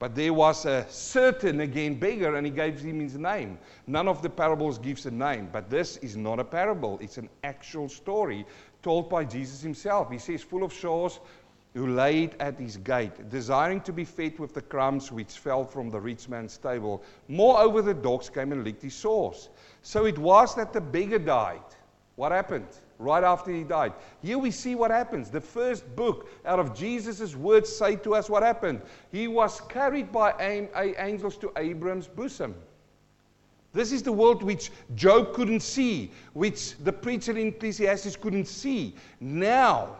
But 0.00 0.14
there 0.14 0.32
was 0.32 0.64
a 0.64 0.86
certain, 0.88 1.60
again, 1.60 1.94
beggar, 1.94 2.34
and 2.36 2.46
he 2.46 2.50
gave 2.50 2.80
him 2.80 3.00
his 3.00 3.18
name. 3.18 3.58
None 3.86 4.08
of 4.08 4.22
the 4.22 4.30
parables 4.30 4.78
gives 4.78 5.04
a 5.04 5.10
name, 5.10 5.50
but 5.52 5.68
this 5.68 5.98
is 5.98 6.16
not 6.16 6.40
a 6.40 6.44
parable. 6.44 6.98
It's 7.02 7.18
an 7.18 7.28
actual 7.44 7.86
story 7.88 8.46
told 8.82 9.10
by 9.10 9.24
Jesus 9.24 9.60
himself. 9.60 10.10
He 10.10 10.16
says, 10.16 10.42
full 10.42 10.62
of 10.62 10.72
shores, 10.72 11.20
who 11.74 11.86
laid 11.86 12.34
at 12.40 12.58
his 12.58 12.78
gate, 12.78 13.28
desiring 13.28 13.82
to 13.82 13.92
be 13.92 14.06
fed 14.06 14.38
with 14.38 14.54
the 14.54 14.62
crumbs 14.62 15.12
which 15.12 15.38
fell 15.38 15.64
from 15.64 15.90
the 15.90 16.00
rich 16.00 16.30
man's 16.30 16.56
table. 16.56 17.02
Moreover, 17.28 17.82
the 17.82 17.94
dogs 17.94 18.30
came 18.30 18.52
and 18.52 18.64
licked 18.64 18.82
his 18.82 18.94
sores. 18.94 19.50
So 19.82 20.06
it 20.06 20.18
was 20.18 20.54
that 20.56 20.72
the 20.72 20.80
beggar 20.80 21.18
died. 21.18 21.60
What 22.16 22.32
happened? 22.32 22.66
Right 23.00 23.24
after 23.24 23.50
he 23.50 23.64
died. 23.64 23.92
Here 24.22 24.38
we 24.38 24.50
see 24.50 24.74
what 24.74 24.90
happens. 24.90 25.30
The 25.30 25.40
first 25.40 25.84
book 25.96 26.28
out 26.44 26.60
of 26.60 26.74
Jesus' 26.74 27.34
words 27.34 27.74
say 27.74 27.96
to 27.96 28.14
us 28.14 28.28
what 28.28 28.42
happened. 28.42 28.82
He 29.10 29.26
was 29.26 29.60
carried 29.62 30.12
by 30.12 30.34
angels 30.98 31.36
to 31.38 31.50
Abram's 31.56 32.06
bosom. 32.06 32.54
This 33.72 33.92
is 33.92 34.02
the 34.02 34.12
world 34.12 34.42
which 34.42 34.70
Job 34.96 35.32
couldn't 35.32 35.60
see, 35.60 36.10
which 36.34 36.76
the 36.78 36.92
preacher 36.92 37.36
in 37.36 37.48
Ecclesiastes 37.48 38.16
couldn't 38.16 38.46
see. 38.46 38.94
Now, 39.20 39.96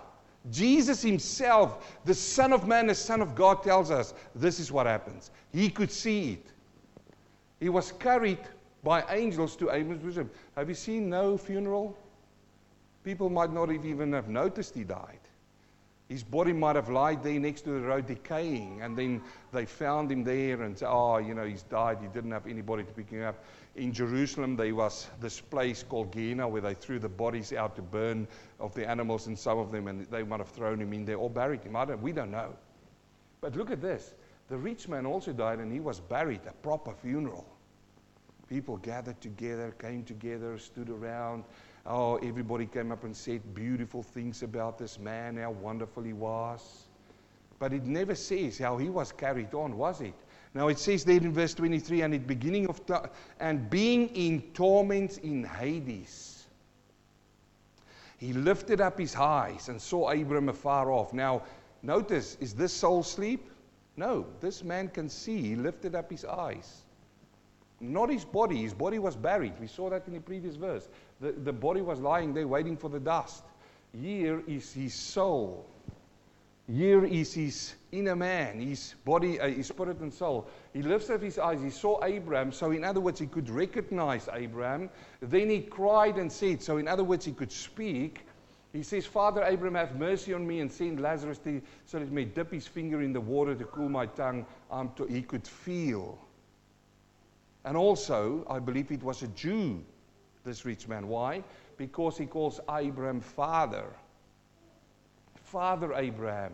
Jesus 0.50 1.02
himself, 1.02 1.98
the 2.04 2.14
Son 2.14 2.52
of 2.52 2.66
Man, 2.66 2.88
the 2.88 2.94
Son 2.94 3.20
of 3.20 3.34
God, 3.34 3.62
tells 3.62 3.90
us 3.90 4.12
this 4.34 4.58
is 4.58 4.72
what 4.72 4.86
happens. 4.86 5.30
He 5.52 5.70
could 5.70 5.90
see 5.90 6.32
it. 6.32 6.46
He 7.60 7.68
was 7.68 7.92
carried 7.92 8.38
by 8.82 9.04
angels 9.10 9.54
to 9.56 9.70
Abram's 9.70 10.02
bosom. 10.02 10.30
Have 10.56 10.68
you 10.68 10.74
seen 10.74 11.08
no 11.08 11.38
funeral? 11.38 11.96
People 13.04 13.30
might 13.30 13.52
not 13.52 13.70
have 13.70 13.84
even 13.84 14.12
have 14.12 14.28
noticed 14.28 14.74
he 14.74 14.84
died. 14.84 15.20
His 16.10 16.24
body 16.24 16.52
might 16.52 16.74
have 16.74 16.88
lied 16.88 17.22
there 17.22 17.38
next 17.38 17.60
to 17.62 17.70
the 17.70 17.86
road 17.86 18.08
decaying, 18.08 18.82
and 18.82 18.98
then 18.98 19.22
they 19.52 19.64
found 19.64 20.10
him 20.10 20.24
there 20.24 20.60
and 20.62 20.76
said, 20.76 20.88
Oh, 20.90 21.18
you 21.18 21.34
know, 21.34 21.44
he's 21.44 21.62
died. 21.62 21.98
He 22.02 22.08
didn't 22.08 22.32
have 22.32 22.48
anybody 22.48 22.82
to 22.82 22.92
pick 22.92 23.10
him 23.10 23.22
up. 23.22 23.44
In 23.76 23.92
Jerusalem, 23.92 24.56
there 24.56 24.74
was 24.74 25.06
this 25.20 25.40
place 25.40 25.84
called 25.84 26.10
Gehenna 26.10 26.48
where 26.48 26.62
they 26.62 26.74
threw 26.74 26.98
the 26.98 27.08
bodies 27.08 27.52
out 27.52 27.76
to 27.76 27.82
burn 27.82 28.26
of 28.58 28.74
the 28.74 28.88
animals, 28.88 29.28
and 29.28 29.38
some 29.38 29.58
of 29.58 29.70
them, 29.70 29.86
and 29.86 30.04
they 30.06 30.24
might 30.24 30.40
have 30.40 30.48
thrown 30.48 30.80
him 30.80 30.92
in 30.92 31.04
there 31.04 31.16
or 31.16 31.30
buried 31.30 31.62
him. 31.62 31.76
I 31.76 31.84
don't, 31.84 32.02
we 32.02 32.10
don't 32.10 32.32
know. 32.32 32.56
But 33.40 33.54
look 33.54 33.70
at 33.70 33.80
this. 33.80 34.14
The 34.48 34.58
rich 34.58 34.88
man 34.88 35.06
also 35.06 35.32
died, 35.32 35.60
and 35.60 35.72
he 35.72 35.78
was 35.78 36.00
buried, 36.00 36.40
a 36.48 36.52
proper 36.54 36.92
funeral. 36.92 37.46
People 38.48 38.78
gathered 38.78 39.20
together, 39.20 39.76
came 39.78 40.02
together, 40.02 40.58
stood 40.58 40.90
around. 40.90 41.44
Oh, 41.86 42.16
everybody 42.16 42.66
came 42.66 42.92
up 42.92 43.04
and 43.04 43.16
said 43.16 43.54
beautiful 43.54 44.02
things 44.02 44.42
about 44.42 44.78
this 44.78 44.98
man, 44.98 45.36
how 45.36 45.50
wonderful 45.50 46.02
he 46.02 46.12
was. 46.12 46.86
But 47.58 47.72
it 47.72 47.84
never 47.84 48.14
says 48.14 48.58
how 48.58 48.76
he 48.78 48.88
was 48.88 49.12
carried 49.12 49.54
on, 49.54 49.76
was 49.76 50.00
it? 50.00 50.14
Now 50.54 50.68
it 50.68 50.78
says 50.78 51.04
there 51.04 51.16
in 51.16 51.32
verse 51.32 51.54
23, 51.54 52.02
and 52.02 52.14
at 52.14 52.26
beginning 52.26 52.68
of 52.68 52.84
ta- 52.84 53.06
and 53.38 53.70
being 53.70 54.08
in 54.08 54.42
torments 54.52 55.18
in 55.18 55.44
Hades, 55.44 56.46
he 58.18 58.32
lifted 58.32 58.80
up 58.80 58.98
his 58.98 59.16
eyes 59.16 59.68
and 59.68 59.80
saw 59.80 60.10
Abram 60.10 60.48
afar 60.48 60.90
off. 60.90 61.12
Now, 61.14 61.42
notice, 61.82 62.36
is 62.40 62.54
this 62.54 62.72
soul 62.72 63.02
sleep? 63.02 63.50
No, 63.96 64.26
this 64.40 64.62
man 64.62 64.88
can 64.88 65.08
see. 65.08 65.40
He 65.40 65.56
lifted 65.56 65.94
up 65.94 66.10
his 66.10 66.24
eyes. 66.24 66.82
Not 67.80 68.10
his 68.10 68.24
body. 68.24 68.62
His 68.62 68.74
body 68.74 68.98
was 68.98 69.16
buried. 69.16 69.54
We 69.58 69.66
saw 69.66 69.88
that 69.90 70.06
in 70.06 70.12
the 70.12 70.20
previous 70.20 70.56
verse. 70.56 70.88
The, 71.20 71.32
the 71.32 71.52
body 71.52 71.80
was 71.80 71.98
lying 71.98 72.34
there 72.34 72.46
waiting 72.46 72.76
for 72.76 72.90
the 72.90 73.00
dust. 73.00 73.42
Here 73.98 74.42
is 74.46 74.72
his 74.72 74.94
soul. 74.94 75.66
Here 76.72 77.04
is 77.04 77.34
his 77.34 77.74
inner 77.90 78.14
man, 78.14 78.60
his 78.60 78.94
body, 79.04 79.40
uh, 79.40 79.48
his 79.48 79.66
spirit 79.66 79.98
and 79.98 80.14
soul. 80.14 80.46
He 80.72 80.82
lifts 80.82 81.10
up 81.10 81.20
his 81.20 81.36
eyes. 81.36 81.60
He 81.60 81.70
saw 81.70 82.04
Abraham. 82.04 82.52
So, 82.52 82.70
in 82.70 82.84
other 82.84 83.00
words, 83.00 83.18
he 83.18 83.26
could 83.26 83.50
recognize 83.50 84.28
Abraham. 84.32 84.88
Then 85.20 85.50
he 85.50 85.62
cried 85.62 86.16
and 86.16 86.30
said, 86.30 86.62
So, 86.62 86.76
in 86.76 86.86
other 86.86 87.02
words, 87.02 87.24
he 87.24 87.32
could 87.32 87.50
speak. 87.50 88.24
He 88.72 88.84
says, 88.84 89.04
Father 89.04 89.42
Abraham, 89.42 89.74
have 89.74 89.98
mercy 89.98 90.32
on 90.32 90.46
me 90.46 90.60
and 90.60 90.70
send 90.70 91.00
Lazarus 91.00 91.38
to, 91.38 91.60
so 91.86 91.98
that 91.98 92.04
he 92.04 92.14
may 92.14 92.24
dip 92.24 92.52
his 92.52 92.68
finger 92.68 93.02
in 93.02 93.12
the 93.12 93.20
water 93.20 93.56
to 93.56 93.64
cool 93.64 93.88
my 93.88 94.06
tongue. 94.06 94.46
Um, 94.70 94.92
to, 94.94 95.06
he 95.06 95.22
could 95.22 95.48
feel. 95.48 96.18
And 97.64 97.76
also, 97.76 98.46
I 98.48 98.58
believe 98.58 98.90
it 98.90 99.02
was 99.02 99.22
a 99.22 99.28
Jew 99.28 99.84
this 100.44 100.64
rich 100.64 100.88
man. 100.88 101.08
Why? 101.08 101.42
Because 101.76 102.16
he 102.16 102.26
calls 102.26 102.60
Abraham 102.70 103.20
father. 103.20 103.84
Father 105.44 105.94
Abraham. 105.94 106.52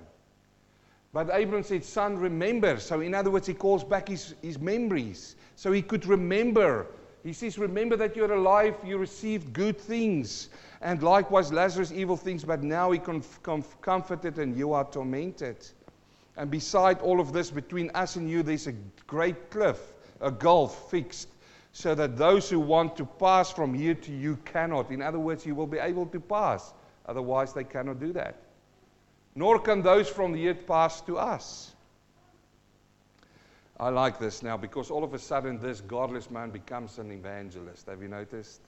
But 1.13 1.31
Abraham 1.33 1.65
said, 1.65 1.85
Son, 1.85 2.19
remember. 2.19 2.79
So, 2.79 3.01
in 3.01 3.15
other 3.15 3.31
words, 3.31 3.47
he 3.47 3.55
calls 3.55 3.85
back 3.85 4.09
his, 4.09 4.35
his 4.43 4.59
memories. 4.59 5.37
So 5.55 5.73
he 5.73 5.83
could 5.83 6.07
remember. 6.07 6.87
He 7.23 7.33
says, 7.33 7.59
Remember 7.59 7.97
that 7.97 8.15
you're 8.17 8.33
alive, 8.33 8.75
you 8.85 8.99
received 8.99 9.53
good 9.53 9.79
things. 9.79 10.49
And 10.83 11.03
likewise, 11.03 11.53
Lazarus, 11.53 11.91
evil 11.91 12.17
things, 12.17 12.45
but 12.45 12.63
now 12.63 12.91
he 12.91 12.99
conf- 12.99 13.43
conf- 13.43 13.81
comforted 13.81 14.39
and 14.39 14.57
you 14.57 14.73
are 14.73 14.85
tormented. 14.85 15.57
And 16.37 16.51
beside 16.51 17.01
all 17.01 17.19
of 17.19 17.33
this, 17.33 17.51
between 17.51 17.91
us 17.95 18.17
and 18.17 18.29
you, 18.29 18.43
there's 18.43 18.67
a 18.67 18.75
great 19.07 19.51
cliff, 19.51 19.79
a 20.21 20.31
gulf 20.31 20.91
fixed, 20.91 21.29
so 21.73 21.95
that 21.95 22.17
those 22.17 22.49
who 22.49 22.59
want 22.59 22.97
to 22.97 23.05
pass 23.05 23.51
from 23.51 23.75
here 23.75 23.95
to 23.95 24.13
you 24.13 24.39
cannot. 24.45 24.91
In 24.91 25.03
other 25.03 25.19
words, 25.19 25.45
you 25.45 25.55
will 25.55 25.67
be 25.67 25.79
able 25.79 26.07
to 26.07 26.21
pass. 26.21 26.73
Otherwise, 27.07 27.53
they 27.53 27.65
cannot 27.65 28.01
do 28.01 28.13
that. 28.15 28.37
Nor 29.35 29.59
can 29.59 29.83
those 29.83 30.09
from 30.09 30.35
here 30.35 30.55
pass 30.55 31.03
to 31.03 31.19
us. 31.19 31.75
I 33.79 33.91
like 33.91 34.19
this 34.19 34.43
now 34.43 34.57
because 34.57 34.91
all 34.91 35.05
of 35.05 35.13
a 35.13 35.19
sudden 35.19 35.61
this 35.61 35.83
godless 35.83 36.31
man 36.31 36.51
becomes 36.51 36.99
an 36.99 37.13
evangelist. 37.13 37.87
Have 37.87 38.01
you 38.01 38.09
noticed? 38.09 38.63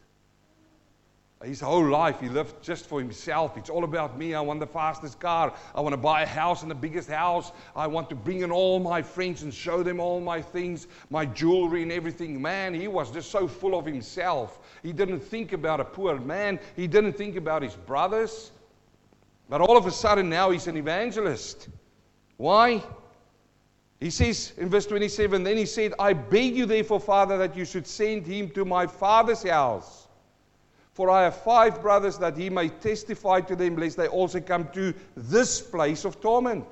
His 1.44 1.60
whole 1.60 1.86
life 1.86 2.18
he 2.18 2.28
lived 2.28 2.60
just 2.62 2.86
for 2.86 2.98
himself. 2.98 3.56
It's 3.56 3.70
all 3.70 3.84
about 3.84 4.18
me. 4.18 4.34
I 4.34 4.40
want 4.40 4.58
the 4.58 4.66
fastest 4.66 5.20
car. 5.20 5.54
I 5.72 5.80
want 5.80 5.92
to 5.92 5.96
buy 5.96 6.22
a 6.22 6.26
house 6.26 6.62
and 6.62 6.70
the 6.70 6.74
biggest 6.74 7.08
house. 7.08 7.52
I 7.76 7.86
want 7.86 8.08
to 8.08 8.16
bring 8.16 8.40
in 8.40 8.50
all 8.50 8.80
my 8.80 9.02
friends 9.02 9.44
and 9.44 9.54
show 9.54 9.84
them 9.84 10.00
all 10.00 10.20
my 10.20 10.42
things, 10.42 10.88
my 11.10 11.24
jewelry 11.26 11.84
and 11.84 11.92
everything. 11.92 12.42
Man, 12.42 12.74
he 12.74 12.88
was 12.88 13.12
just 13.12 13.30
so 13.30 13.46
full 13.46 13.78
of 13.78 13.86
himself. 13.86 14.58
He 14.82 14.92
didn't 14.92 15.20
think 15.20 15.52
about 15.52 15.78
a 15.78 15.84
poor 15.84 16.18
man. 16.18 16.58
He 16.74 16.88
didn't 16.88 17.12
think 17.12 17.36
about 17.36 17.62
his 17.62 17.76
brothers. 17.76 18.50
But 19.48 19.60
all 19.60 19.76
of 19.76 19.86
a 19.86 19.92
sudden 19.92 20.28
now 20.28 20.50
he's 20.50 20.66
an 20.66 20.76
evangelist. 20.76 21.68
Why? 22.36 22.82
He 24.00 24.10
says 24.10 24.54
in 24.56 24.68
verse 24.68 24.86
27, 24.86 25.44
then 25.44 25.56
he 25.56 25.66
said, 25.66 25.94
I 26.00 26.14
beg 26.14 26.56
you 26.56 26.66
therefore, 26.66 26.98
Father, 26.98 27.38
that 27.38 27.56
you 27.56 27.64
should 27.64 27.86
send 27.86 28.26
him 28.26 28.50
to 28.50 28.64
my 28.64 28.88
father's 28.88 29.44
house. 29.44 30.07
For 30.98 31.10
I 31.10 31.22
have 31.22 31.36
five 31.36 31.80
brothers 31.80 32.18
that 32.18 32.36
he 32.36 32.50
may 32.50 32.70
testify 32.70 33.40
to 33.42 33.54
them, 33.54 33.76
lest 33.76 33.96
they 33.96 34.08
also 34.08 34.40
come 34.40 34.66
to 34.72 34.92
this 35.16 35.60
place 35.60 36.04
of 36.04 36.20
torment. 36.20 36.64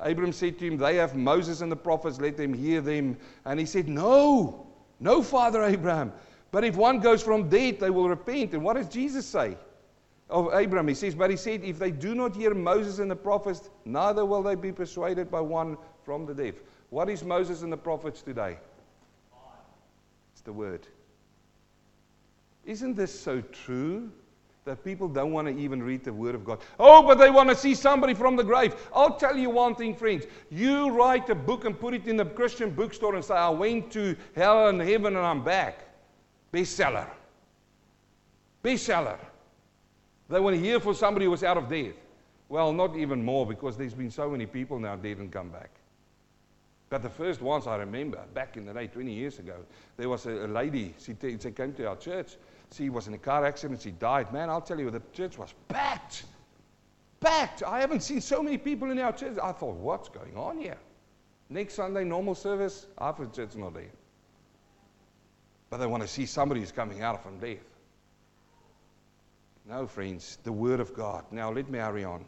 Abram 0.00 0.32
said 0.32 0.58
to 0.58 0.66
him, 0.66 0.78
They 0.78 0.96
have 0.96 1.14
Moses 1.14 1.60
and 1.60 1.70
the 1.70 1.76
prophets, 1.76 2.18
let 2.18 2.38
them 2.38 2.54
hear 2.54 2.80
them. 2.80 3.18
And 3.44 3.60
he 3.60 3.66
said, 3.66 3.90
No, 3.90 4.66
no, 5.00 5.22
Father 5.22 5.64
Abraham. 5.64 6.14
But 6.50 6.64
if 6.64 6.76
one 6.76 7.00
goes 7.00 7.22
from 7.22 7.50
dead, 7.50 7.78
they 7.78 7.90
will 7.90 8.08
repent. 8.08 8.54
And 8.54 8.64
what 8.64 8.76
does 8.76 8.88
Jesus 8.88 9.26
say 9.26 9.58
of 10.30 10.54
Abraham? 10.54 10.88
He 10.88 10.94
says, 10.94 11.14
But 11.14 11.28
he 11.28 11.36
said, 11.36 11.62
If 11.62 11.78
they 11.78 11.90
do 11.90 12.14
not 12.14 12.34
hear 12.34 12.54
Moses 12.54 13.00
and 13.00 13.10
the 13.10 13.16
prophets, 13.16 13.68
neither 13.84 14.24
will 14.24 14.42
they 14.42 14.54
be 14.54 14.72
persuaded 14.72 15.30
by 15.30 15.42
one 15.42 15.76
from 16.06 16.24
the 16.24 16.32
dead. 16.32 16.54
What 16.88 17.10
is 17.10 17.22
Moses 17.22 17.60
and 17.60 17.70
the 17.70 17.76
prophets 17.76 18.22
today? 18.22 18.56
It's 20.32 20.40
the 20.40 20.54
word. 20.54 20.86
Isn't 22.64 22.94
this 22.94 23.18
so 23.18 23.40
true? 23.40 24.10
That 24.64 24.84
people 24.84 25.08
don't 25.08 25.32
want 25.32 25.48
to 25.48 25.58
even 25.58 25.82
read 25.82 26.04
the 26.04 26.12
Word 26.12 26.36
of 26.36 26.44
God. 26.44 26.60
Oh, 26.78 27.02
but 27.02 27.18
they 27.18 27.30
want 27.30 27.48
to 27.48 27.56
see 27.56 27.74
somebody 27.74 28.14
from 28.14 28.36
the 28.36 28.44
grave. 28.44 28.76
I'll 28.94 29.16
tell 29.16 29.36
you 29.36 29.50
one 29.50 29.74
thing, 29.74 29.96
friends. 29.96 30.24
You 30.50 30.90
write 30.90 31.28
a 31.30 31.34
book 31.34 31.64
and 31.64 31.78
put 31.78 31.94
it 31.94 32.06
in 32.06 32.16
the 32.16 32.24
Christian 32.24 32.70
bookstore 32.70 33.16
and 33.16 33.24
say, 33.24 33.34
I 33.34 33.48
went 33.48 33.90
to 33.92 34.14
hell 34.36 34.68
and 34.68 34.80
heaven 34.80 35.16
and 35.16 35.26
I'm 35.26 35.42
back. 35.42 35.80
Bestseller. 36.52 37.08
Bestseller. 38.62 39.18
They 40.28 40.38
want 40.38 40.54
to 40.54 40.62
hear 40.62 40.78
from 40.78 40.94
somebody 40.94 41.24
who 41.24 41.32
was 41.32 41.42
out 41.42 41.56
of 41.56 41.68
death. 41.68 41.94
Well, 42.48 42.72
not 42.72 42.96
even 42.96 43.24
more 43.24 43.46
because 43.46 43.76
there's 43.76 43.94
been 43.94 44.10
so 44.10 44.30
many 44.30 44.46
people 44.46 44.78
now 44.78 44.94
dead 44.94 45.18
and 45.18 45.32
come 45.32 45.48
back. 45.48 45.70
But 46.88 47.02
the 47.02 47.08
first 47.08 47.40
ones 47.40 47.66
I 47.66 47.76
remember, 47.76 48.20
back 48.34 48.58
in 48.58 48.66
the 48.66 48.74
day, 48.74 48.86
20 48.86 49.12
years 49.12 49.38
ago, 49.38 49.56
there 49.96 50.10
was 50.10 50.26
a, 50.26 50.44
a 50.44 50.46
lady, 50.46 50.94
she, 50.98 51.14
t- 51.14 51.38
she 51.42 51.50
came 51.50 51.72
to 51.72 51.88
our 51.88 51.96
church 51.96 52.36
she 52.72 52.90
was 52.90 53.06
in 53.06 53.14
a 53.14 53.18
car 53.18 53.44
accident. 53.44 53.82
She 53.82 53.90
died. 53.90 54.32
Man, 54.32 54.48
I'll 54.50 54.60
tell 54.60 54.78
you, 54.78 54.90
the 54.90 55.02
church 55.12 55.38
was 55.38 55.52
packed. 55.68 56.24
Packed. 57.20 57.62
I 57.62 57.80
haven't 57.80 58.00
seen 58.00 58.20
so 58.20 58.42
many 58.42 58.58
people 58.58 58.90
in 58.90 58.98
our 58.98 59.12
church. 59.12 59.38
I 59.42 59.52
thought, 59.52 59.76
what's 59.76 60.08
going 60.08 60.36
on 60.36 60.58
here? 60.58 60.78
Next 61.48 61.74
Sunday, 61.74 62.04
normal 62.04 62.34
service, 62.34 62.86
half 62.98 63.18
the 63.18 63.26
church 63.26 63.54
not 63.56 63.74
there. 63.74 63.90
But 65.70 65.78
they 65.78 65.86
want 65.86 66.02
to 66.02 66.08
see 66.08 66.26
somebody 66.26 66.60
who's 66.60 66.72
coming 66.72 67.02
out 67.02 67.22
from 67.22 67.38
death. 67.38 67.58
No, 69.68 69.86
friends, 69.86 70.38
the 70.42 70.52
Word 70.52 70.80
of 70.80 70.94
God. 70.94 71.24
Now, 71.30 71.52
let 71.52 71.70
me 71.70 71.78
hurry 71.78 72.04
on. 72.04 72.24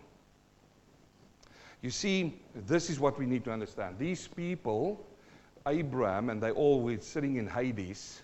You 1.83 1.91
see, 1.91 2.41
this 2.55 2.89
is 2.89 3.01
what 3.01 3.19
we 3.19 3.27
need 3.27 3.45
to 3.45 3.51
understand. 3.51 3.99
These 3.99 4.29
people, 4.29 5.05
Abraham, 5.67 6.31
and 6.31 6.43
they 6.43 6.51
all 6.51 6.81
were 6.81 6.99
sitting 7.01 7.37
in 7.37 7.47
Hades, 7.47 8.23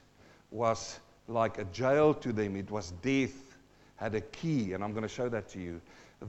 was 0.51 1.01
like 1.31 1.59
a 1.59 1.65
jail 1.65 2.13
to 2.15 2.33
them. 2.33 2.57
It 2.57 2.71
was 2.71 2.93
death, 3.03 3.57
had 3.97 4.15
a 4.15 4.21
key, 4.21 4.73
and 4.73 4.83
I'm 4.83 4.93
going 4.93 5.03
to 5.03 5.09
show 5.09 5.29
that 5.29 5.49
to 5.51 5.61
you. 5.61 5.81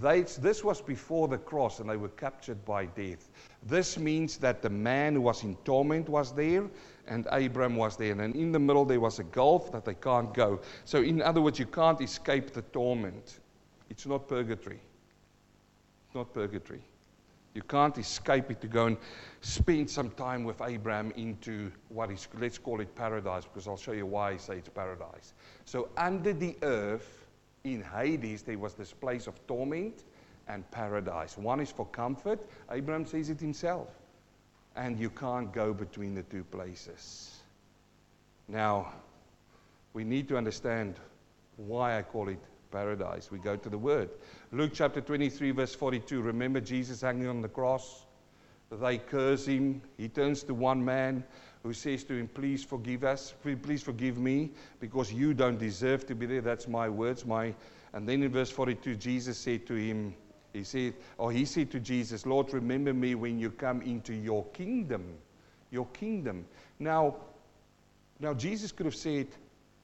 They, 0.02 0.22
this 0.22 0.64
was 0.64 0.82
before 0.82 1.28
the 1.28 1.38
cross, 1.38 1.80
and 1.80 1.90
they 1.90 1.98
were 1.98 2.10
captured 2.10 2.64
by 2.64 2.86
death. 2.86 3.30
This 3.64 3.98
means 3.98 4.38
that 4.38 4.62
the 4.62 4.70
man 4.70 5.16
who 5.16 5.22
was 5.22 5.44
in 5.44 5.56
torment 5.66 6.08
was 6.08 6.32
there, 6.34 6.70
and 7.08 7.28
Abraham 7.34 7.76
was 7.76 7.98
there. 7.98 8.20
And 8.20 8.36
in 8.36 8.54
the 8.54 8.60
middle, 8.60 8.86
there 8.86 9.02
was 9.02 9.20
a 9.20 9.26
gulf 9.26 9.72
that 9.74 9.84
they 9.84 9.96
can't 9.96 10.34
go. 10.34 10.62
So, 10.86 11.02
in 11.02 11.22
other 11.22 11.42
words, 11.42 11.60
you 11.60 11.66
can't 11.66 12.00
escape 12.00 12.52
the 12.52 12.62
torment. 12.62 13.40
It's 13.90 14.06
not 14.06 14.30
purgatory. 14.30 14.80
It's 16.06 16.16
not 16.16 16.34
purgatory. 16.34 16.82
You 17.54 17.62
can't 17.64 17.98
escape 17.98 18.50
it 18.50 18.62
to 18.62 18.68
go 18.68 18.86
and 18.88 18.98
spend 19.42 19.90
some 19.90 20.12
time 20.12 20.44
with 20.46 20.62
Abraham 20.62 21.12
into 21.18 21.72
what 21.90 22.10
is, 22.10 22.28
let's 22.40 22.58
call 22.58 22.80
it 22.80 22.96
paradise, 22.96 23.44
because 23.44 23.68
I'll 23.68 23.78
show 23.78 23.92
you 23.92 24.06
why 24.06 24.32
I 24.32 24.38
say 24.38 24.58
it's 24.58 24.70
paradise. 24.70 25.34
So, 25.66 25.90
under 25.98 26.32
the 26.32 26.56
earth, 26.62 27.26
in 27.64 27.84
Hades, 27.84 28.42
there 28.42 28.58
was 28.58 28.74
this 28.74 28.94
place 28.94 29.28
of 29.28 29.36
torment 29.48 30.04
and 30.48 30.70
paradise. 30.72 31.38
One 31.38 31.60
is 31.60 31.72
for 31.72 31.86
comfort, 31.88 32.40
Abraham 32.72 33.06
says 33.06 33.30
it 33.30 33.40
himself. 33.40 33.90
And 34.76 34.98
you 34.98 35.10
can't 35.10 35.52
go 35.52 35.74
between 35.74 36.16
the 36.16 36.24
two 36.24 36.46
places. 36.46 37.42
Now, 38.48 38.94
we 39.94 40.06
need 40.06 40.30
to 40.30 40.38
understand 40.38 40.96
why 41.58 41.98
I 41.98 42.02
call 42.02 42.30
it 42.30 42.40
paradise. 42.72 43.30
We 43.32 43.40
go 43.40 43.56
to 43.56 43.70
the 43.70 43.78
Word. 43.78 44.10
Luke 44.52 44.72
chapter 44.74 45.02
23, 45.02 45.52
verse 45.52 45.76
42. 45.76 46.22
Remember 46.22 46.62
Jesus 46.62 47.02
hanging 47.02 47.28
on 47.28 47.42
the 47.42 47.50
cross? 47.50 48.06
They 48.72 49.00
curse 49.00 49.46
him. 49.46 49.82
He 49.98 50.08
turns 50.08 50.44
to 50.44 50.54
one 50.54 50.84
man 50.84 51.24
who 51.64 51.74
says 51.74 52.04
to 52.06 52.14
him, 52.14 52.28
Please 52.28 52.64
forgive 52.64 53.04
us. 53.04 53.34
Please 53.44 53.84
forgive 53.84 54.18
me 54.18 54.52
because 54.80 55.12
you 55.12 55.34
don't 55.34 55.60
deserve 55.60 56.06
to 56.08 56.16
be 56.16 56.26
there. 56.26 56.42
That's 56.42 56.68
my 56.68 56.88
words. 56.90 57.26
My... 57.26 57.54
And 57.94 58.08
then 58.08 58.24
in 58.24 58.32
verse 58.32 58.50
42, 58.50 58.96
Jesus 58.96 59.38
said 59.38 59.68
to 59.68 59.76
him, 59.76 60.16
He 60.54 60.64
said, 60.64 60.94
or 61.18 61.32
he 61.32 61.44
said 61.44 61.70
to 61.72 61.80
Jesus, 61.80 62.26
Lord, 62.26 62.54
remember 62.54 62.94
me 62.94 63.16
when 63.16 63.38
you 63.38 63.52
come 63.52 63.82
into 63.82 64.14
your 64.14 64.46
kingdom. 64.48 65.04
Your 65.70 65.88
kingdom. 65.88 66.46
Now, 66.80 67.18
now 68.20 68.34
Jesus 68.34 68.72
could 68.72 68.86
have 68.86 68.96
said, 68.96 69.28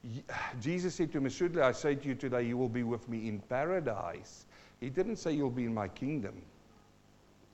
Jesus 0.61 0.95
said 0.95 1.11
to 1.11 1.17
him, 1.17 1.25
Assuredly 1.25 1.61
I 1.61 1.71
say 1.71 1.95
to 1.95 2.07
you 2.07 2.15
today, 2.15 2.43
you 2.43 2.57
will 2.57 2.69
be 2.69 2.83
with 2.83 3.07
me 3.09 3.27
in 3.27 3.39
paradise. 3.39 4.45
He 4.79 4.89
didn't 4.89 5.17
say 5.17 5.31
you'll 5.31 5.49
be 5.49 5.65
in 5.65 5.73
my 5.73 5.87
kingdom. 5.87 6.41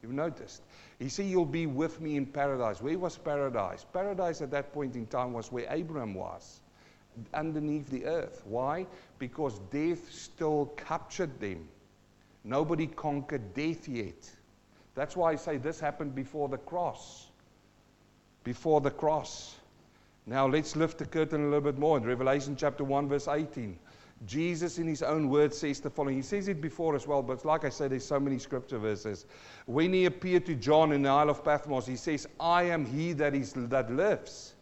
You've 0.01 0.11
noticed. 0.11 0.61
He 0.99 1.07
said, 1.07 1.27
You'll 1.27 1.45
be 1.45 1.65
with 1.65 2.01
me 2.01 2.17
in 2.17 2.25
paradise. 2.25 2.81
Where 2.81 2.99
was 2.99 3.17
paradise? 3.17 3.85
Paradise 3.93 4.41
at 4.41 4.51
that 4.51 4.73
point 4.73 4.95
in 4.95 5.07
time 5.07 5.31
was 5.31 5.51
where 5.51 5.65
Abraham 5.69 6.13
was, 6.13 6.59
underneath 7.33 7.89
the 7.89 8.05
earth. 8.05 8.43
Why? 8.45 8.85
Because 9.17 9.59
death 9.71 10.11
still 10.11 10.73
captured 10.75 11.39
them. 11.39 11.69
Nobody 12.43 12.87
conquered 12.87 13.53
death 13.53 13.87
yet. 13.87 14.29
That's 14.95 15.15
why 15.15 15.31
I 15.31 15.35
say 15.37 15.57
this 15.57 15.79
happened 15.79 16.13
before 16.13 16.49
the 16.49 16.57
cross. 16.57 17.27
Before 18.43 18.81
the 18.81 18.91
cross. 18.91 19.55
Now 20.25 20.47
let's 20.47 20.75
lift 20.75 20.97
the 20.97 21.05
curtain 21.05 21.41
a 21.41 21.45
little 21.45 21.61
bit 21.61 21.77
more. 21.77 21.97
In 21.97 22.05
Revelation 22.05 22.55
chapter 22.55 22.83
1, 22.83 23.09
verse 23.09 23.27
18, 23.27 23.77
Jesus, 24.25 24.77
in 24.77 24.87
his 24.87 25.03
own 25.03 25.29
words, 25.29 25.57
says 25.57 25.81
the 25.81 25.89
following. 25.89 26.15
He 26.15 26.21
says 26.21 26.47
it 26.47 26.61
before 26.61 26.95
as 26.95 27.05
well, 27.05 27.21
but 27.21 27.43
like 27.43 27.65
I 27.65 27.69
said, 27.69 27.91
there's 27.91 28.05
so 28.05 28.19
many 28.19 28.39
scripture 28.39 28.77
verses. 28.77 29.25
When 29.65 29.91
he 29.91 30.05
appeared 30.05 30.45
to 30.45 30.55
John 30.55 30.93
in 30.93 31.01
the 31.01 31.09
Isle 31.09 31.29
of 31.29 31.43
Patmos, 31.43 31.85
he 31.85 31.97
says, 31.97 32.27
I 32.39 32.63
am 32.63 32.85
he 32.85 33.11
that, 33.13 33.35
is, 33.35 33.53
that 33.53 33.91
lives 33.91 34.53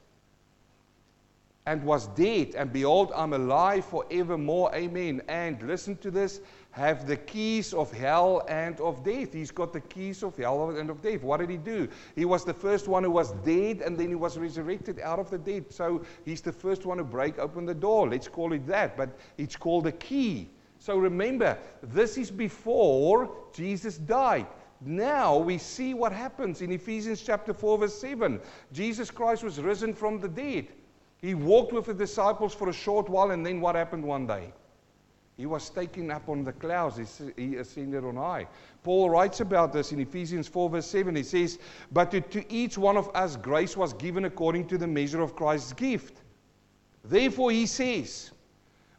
and 1.67 1.83
was 1.83 2.07
dead, 2.07 2.55
and 2.55 2.73
behold, 2.73 3.11
I'm 3.15 3.33
alive 3.33 3.85
forevermore. 3.85 4.73
Amen. 4.73 5.21
And 5.27 5.61
listen 5.61 5.95
to 5.97 6.09
this 6.09 6.41
have 6.71 7.05
the 7.05 7.17
keys 7.17 7.73
of 7.73 7.91
hell 7.91 8.43
and 8.47 8.79
of 8.79 9.03
death. 9.03 9.33
He's 9.33 9.51
got 9.51 9.73
the 9.73 9.81
keys 9.81 10.23
of 10.23 10.37
hell 10.37 10.69
and 10.69 10.89
of 10.89 11.01
death. 11.01 11.21
What 11.21 11.41
did 11.41 11.49
he 11.49 11.57
do? 11.57 11.89
He 12.15 12.23
was 12.23 12.45
the 12.45 12.53
first 12.53 12.87
one 12.87 13.03
who 13.03 13.11
was 13.11 13.33
dead, 13.43 13.81
and 13.81 13.97
then 13.97 14.07
he 14.07 14.15
was 14.15 14.37
resurrected 14.37 14.99
out 14.99 15.19
of 15.19 15.29
the 15.29 15.37
dead. 15.37 15.65
So 15.69 16.03
he's 16.23 16.41
the 16.41 16.53
first 16.53 16.85
one 16.85 16.97
to 16.97 17.03
break 17.03 17.39
open 17.39 17.65
the 17.65 17.73
door. 17.73 18.07
Let's 18.07 18.29
call 18.29 18.53
it 18.53 18.65
that, 18.67 18.95
but 18.95 19.09
it's 19.37 19.57
called 19.57 19.85
a 19.87 19.91
key. 19.91 20.49
So 20.79 20.97
remember, 20.97 21.57
this 21.83 22.17
is 22.17 22.31
before 22.31 23.35
Jesus 23.53 23.97
died. 23.97 24.47
now 24.83 25.37
we 25.37 25.59
see 25.59 25.93
what 25.93 26.11
happens 26.11 26.61
in 26.61 26.71
Ephesians 26.71 27.21
chapter 27.21 27.53
4, 27.53 27.79
verse 27.79 28.01
7. 28.01 28.39
Jesus 28.71 29.11
Christ 29.11 29.43
was 29.43 29.59
risen 29.59 29.93
from 29.93 30.19
the 30.19 30.29
dead. 30.29 30.69
He 31.17 31.35
walked 31.35 31.71
with 31.71 31.85
the 31.85 31.93
disciples 31.93 32.55
for 32.55 32.69
a 32.69 32.73
short 32.73 33.09
while, 33.09 33.29
and 33.29 33.45
then 33.45 33.61
what 33.61 33.75
happened 33.75 34.03
one 34.03 34.25
day? 34.25 34.53
He 35.41 35.47
was 35.47 35.71
taken 35.71 36.11
up 36.11 36.29
on 36.29 36.43
the 36.43 36.53
clouds. 36.53 37.17
He 37.35 37.55
ascended 37.55 38.05
on 38.05 38.15
high. 38.15 38.45
Paul 38.83 39.09
writes 39.09 39.39
about 39.39 39.73
this 39.73 39.91
in 39.91 39.99
Ephesians 39.99 40.47
4, 40.47 40.69
verse 40.69 40.85
7. 40.85 41.15
He 41.15 41.23
says, 41.23 41.57
But 41.91 42.11
to, 42.11 42.21
to 42.21 42.53
each 42.53 42.77
one 42.77 42.95
of 42.95 43.09
us 43.15 43.37
grace 43.37 43.75
was 43.75 43.91
given 43.93 44.25
according 44.25 44.67
to 44.67 44.77
the 44.77 44.85
measure 44.85 45.19
of 45.19 45.35
Christ's 45.35 45.73
gift. 45.73 46.21
Therefore, 47.03 47.49
he 47.49 47.65
says, 47.65 48.29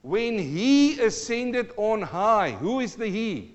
When 0.03 0.37
he 0.37 0.99
ascended 0.99 1.71
on 1.77 2.03
high, 2.03 2.51
who 2.51 2.81
is 2.81 2.97
the 2.97 3.07
he? 3.07 3.55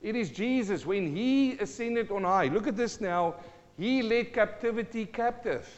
It 0.00 0.14
is 0.14 0.30
Jesus. 0.30 0.86
When 0.86 1.16
he 1.16 1.58
ascended 1.58 2.12
on 2.12 2.22
high, 2.22 2.46
look 2.46 2.68
at 2.68 2.76
this 2.76 3.00
now. 3.00 3.34
He 3.76 4.02
led 4.02 4.32
captivity 4.32 5.04
captive. 5.04 5.68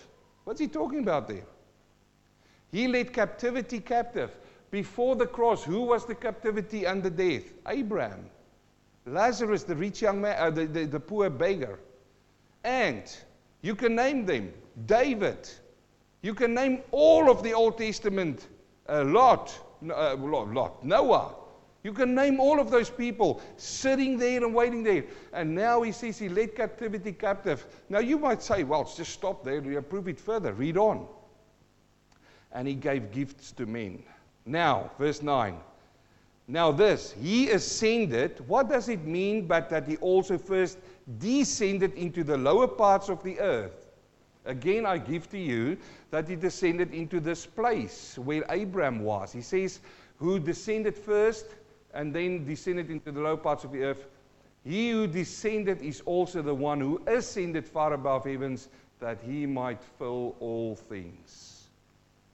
What's 0.45 0.61
he 0.61 0.69
talking 0.69 0.99
about 0.99 1.29
there? 1.29 1.47
He 2.71 2.89
led 2.89 3.15
captivity 3.15 3.81
captive. 3.81 4.37
Before 4.73 5.15
the 5.17 5.27
cross, 5.27 5.63
who 5.63 5.83
was 5.83 6.07
the 6.07 6.15
captivity 6.15 6.87
and 6.87 7.03
the 7.03 7.11
death? 7.11 7.45
Abraham. 7.69 8.25
Lazarus, 9.05 9.65
the 9.65 9.77
rich 9.77 10.01
young 10.01 10.23
man, 10.23 10.37
uh, 10.39 10.51
the, 10.51 10.67
the, 10.67 10.87
the 10.87 10.99
poor 10.99 11.29
beggar. 11.29 11.79
And 12.65 13.03
you 13.61 13.75
can 13.75 13.95
name 13.95 14.25
them 14.25 14.51
David. 14.87 15.49
You 16.23 16.35
can 16.35 16.55
name 16.55 16.81
all 16.91 17.31
of 17.31 17.43
the 17.43 17.53
Old 17.53 17.77
Testament 17.77 18.49
uh, 18.89 19.05
Lot, 19.05 19.55
uh, 19.95 20.17
Lot, 20.17 20.83
Noah. 20.83 21.35
You 21.85 21.93
can 21.93 22.15
name 22.15 22.41
all 22.41 22.59
of 22.59 22.71
those 22.71 22.89
people 22.89 23.43
sitting 23.59 24.17
there 24.17 24.43
and 24.43 24.55
waiting 24.55 24.83
there. 24.83 25.05
And 25.35 25.55
now 25.55 25.83
he 25.83 25.93
says 25.93 26.19
he 26.19 26.31
led 26.31 26.55
captivity 26.55 27.13
captive. 27.13 27.67
Now 27.91 27.99
you 27.99 28.19
might 28.19 28.43
say, 28.43 28.63
well, 28.65 28.91
just 28.97 29.13
stop 29.13 29.45
there. 29.45 29.63
You 29.63 29.83
prove 29.83 30.09
it 30.09 30.19
further. 30.19 30.55
Read 30.55 30.79
on. 30.79 31.07
And 32.53 32.67
he 32.67 32.75
gave 32.75 33.11
gifts 33.11 33.53
to 33.53 33.67
men. 33.67 34.03
Now, 34.45 34.91
verse 34.99 35.23
9. 35.23 35.59
Now, 36.49 36.73
this, 36.73 37.13
he 37.13 37.51
ascended. 37.51 38.43
What 38.49 38.69
does 38.69 38.89
it 38.89 39.05
mean 39.05 39.47
but 39.47 39.71
that 39.71 39.87
he 39.87 39.97
also 39.99 40.37
first 40.37 40.79
descended 41.19 41.95
into 41.95 42.25
the 42.25 42.37
lower 42.37 42.67
parts 42.67 43.09
of 43.09 43.23
the 43.23 43.39
earth? 43.39 43.91
Again, 44.45 44.85
I 44.85 44.99
give 44.99 45.31
to 45.31 45.39
you 45.39 45.79
that 46.11 46.29
he 46.29 46.35
descended 46.35 46.93
into 46.93 47.21
this 47.21 47.47
place 47.47 48.19
where 48.19 48.45
Abraham 48.51 49.05
was. 49.05 49.33
He 49.33 49.41
says, 49.41 49.81
who 50.19 50.39
descended 50.39 50.97
first 50.97 51.47
and 51.95 52.13
then 52.13 52.45
descended 52.45 52.91
into 52.91 53.13
the 53.13 53.21
lower 53.21 53.37
parts 53.37 53.65
of 53.65 53.73
the 53.73 53.85
earth. 53.85 54.07
He 54.65 54.91
who 54.91 55.07
descended 55.07 55.83
is 55.83 56.01
also 56.03 56.43
the 56.43 56.55
one 56.55 56.81
who 56.81 57.03
ascended 57.07 57.67
far 57.67 57.93
above 57.93 58.25
heavens 58.25 58.69
that 59.01 59.19
he 59.21 59.47
might 59.47 59.83
fill 59.99 60.37
all 60.39 60.77
things. 60.77 61.69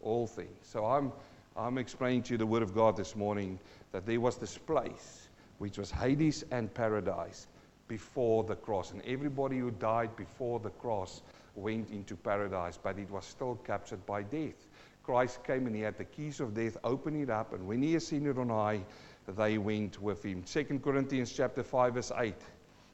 All 0.03 0.27
things. 0.27 0.57
So 0.63 0.85
I'm, 0.85 1.13
I'm 1.59 1.77
explaining 1.77 2.23
to 2.25 2.35
you 2.35 2.39
the 2.39 2.47
Word 2.47 2.63
of 2.63 2.73
God 2.73 2.97
this 2.97 3.17
morning 3.17 3.59
that 3.91 4.07
there 4.07 4.21
was 4.21 4.37
this 4.39 4.57
place 4.57 5.29
which 5.59 5.77
was 5.77 5.91
Hades 5.91 6.45
and 6.53 6.73
paradise 6.73 7.49
before 7.89 8.45
the 8.45 8.55
cross. 8.55 8.93
And 8.93 9.03
everybody 9.05 9.59
who 9.59 9.73
died 9.73 10.15
before 10.15 10.61
the 10.61 10.71
cross 10.71 11.21
went 11.57 11.91
into 11.91 12.15
paradise, 12.15 12.79
but 12.81 12.97
it 12.97 13.11
was 13.11 13.25
still 13.25 13.57
captured 13.65 14.07
by 14.07 14.23
death. 14.23 14.69
Christ 15.03 15.43
came 15.43 15.67
and 15.67 15.75
he 15.75 15.83
had 15.83 15.99
the 15.99 16.05
keys 16.05 16.39
of 16.39 16.55
death, 16.55 16.77
opened 16.85 17.21
it 17.21 17.31
up, 17.31 17.53
and 17.53 17.67
when 17.67 17.83
he 17.83 17.97
ascended 17.97 18.39
on 18.39 18.51
high, 18.51 18.83
they 19.27 19.59
went 19.59 20.01
with 20.01 20.25
him. 20.25 20.45
2 20.45 20.79
Corinthians 20.79 21.33
chapter 21.33 21.65
5 21.65 21.95
verse 21.95 22.13
8. 22.17 22.35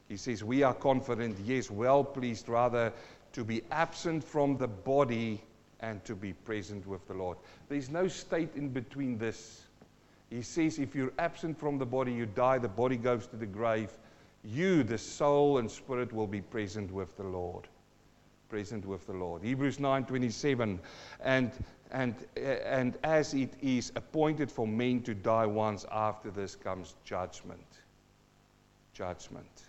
He 0.08 0.16
says, 0.16 0.42
"We 0.42 0.62
are 0.62 0.74
confident, 0.74 1.38
yes, 1.44 1.70
well 1.70 2.02
pleased 2.02 2.48
rather 2.48 2.94
to 3.32 3.44
be 3.44 3.62
absent 3.70 4.24
from 4.24 4.56
the 4.56 4.68
body 4.68 5.42
and 5.84 6.04
to 6.04 6.14
be 6.14 6.32
present 6.32 6.86
with 6.86 7.06
the 7.06 7.14
Lord." 7.14 7.38
There's 7.68 7.90
no 7.90 8.08
state 8.08 8.56
in 8.56 8.68
between 8.70 9.18
this. 9.18 9.66
He 10.30 10.42
says 10.42 10.78
if 10.78 10.94
you're 10.94 11.12
absent 11.18 11.58
from 11.58 11.78
the 11.78 11.86
body, 11.86 12.12
you 12.12 12.26
die, 12.26 12.58
the 12.58 12.68
body 12.68 12.96
goes 12.96 13.26
to 13.28 13.36
the 13.36 13.46
grave. 13.46 13.90
You, 14.42 14.82
the 14.82 14.98
soul 14.98 15.58
and 15.58 15.70
spirit 15.70 16.12
will 16.12 16.26
be 16.26 16.40
present 16.40 16.92
with 16.92 17.16
the 17.16 17.24
Lord. 17.24 17.68
Present 18.48 18.84
with 18.84 19.06
the 19.06 19.12
Lord. 19.12 19.42
Hebrews 19.42 19.78
9:27 19.78 20.78
and 21.20 21.50
and, 21.94 22.14
and 22.34 22.98
as 23.04 23.34
it 23.34 23.54
is 23.62 23.92
appointed 23.94 24.50
for 24.50 24.66
men 24.66 25.00
to 25.02 25.14
die 25.14 25.46
once, 25.46 25.86
after 25.92 26.30
this 26.30 26.56
comes 26.56 26.96
judgment. 27.04 27.82
Judgment. 28.92 29.62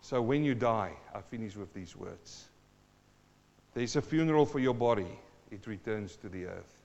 So 0.00 0.22
when 0.22 0.44
you 0.44 0.54
die, 0.54 0.92
I 1.12 1.20
finish 1.20 1.56
with 1.56 1.74
these 1.74 1.96
words. 1.96 2.47
There's 3.78 3.96
a 3.96 4.02
funeral 4.02 4.44
for 4.44 4.58
your 4.58 4.74
body, 4.74 5.18
it 5.50 5.66
returns 5.66 6.16
to 6.16 6.28
the 6.28 6.46
earth. 6.46 6.80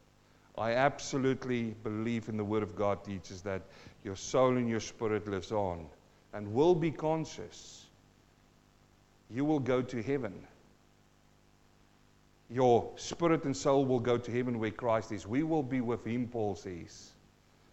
I 0.58 0.74
absolutely 0.74 1.76
believe 1.84 2.30
in 2.30 2.38
the 2.38 2.44
Word 2.46 2.62
of 2.62 2.76
God 2.76 3.04
teaches 3.04 3.42
that 3.42 3.64
your 4.04 4.16
soul 4.16 4.58
and 4.58 4.70
your 4.70 4.80
spirit 4.80 5.28
lives 5.28 5.52
on 5.52 5.88
and 6.34 6.54
will 6.54 6.76
be 6.76 6.92
conscious. 6.92 7.86
You 9.32 9.44
will 9.46 9.60
go 9.60 9.82
to 9.82 10.04
heaven 10.04 10.34
your 12.54 12.92
spirit 12.98 13.46
and 13.46 13.58
soul 13.58 13.84
will 13.84 14.00
go 14.00 14.18
to 14.18 14.32
heaven 14.32 14.60
where 14.60 14.70
Christ 14.70 15.12
is. 15.12 15.26
We 15.26 15.42
will 15.42 15.64
be 15.64 15.82
with 15.82 16.06
him, 16.06 16.28
Paul 16.28 16.56
says. 16.56 17.10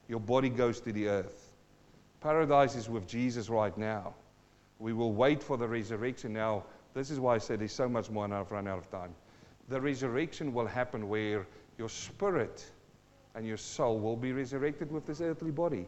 Your 0.09 0.21
body 0.21 0.49
goes 0.49 0.81
to 0.81 0.93
the 0.93 1.09
earth. 1.09 1.53
Paradise 2.23 2.75
is 2.75 2.89
with 2.89 3.07
Jesus 3.07 3.51
right 3.51 3.77
now. 3.77 4.15
We 4.79 4.95
will 4.95 5.13
wait 5.13 5.43
for 5.43 5.59
the 5.59 5.69
resurrection. 5.69 6.33
Now, 6.33 6.65
this 6.95 7.11
is 7.11 7.21
why 7.21 7.35
I 7.35 7.39
said 7.39 7.61
there's 7.61 7.73
so 7.73 7.89
much 7.89 8.11
more, 8.11 8.25
and 8.25 8.35
I've 8.35 8.51
run 8.51 8.67
out 8.67 8.79
of 8.79 8.91
time. 8.91 9.15
The 9.69 9.81
resurrection 9.81 10.53
will 10.53 10.67
happen 10.67 11.09
where 11.09 11.47
your 11.79 11.89
spirit 11.89 12.65
and 13.35 13.47
your 13.47 13.57
soul 13.57 13.99
will 13.99 14.17
be 14.17 14.33
resurrected 14.33 14.91
with 14.91 15.07
this 15.07 15.21
earthly 15.21 15.53
body. 15.53 15.87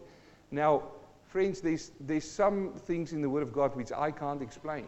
Now, 0.50 0.84
friends, 1.24 1.60
there's, 1.60 1.90
there's 2.00 2.30
some 2.30 2.72
things 2.72 3.12
in 3.12 3.20
the 3.20 3.28
Word 3.28 3.42
of 3.42 3.52
God 3.52 3.74
which 3.74 3.90
I 3.90 4.10
can't 4.10 4.42
explain. 4.42 4.86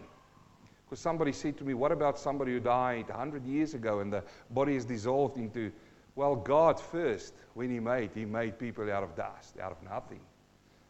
Because 0.84 1.00
somebody 1.00 1.32
said 1.32 1.56
to 1.58 1.64
me, 1.64 1.74
What 1.74 1.90
about 1.90 2.18
somebody 2.18 2.52
who 2.52 2.60
died 2.60 3.08
100 3.08 3.44
years 3.44 3.74
ago 3.74 4.00
and 4.00 4.12
the 4.12 4.22
body 4.50 4.76
is 4.76 4.84
dissolved 4.84 5.38
into. 5.38 5.72
Well, 6.16 6.36
God 6.36 6.78
first, 6.78 7.34
when 7.54 7.70
He 7.70 7.80
made, 7.80 8.10
He 8.14 8.24
made 8.24 8.58
people 8.58 8.90
out 8.92 9.02
of 9.02 9.16
dust, 9.16 9.58
out 9.58 9.72
of 9.72 9.82
nothing. 9.82 10.20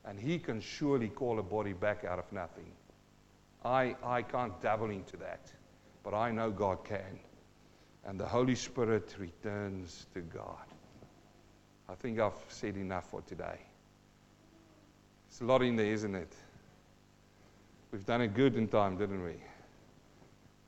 And 0.04 0.18
He 0.20 0.38
can 0.38 0.60
surely 0.60 1.08
call 1.08 1.38
a 1.38 1.42
body 1.42 1.72
back 1.72 2.04
out 2.04 2.18
of 2.18 2.30
nothing. 2.30 2.70
I, 3.64 3.96
I 4.04 4.22
can't 4.22 4.60
dabble 4.60 4.90
into 4.90 5.16
that, 5.18 5.50
but 6.02 6.14
I 6.14 6.30
know 6.30 6.50
God 6.50 6.84
can. 6.84 7.18
And 8.04 8.20
the 8.20 8.26
Holy 8.26 8.54
Spirit 8.54 9.14
returns 9.18 10.06
to 10.12 10.20
God. 10.20 10.66
I 11.88 11.94
think 11.94 12.20
I've 12.20 12.32
said 12.48 12.76
enough 12.76 13.10
for 13.10 13.22
today. 13.22 13.58
It's 15.28 15.40
a 15.40 15.44
lot 15.44 15.62
in 15.62 15.76
there, 15.76 15.86
isn't 15.86 16.14
it? 16.14 16.32
We've 17.90 18.04
done 18.04 18.20
it 18.20 18.34
good 18.34 18.56
in 18.56 18.68
time, 18.68 18.96
didn't 18.98 19.22
we? 19.22 19.36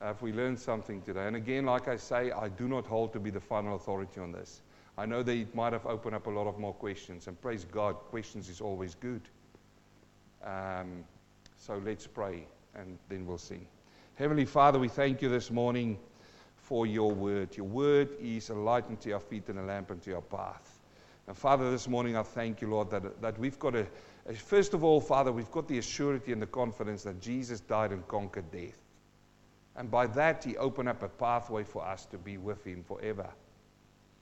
Have 0.00 0.20
we 0.22 0.32
learned 0.32 0.58
something 0.58 1.02
today? 1.02 1.26
And 1.26 1.36
again, 1.36 1.66
like 1.66 1.88
I 1.88 1.96
say, 1.96 2.30
I 2.30 2.48
do 2.48 2.68
not 2.68 2.86
hold 2.86 3.12
to 3.14 3.20
be 3.20 3.30
the 3.30 3.40
final 3.40 3.76
authority 3.76 4.20
on 4.20 4.32
this. 4.32 4.62
I 4.98 5.06
know 5.06 5.22
that 5.22 5.32
it 5.32 5.54
might 5.54 5.72
have 5.72 5.86
opened 5.86 6.14
up 6.14 6.26
a 6.26 6.30
lot 6.30 6.46
of 6.46 6.58
more 6.58 6.72
questions, 6.72 7.26
and 7.26 7.40
praise 7.40 7.64
God, 7.64 7.94
questions 8.10 8.48
is 8.48 8.60
always 8.60 8.94
good. 8.94 9.22
Um, 10.44 11.04
so 11.56 11.80
let's 11.84 12.06
pray, 12.06 12.46
and 12.78 12.98
then 13.08 13.26
we'll 13.26 13.38
sing. 13.38 13.66
Heavenly 14.14 14.44
Father, 14.44 14.78
we 14.78 14.88
thank 14.88 15.20
you 15.22 15.28
this 15.28 15.50
morning 15.50 15.98
for 16.56 16.86
your 16.86 17.12
word. 17.12 17.56
Your 17.56 17.66
word 17.66 18.10
is 18.20 18.50
a 18.50 18.54
light 18.54 18.84
unto 18.88 19.12
our 19.12 19.20
feet 19.20 19.48
and 19.48 19.58
a 19.58 19.62
lamp 19.62 19.90
unto 19.90 20.14
our 20.14 20.22
path. 20.22 20.80
And 21.26 21.36
Father, 21.36 21.70
this 21.70 21.88
morning 21.88 22.16
I 22.16 22.22
thank 22.22 22.60
you, 22.60 22.70
Lord, 22.70 22.90
that, 22.90 23.20
that 23.20 23.38
we've 23.38 23.58
got 23.58 23.74
a, 23.74 23.86
first 24.34 24.74
of 24.74 24.84
all, 24.84 25.00
Father, 25.00 25.32
we've 25.32 25.50
got 25.50 25.68
the 25.68 25.78
assurity 25.78 26.32
and 26.32 26.40
the 26.40 26.46
confidence 26.46 27.02
that 27.02 27.20
Jesus 27.20 27.60
died 27.60 27.92
and 27.92 28.06
conquered 28.08 28.50
death. 28.50 28.78
And 29.76 29.90
by 29.90 30.06
that, 30.08 30.44
He 30.44 30.56
opened 30.56 30.88
up 30.88 31.02
a 31.02 31.08
pathway 31.08 31.64
for 31.64 31.84
us 31.84 32.06
to 32.06 32.18
be 32.18 32.38
with 32.38 32.64
Him 32.64 32.82
forever. 32.82 33.28